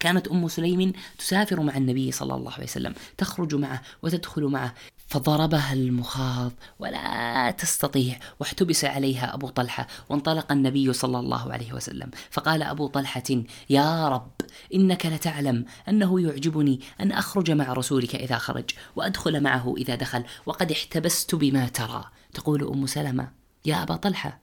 كانت 0.00 0.28
أم 0.28 0.48
سليم 0.48 0.92
تسافر 1.18 1.60
مع 1.60 1.76
النبي 1.76 2.12
صلى 2.12 2.34
الله 2.34 2.52
عليه 2.52 2.64
وسلم 2.64 2.94
تخرج 3.18 3.54
معه 3.54 3.82
وتدخل 4.02 4.42
معه 4.42 4.74
فضربها 5.08 5.72
المخاض 5.72 6.52
ولا 6.78 7.50
تستطيع 7.50 8.18
واحتبس 8.40 8.84
عليها 8.84 9.34
أبو 9.34 9.48
طلحة 9.48 9.86
وانطلق 10.08 10.52
النبي 10.52 10.92
صلى 10.92 11.18
الله 11.18 11.52
عليه 11.52 11.72
وسلم. 11.72 12.10
فقال 12.30 12.62
أبو 12.62 12.86
طلحة 12.86 13.22
يا 13.70 14.08
رب 14.08 14.32
إنك 14.74 15.06
لتعلم 15.06 15.64
أنه 15.88 16.20
يعجبني 16.20 16.80
أن 17.00 17.12
أخرج 17.12 17.50
مع 17.50 17.72
رسولك 17.72 18.14
إذا 18.14 18.38
خرج 18.38 18.70
وأدخل 18.96 19.40
معه 19.40 19.74
إذا 19.76 19.94
دخل 19.94 20.24
وقد 20.46 20.72
احتبست 20.72 21.34
بما 21.34 21.68
ترى. 21.68 22.04
تقول 22.34 22.64
أم 22.64 22.86
سلمة 22.86 23.32
يا 23.64 23.82
أبا 23.82 23.96
طلحة 23.96 24.40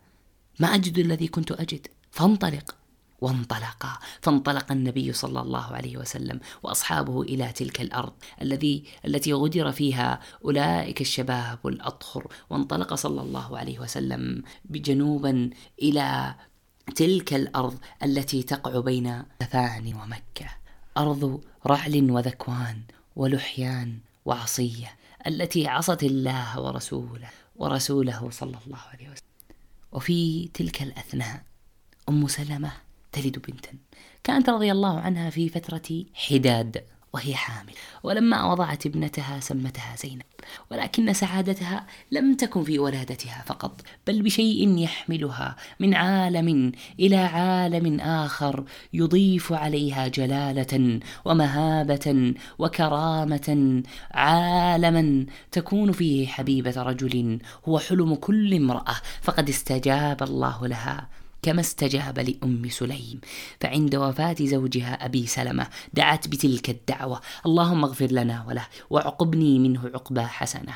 ما 0.60 0.76
أجد 0.76 0.98
الذي 0.98 1.28
كنت 1.28 1.52
أجد 1.52 1.88
فانطلق. 2.12 2.77
وانطلقا 3.22 4.00
فانطلق 4.22 4.72
النبي 4.72 5.14
صلى 5.14 5.42
الله 5.42 5.66
عليه 5.66 5.98
وسلم 5.98 6.40
وأصحابه 6.64 7.22
إلى 7.22 7.52
تلك 7.52 7.82
الأرض 7.82 8.14
الذي 8.42 8.84
التي 9.06 9.34
غدر 9.34 9.72
فيها 9.72 10.22
أولئك 10.46 11.02
الشباب 11.02 11.68
الأطهر. 11.68 12.28
وانطلق 12.50 12.94
صلى 12.94 13.22
الله 13.22 13.58
عليه 13.58 13.80
وسلم 13.80 14.44
بجنوبا 14.66 15.50
إلى 15.82 16.36
تلك 16.96 17.34
الأرض 17.34 17.78
التي 18.04 18.44
تقع 18.44 18.80
بين 18.80 19.24
ثفان 19.40 19.94
ومكة. 19.94 20.50
أرض 20.98 21.42
رعل 21.68 22.12
وذكوان 22.12 22.82
ولحيان 23.16 24.00
وعصية 24.26 24.98
التي 25.28 25.68
عصت 25.68 26.04
الله 26.04 26.60
ورسوله 26.60 27.30
ورسوله 27.56 28.30
صلى 28.32 28.58
الله 28.68 28.80
عليه 28.94 29.10
وسلم. 29.10 29.28
وفي 29.92 30.48
تلك 30.54 30.82
الأثناء 30.82 31.44
أم 32.10 32.28
سلمة 32.28 32.87
تلد 33.12 33.40
بنتا. 33.48 33.72
كانت 34.24 34.50
رضي 34.50 34.72
الله 34.72 35.00
عنها 35.00 35.30
في 35.30 35.50
فترة 35.50 36.06
حداد 36.14 36.84
وهي 37.14 37.36
حامل. 37.36 37.74
ولما 38.04 38.52
وضعت 38.52 38.86
ابنتها 38.86 39.40
سمتها 39.40 39.96
زينب. 39.96 40.26
ولكن 40.72 41.14
سعادتها 41.14 41.88
لم 42.12 42.36
تكن 42.36 42.64
في 42.64 42.80
ولادتها 42.80 43.44
فقط 43.48 43.82
بل 44.08 44.22
بشيء 44.22 44.78
يحملها 44.78 45.56
من 45.80 45.94
عالم 45.94 46.72
إلى 47.00 47.16
عالم 47.16 48.00
آخر 48.00 48.64
يضيف 48.94 49.54
عليها 49.54 50.08
جلالة 50.08 51.00
ومهابة 51.26 52.34
وكرامة 52.60 53.84
عالما 54.12 55.26
تكون 55.52 55.92
فيه 55.92 56.28
حبيبة 56.28 56.84
رجل 56.84 57.40
هو 57.66 57.80
حلم 57.80 58.16
كل 58.16 58.54
امرأة 58.54 58.96
فقد 59.22 59.50
استجاب 59.50 60.24
الله 60.24 60.68
لها. 60.68 61.10
كما 61.42 61.62
استجاب 61.62 62.20
لأم 62.20 62.70
سليم 62.70 63.22
فعند 63.62 63.96
وفاة 63.96 64.36
زوجها 64.40 65.06
أبي 65.06 65.28
سلمة 65.28 65.68
دعت 65.94 66.28
بتلك 66.28 66.70
الدعوة. 66.70 67.22
اللهم 67.46 67.84
اغفر 67.84 68.12
لنا 68.12 68.46
وله 68.48 68.68
وعقبني 68.90 69.60
منه 69.60 69.92
عقبى 69.94 70.22
حسنة. 70.22 70.74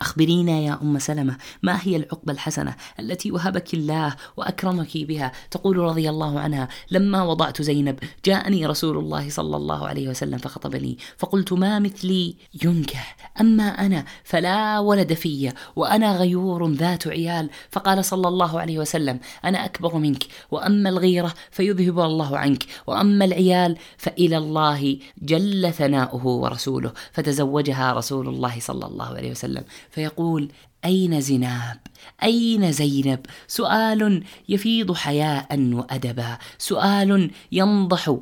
أخبرينا 0.00 0.58
يا 0.58 0.78
أم 0.82 0.98
سلمة 0.98 1.36
ما 1.62 1.78
هي 1.82 1.96
العقبة 1.96 2.32
الحسنة 2.32 2.76
التي 3.00 3.32
وهبك 3.32 3.74
الله 3.74 4.16
وأكرمك 4.36 4.96
بها؟ 4.96 5.32
تقول 5.50 5.76
رضي 5.76 6.10
الله 6.10 6.40
عنها 6.40 6.68
لما 6.90 7.22
وضعت 7.22 7.62
زينب 7.62 7.98
جاءني 8.24 8.66
رسول 8.66 8.98
الله 8.98 9.30
صلى 9.30 9.56
الله 9.56 9.88
عليه 9.88 10.08
وسلم 10.08 10.38
فخطبني 10.38 10.98
فقلت 11.18 11.52
ما 11.52 11.78
مثلي 11.78 12.36
ينكح 12.64 13.16
أما 13.40 13.64
أنا 13.64 14.04
فلا 14.24 14.78
ولد 14.78 15.12
في 15.12 15.52
وأنا 15.76 16.16
غيور 16.16 16.72
ذات 16.72 17.08
عيال. 17.08 17.50
فقال 17.70 18.04
صلى 18.04 18.28
الله 18.28 18.60
عليه 18.60 18.78
وسلم 18.78 19.20
أنا 19.44 19.64
أكبر 19.64 19.96
منك 19.96 20.26
وأما 20.50 20.88
الغيرة 20.88 21.34
فيذهب 21.50 22.00
الله 22.00 22.38
عنك 22.38 22.66
وأما 22.86 23.24
العيال 23.24 23.76
فإلى 23.98 24.38
الله 24.38 24.98
جل 25.22 25.72
ثناؤه 25.72 26.26
ورسوله. 26.26 26.92
فتزوجها 27.12 27.92
رسول 27.92 28.28
الله 28.28 28.60
صلى 28.60 28.86
الله 28.86 29.06
عليه 29.06 29.30
وسلم. 29.30 29.64
فيقول 29.90 30.52
أين 30.84 31.20
زناب؟ 31.20 31.80
أين 32.22 32.72
زينب؟ 32.72 33.26
سؤال 33.46 34.24
يفيض 34.48 34.92
حياء 34.92 35.60
وأدبا، 35.72 36.38
سؤال 36.58 37.30
ينضح 37.52 38.16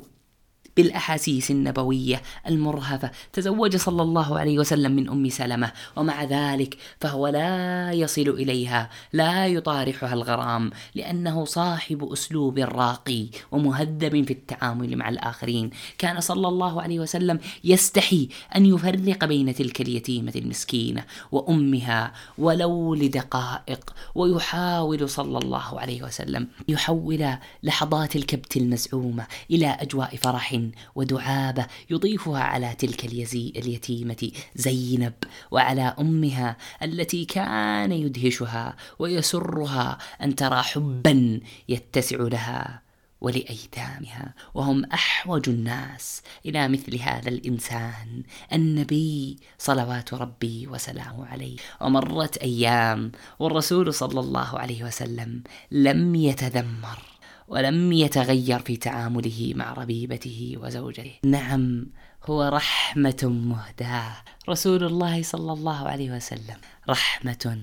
بالأحاسيس 0.79 1.51
النبوية 1.51 2.21
المرهفة. 2.47 3.11
تزوج 3.33 3.75
صلى 3.75 4.01
الله 4.01 4.39
عليه 4.39 4.59
وسلم 4.59 4.91
من 4.91 5.09
أم 5.09 5.29
سلمة 5.29 5.71
ومع 5.95 6.23
ذلك 6.23 6.77
فهو 6.99 7.27
لا 7.27 7.91
يصل 7.91 8.21
إليها 8.21 8.89
لا 9.13 9.47
يطارحها 9.47 10.13
الغرام 10.13 10.71
لأنه 10.95 11.45
صاحب 11.45 12.03
أسلوب 12.13 12.59
راقي 12.59 13.27
ومهذب 13.51 14.25
في 14.25 14.33
التعامل 14.33 14.95
مع 14.95 15.09
الآخرين. 15.09 15.69
كان 15.97 16.19
صلى 16.19 16.47
الله 16.47 16.81
عليه 16.81 16.99
وسلم 16.99 17.39
يستحي 17.63 18.29
أن 18.55 18.65
يفرق 18.65 19.25
بين 19.25 19.55
تلك 19.55 19.81
اليتيمة 19.81 20.33
المسكينة 20.35 21.03
وأمها 21.31 22.13
ولو 22.37 22.95
لدقائق 22.95 23.93
ويحاول 24.15 25.09
صلى 25.09 25.37
الله 25.37 25.79
عليه 25.79 26.03
وسلم 26.03 26.47
يحول 26.67 27.35
لحظات 27.63 28.15
الكبت 28.15 28.57
المزعومة 28.57 29.27
إلى 29.51 29.67
أجواء 29.67 30.15
فرح 30.15 30.68
ودعابة 30.95 31.67
يضيفها 31.89 32.39
على 32.39 32.75
تلك 32.77 33.05
اليتيمة 33.05 34.31
زينب 34.55 35.13
وعلى 35.51 35.95
أمها 35.99 36.57
التي 36.83 37.25
كان 37.25 37.91
يدهشها 37.91 38.75
ويسرها 38.99 39.97
أن 40.23 40.35
ترى 40.35 40.61
حبا 40.61 41.39
يتسع 41.69 42.17
لها 42.17 42.81
ولأيتامها. 43.21 44.33
وهم 44.53 44.85
أحوج 44.85 45.49
الناس 45.49 46.21
إلى 46.45 46.67
مثل 46.67 46.99
هذا 46.99 47.29
الإنسان 47.29 48.23
النبي 48.53 49.37
صلوات 49.57 50.13
ربي 50.13 50.67
وسلامه 50.67 51.25
عليه. 51.25 51.57
ومرت 51.81 52.37
أيام 52.37 53.11
والرسول 53.39 53.93
صلى 53.93 54.19
الله 54.19 54.59
عليه 54.59 54.83
وسلم 54.83 55.43
لم 55.71 56.15
يتذمر. 56.15 57.18
ولم 57.49 57.93
يتغير 57.93 58.59
في 58.59 58.77
تعامله 58.77 59.53
مع 59.55 59.73
ربيبته 59.73 60.55
وزوجته. 60.61 61.13
نعم 61.25 61.85
هو 62.25 62.49
رحمة 62.53 63.19
مهداة. 63.23 64.11
رسول 64.49 64.83
الله 64.83 65.23
صلى 65.23 65.53
الله 65.53 65.87
عليه 65.87 66.11
وسلم 66.11 66.57
رحمة 66.89 67.57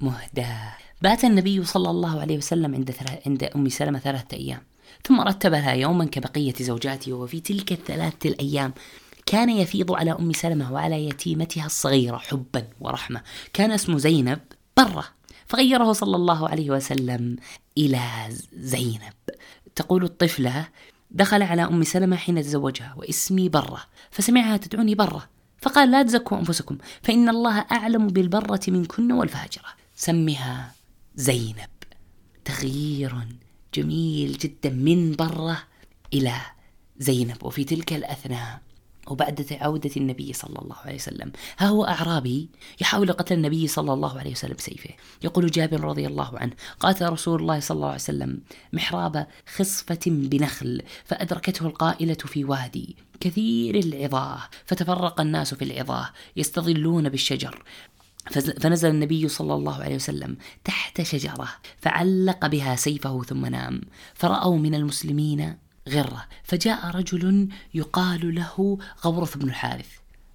مهداة. 0.00 0.72
بات 1.02 1.24
النبي 1.24 1.64
صلى 1.64 1.90
الله 1.90 2.20
عليه 2.20 2.36
وسلم 2.36 2.74
عند 2.74 2.94
عند 3.26 3.44
أم 3.44 3.68
سلمة 3.68 3.98
ثلاثة 3.98 4.36
أيام 4.36 4.62
ثم 5.04 5.20
رتب 5.20 5.50
لها 5.50 5.72
يوما 5.72 6.04
كبقية 6.04 6.54
زوجاته 6.60 7.12
وفي 7.12 7.40
تلك 7.40 7.72
الثلاثة 7.72 8.28
الأيام 8.28 8.72
كان 9.26 9.50
يفيض 9.50 9.92
على 9.92 10.12
أم 10.12 10.32
سلمة 10.32 10.72
وعلى 10.72 11.06
يتيمتها 11.06 11.66
الصغيرة 11.66 12.16
حبا 12.16 12.68
ورحمة. 12.80 13.22
كان 13.52 13.70
اسم 13.72 13.98
زينب 13.98 14.38
برة 14.76 15.04
فغيره 15.46 15.92
صلى 15.92 16.16
الله 16.16 16.48
عليه 16.48 16.70
وسلم. 16.70 17.36
إلى 17.80 18.00
زينب. 18.52 19.14
تقول 19.74 20.04
الطفلة 20.04 20.68
دخل 21.10 21.42
على 21.42 21.62
أم 21.62 21.82
سلمة 21.82 22.16
حين 22.16 22.42
تزوجها 22.42 22.94
واسمي 22.96 23.48
برة 23.48 23.82
فسمعها 24.10 24.56
تدعوني 24.56 24.94
برة 24.94 25.28
فقال 25.58 25.90
لا 25.90 26.02
تزكوا 26.02 26.38
أنفسكم 26.38 26.78
فإن 27.02 27.28
الله 27.28 27.58
أعلم 27.58 28.06
بالبرة 28.06 28.60
منكن 28.68 29.12
والفاجرة. 29.12 29.68
سمها 29.96 30.74
زينب. 31.14 31.70
تغيير 32.44 33.14
جميل 33.74 34.32
جدا 34.32 34.70
من 34.70 35.12
برة 35.16 35.62
إلى 36.14 36.34
زينب. 36.98 37.44
وفي 37.44 37.64
تلك 37.64 37.92
الأثناء 37.92 38.60
وبعد 39.10 39.46
عودة 39.60 39.90
النبي 39.96 40.32
صلى 40.32 40.58
الله 40.62 40.76
عليه 40.76 40.94
وسلم. 40.94 41.32
ها 41.58 41.66
هو 41.66 41.84
أعرابي 41.84 42.48
يحاول 42.80 43.12
قتل 43.12 43.34
النبي 43.34 43.66
صلى 43.66 43.92
الله 43.92 44.18
عليه 44.18 44.30
وسلم 44.30 44.54
بسيفه. 44.54 44.90
يقول 45.24 45.50
جابر 45.50 45.80
رضي 45.80 46.06
الله 46.06 46.38
عنه 46.38 46.52
قاتل 46.80 47.08
رسول 47.08 47.40
الله 47.40 47.60
صلى 47.60 47.76
الله 47.76 47.86
عليه 47.86 47.96
وسلم 47.96 48.40
محراب 48.72 49.26
خصفة 49.56 50.00
بنخل 50.06 50.82
فأدركته 51.04 51.66
القائلة 51.66 52.14
في 52.14 52.44
وادي. 52.44 52.96
كثير 53.20 53.74
العظاه 53.74 54.40
فتفرق 54.66 55.20
الناس 55.20 55.54
في 55.54 55.64
العظاه 55.64 56.10
يستظلون 56.36 57.08
بالشجر. 57.08 57.62
فنزل 58.60 58.88
النبي 58.88 59.28
صلى 59.28 59.54
الله 59.54 59.82
عليه 59.82 59.94
وسلم 59.94 60.36
تحت 60.64 61.02
شجرة 61.02 61.48
فعلق 61.78 62.46
بها 62.46 62.76
سيفه 62.76 63.22
ثم 63.22 63.46
نام. 63.46 63.80
فرأوا 64.14 64.58
من 64.58 64.74
المسلمين 64.74 65.56
غرة. 65.90 66.22
فجاء 66.44 66.86
رجل 66.86 67.48
يقال 67.74 68.34
له 68.34 68.78
غورث 69.04 69.36
بن 69.36 69.48
الحارث 69.48 69.90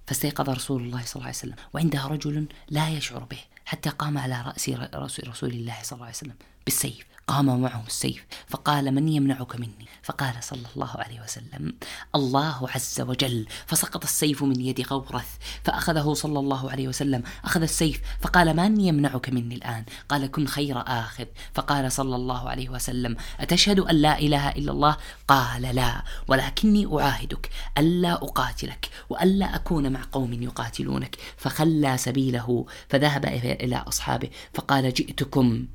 فاستيقظ 0.06 0.50
رسول 0.50 0.82
الله 0.82 1.02
صلى 1.04 1.14
الله 1.14 1.26
عليه 1.26 1.36
وسلم 1.36 1.56
وعندها 1.72 2.06
رجل 2.06 2.46
لا 2.68 2.88
يشعر 2.88 3.24
به 3.24 3.38
حتى 3.64 3.90
قام 3.90 4.18
على 4.18 4.54
رأس 4.94 5.20
رسول 5.24 5.50
الله 5.50 5.76
صلى 5.82 5.96
الله 5.96 6.06
عليه 6.06 6.16
وسلم. 6.16 6.34
بالسيف 6.66 7.06
قام 7.26 7.60
معه 7.60 7.84
السيف 7.86 8.26
فقال 8.48 8.94
من 8.94 9.08
يمنعك 9.08 9.56
مني؟ 9.56 9.86
فقال 10.02 10.34
صلى 10.40 10.66
الله 10.76 10.90
عليه 10.94 11.20
وسلم 11.20 11.74
الله 12.14 12.68
عز 12.70 13.00
وجل. 13.00 13.46
فسقط 13.66 14.04
السيف 14.04 14.42
من 14.42 14.60
يد 14.60 14.86
غورث 14.92 15.36
فأخذه 15.64 16.14
صلى 16.14 16.38
الله 16.38 16.70
عليه 16.70 16.88
وسلم 16.88 17.22
أخذ 17.44 17.62
السيف 17.62 18.00
فقال 18.20 18.56
من 18.56 18.80
يمنعك 18.80 19.28
مني 19.28 19.54
الآن؟ 19.54 19.84
قال 20.08 20.26
كن 20.26 20.46
خير 20.46 20.82
آخذ. 20.86 21.24
فقال 21.54 21.92
صلى 21.92 22.16
الله 22.16 22.48
عليه 22.48 22.68
وسلم 22.68 23.16
أتشهد 23.40 23.78
أن 23.78 23.94
لا 23.94 24.18
إله 24.18 24.48
إلا 24.48 24.72
الله؟ 24.72 24.96
قال 25.28 25.62
لا 25.62 26.02
ولكني 26.28 26.86
أعاهدك 27.00 27.50
ألا 27.78 28.12
أقاتلك 28.12 28.90
وألا 29.10 29.56
أكون 29.56 29.92
مع 29.92 30.00
قوم 30.12 30.32
يقاتلونك. 30.42 31.16
فخلى 31.36 31.98
سبيله 31.98 32.66
فذهب 32.88 33.24
إلى 33.24 33.76
أصحابه 33.76 34.30
فقال 34.54 34.94
جئتكم. 34.94 35.66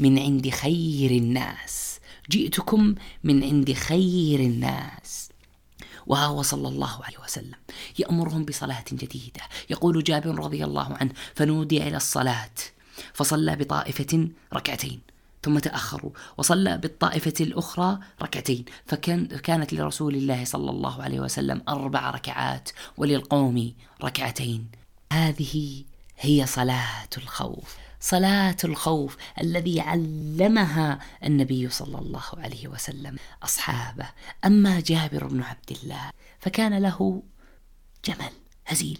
من 0.00 0.18
عند 0.18 0.48
خير 0.48 1.10
الناس. 1.10 2.00
جئتكم 2.30 2.94
من 3.24 3.44
عند 3.44 3.72
خير 3.72 4.40
الناس. 4.40 5.28
وهو 6.06 6.42
صلى 6.42 6.68
الله 6.68 7.04
عليه 7.04 7.18
وسلم 7.24 7.58
يأمرهم 7.98 8.44
بصلاة 8.44 8.84
جديدة. 8.92 9.40
يقول 9.70 10.04
جابر 10.04 10.38
رضي 10.38 10.64
الله 10.64 10.96
عنه 11.00 11.12
فنودي 11.34 11.88
إلى 11.88 11.96
الصلاة. 11.96 12.54
فصلى 13.14 13.56
بطائفة 13.56 14.28
ركعتين 14.54 15.00
ثم 15.42 15.58
تأخروا. 15.58 16.10
وصلى 16.38 16.78
بالطائفة 16.78 17.34
الأخرى 17.40 17.98
ركعتين 18.22 18.64
فكان 18.86 19.26
كانت 19.26 19.72
لرسول 19.72 20.14
الله 20.14 20.44
صلى 20.44 20.70
الله 20.70 21.02
عليه 21.02 21.20
وسلم 21.20 21.62
أربع 21.68 22.10
ركعات 22.10 22.70
وللقوم 22.96 23.72
ركعتين. 24.04 24.66
هذه 25.12 25.84
هي 26.18 26.46
صلاة 26.46 27.08
الخوف. 27.16 27.76
صلاة 28.00 28.56
الخوف 28.64 29.16
الذي 29.40 29.80
علمها 29.80 30.98
النبي 31.24 31.68
صلى 31.68 31.98
الله 31.98 32.22
عليه 32.36 32.68
وسلم 32.68 33.16
أصحابه. 33.42 34.06
أما 34.44 34.80
جابر 34.80 35.26
بن 35.26 35.42
عبد 35.42 35.70
الله 35.82 36.10
فكان 36.38 36.78
له 36.78 37.22
جمل 38.04 38.32
هزيل. 38.66 38.98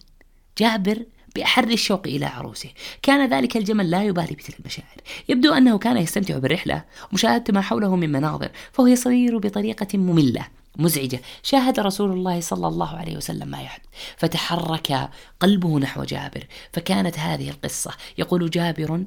جابر 0.59 1.07
بأحر 1.37 1.65
الشوق 1.65 2.07
إلى 2.07 2.27
عروسه. 2.27 2.71
كان 3.03 3.31
ذلك 3.31 3.57
الجمل 3.57 3.91
لا 3.91 4.03
يبالي 4.05 4.35
بتلك 4.35 4.61
المشاعر. 4.61 4.97
يبدو 5.29 5.53
أنه 5.53 5.79
كان 5.79 5.97
يستمتع 5.97 6.39
بالرحلة 6.39 6.85
ومشاهدة 7.13 7.55
ما 7.55 7.61
حوله 7.61 7.97
من 7.97 8.13
مناظر 8.13 8.51
فهو 8.73 8.87
يصير 8.87 9.39
بطريقة 9.39 9.99
مملة. 9.99 10.47
مزعجة. 10.79 11.21
شاهد 11.43 11.81
رسول 11.81 12.13
الله 12.13 12.41
صلى 12.41 12.69
الله 12.69 12.97
عليه 12.97 13.17
وسلم 13.17 13.49
ما 13.49 13.63
يحدث. 13.63 13.87
فتحرك 14.17 15.11
قلبه 15.41 15.79
نحو 15.79 16.05
جابر. 16.05 16.47
فكانت 16.73 17.19
هذه 17.19 17.51
القصة. 17.51 17.91
يقول 18.19 18.51
جابر 18.51 19.05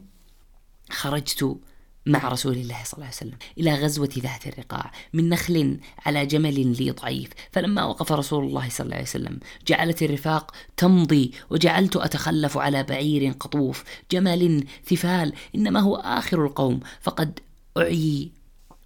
خرجت 0.89 1.57
مع 2.05 2.27
رسول 2.29 2.53
الله 2.53 2.83
صلى 2.83 2.93
الله 2.93 3.05
عليه 3.05 3.15
وسلم 3.15 3.37
إلى 3.57 3.75
غزوة 3.75 4.09
ذات 4.19 4.47
الرقاع 4.47 4.91
من 5.13 5.29
نخل 5.29 5.79
على 6.05 6.25
جمل 6.25 6.77
لي 6.77 6.91
ضعيف. 6.91 7.29
فلما 7.51 7.83
وقف 7.83 8.11
رسول 8.11 8.45
الله 8.45 8.69
صلى 8.69 8.85
الله 8.85 8.95
عليه 8.95 9.05
وسلم 9.05 9.39
جعلت 9.67 10.03
الرفاق 10.03 10.51
تمضي 10.77 11.31
وجعلت 11.49 11.95
أتخلف 11.95 12.57
على 12.57 12.83
بعير 12.83 13.31
قطوف. 13.31 13.83
جمل 14.11 14.67
ثفال 14.85 15.33
إنما 15.55 15.79
هو 15.79 15.95
آخر 15.95 16.45
القوم. 16.45 16.79
فقد 17.01 17.39
أعي 17.77 18.31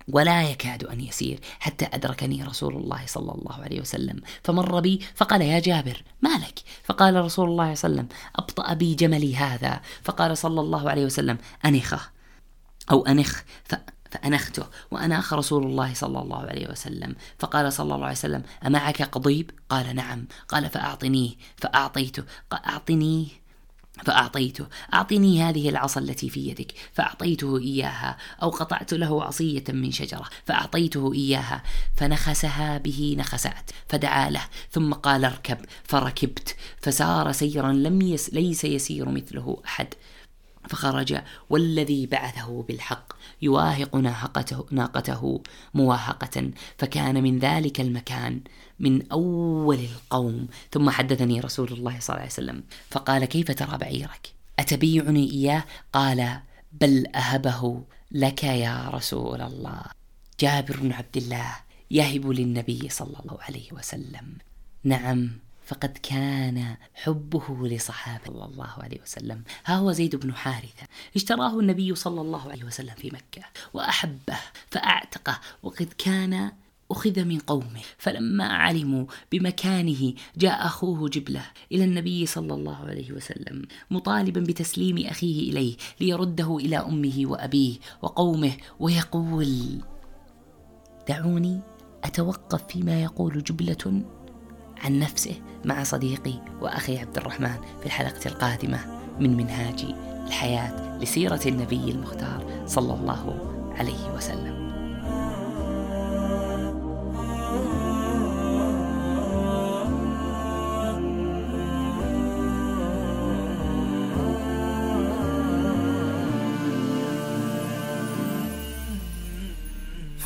ولا 0.08 0.44
يكاد 0.44 0.84
أن 0.84 1.02
يسير 1.02 1.40
حتى 1.60 1.86
أدركني 1.94 2.44
رسول 2.44 2.76
الله 2.76 3.02
صلى 3.06 3.32
الله 3.32 3.64
عليه 3.64 3.82
وسلم. 3.82 4.22
فمر 4.44 4.80
بي 4.80 5.02
فقال 5.16 5.42
يا 5.42 5.60
جابر 5.60 6.04
ما 6.22 6.30
لك؟ 6.30 6.60
فقال 6.84 7.16
رسول 7.16 7.50
الله 7.50 7.76
صلى 7.76 7.90
الله 7.90 8.02
عليه 8.02 8.12
وسلم 8.12 8.18
أبطأ 8.36 8.74
بي 8.74 8.96
جملي 8.96 9.36
هذا. 9.36 9.82
فقال 10.04 10.38
صلى 10.38 10.62
الله 10.62 10.90
عليه 10.90 11.06
وسلم 11.06 11.38
أنخه 11.66 12.02
أو 12.92 13.06
أنخ 13.06 13.42
ف 13.64 13.76
فأنخته. 14.12 14.66
وأناخ 14.92 15.34
رسول 15.34 15.64
الله 15.64 15.94
صلى 15.94 16.20
الله 16.20 16.40
عليه 16.40 16.70
وسلم. 16.70 17.16
فقال 17.40 17.74
صلى 17.74 17.96
الله 17.96 18.06
عليه 18.06 18.18
وسلم 18.18 18.44
أمعك 18.66 19.02
قضيب؟ 19.02 19.52
قال 19.70 19.96
نعم. 19.96 20.28
قال 20.48 20.70
فأعطنيه 20.70 21.32
فأعطيته. 21.58 22.24
أعطنيه. 22.54 23.47
فأعطيته. 24.06 24.68
أعطني 24.94 25.44
هذه 25.44 25.70
العصا 25.70 26.00
التي 26.00 26.30
في 26.30 26.50
يدك. 26.50 26.74
فأعطيته 26.94 27.58
إياها. 27.58 28.18
أو 28.42 28.50
قطعت 28.50 28.94
له 28.94 29.24
عصية 29.24 29.64
من 29.70 29.92
شجرة. 29.92 30.30
فأعطيته 30.46 31.14
إياها. 31.14 31.64
فنخسها 31.98 32.78
به 32.78 33.16
نخسات. 33.20 33.72
فدعا 33.90 34.30
له. 34.30 34.44
ثم 34.72 34.94
قال 34.94 35.26
اركب. 35.26 35.58
فركبت. 35.84 36.56
فسار 36.82 37.32
سيرا 37.32 37.72
لم 37.72 38.02
يس 38.02 38.34
ليس 38.34 38.64
يسير 38.64 39.10
مثله 39.10 39.62
أحد. 39.66 39.88
فخرج. 40.70 41.22
والذي 41.50 42.06
بعثه 42.06 42.66
بالحق. 42.68 43.14
يواهق 43.42 43.96
ناقته, 43.96 44.66
ناقته 44.72 45.42
مواهقة. 45.74 46.52
فكان 46.78 47.24
من 47.24 47.40
ذلك 47.40 47.82
المكان. 47.82 48.42
من 48.80 49.12
أول 49.12 49.80
القوم. 49.80 50.48
ثم 50.72 50.90
حدثني 50.90 51.40
رسول 51.40 51.68
الله 51.74 52.00
صلى 52.00 52.10
الله 52.10 52.22
عليه 52.22 52.32
وسلم 52.32 52.64
فقال 52.90 53.26
كيف 53.26 53.52
ترى 53.52 53.78
بعيرك؟ 53.78 54.34
أتبيعني 54.60 55.32
إياه 55.32 55.64
قال 55.94 56.40
بل 56.72 57.08
أهبه 57.16 57.84
لك 58.12 58.44
يا 58.44 58.90
رسول 58.90 59.42
الله. 59.42 59.82
جابر 60.40 60.78
بن 60.78 60.92
عبد 60.92 61.18
الله 61.18 61.56
يهب 61.92 62.28
للنبي 62.28 62.90
صلى 62.90 63.20
الله 63.20 63.38
عليه 63.42 63.74
وسلم. 63.74 64.38
نعم 64.84 65.32
فقد 65.66 65.98
كان 66.04 66.76
حبه 66.94 67.68
لصحابة 67.68 68.26
صلى 68.26 68.46
الله 68.46 68.74
عليه 68.78 69.02
وسلم. 69.02 69.44
ها 69.66 69.76
هو 69.76 69.92
زيد 69.92 70.16
بن 70.16 70.34
حارثة. 70.34 70.88
اشتراه 71.16 71.60
النبي 71.60 71.96
صلى 71.96 72.22
الله 72.22 72.52
عليه 72.52 72.64
وسلم 72.64 72.94
في 72.96 73.08
مكة 73.08 73.46
وأحبه 73.74 74.38
فأعتقه. 74.70 75.40
وقد 75.64 75.94
كان 75.98 76.52
أخذ 76.92 77.26
من 77.26 77.40
قومه 77.40 77.82
فلما 77.98 78.44
علموا 78.44 79.06
بمكانه 79.32 80.14
جاء 80.38 80.66
أخوه 80.66 81.10
جبلة 81.10 81.42
إلى 81.72 81.84
النبي 81.84 82.26
صلى 82.26 82.54
الله 82.54 82.76
عليه 82.76 83.12
وسلم 83.12 83.62
مطالبا 83.92 84.42
بتسليم 84.42 84.98
أخيه 84.98 85.52
إليه 85.52 85.76
ليرده 86.02 86.58
إلى 86.58 86.78
أمه 86.78 87.22
وأبيه 87.26 87.76
وقومه 88.02 88.52
ويقول 88.80 89.82
دعوني 91.10 91.60
أتوقف 92.04 92.68
فيما 92.68 93.04
يقول 93.04 93.44
جبلة 93.44 94.04
عن 94.78 95.00
نفسه 95.00 95.42
مع 95.66 95.84
صديقي 95.84 96.42
وأخي 96.62 96.98
عبد 96.98 97.18
الرحمن 97.18 97.58
في 97.80 97.86
الحلقة 97.86 98.28
القادمة 98.28 98.80
من 99.20 99.38
منهاج 99.38 99.86
الحياة 100.28 100.98
لسيرة 100.98 101.42
النبي 101.46 101.92
المختار 101.92 102.64
صلى 102.66 102.94
الله 102.94 103.54
عليه 103.78 104.16
وسلم. 104.16 104.67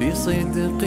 بصدق 0.00 0.82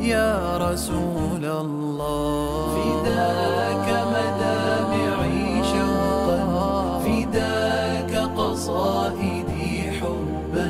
يا 0.00 0.56
رسول 0.56 1.44
الله. 1.44 2.76
فداك 2.76 3.88
مدامعي 4.14 5.64
شوقا 5.72 6.98
فداك 7.04 8.12
قصائدي 8.36 9.90
حبا 9.98 10.68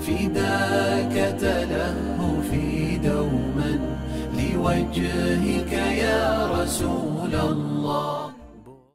فداك 0.00 1.14
تلهفي 1.40 2.98
دوما 2.98 3.72
لوجهك 4.38 5.72
يا 5.72 6.48
رسول 6.56 7.34
الله. 7.34 8.29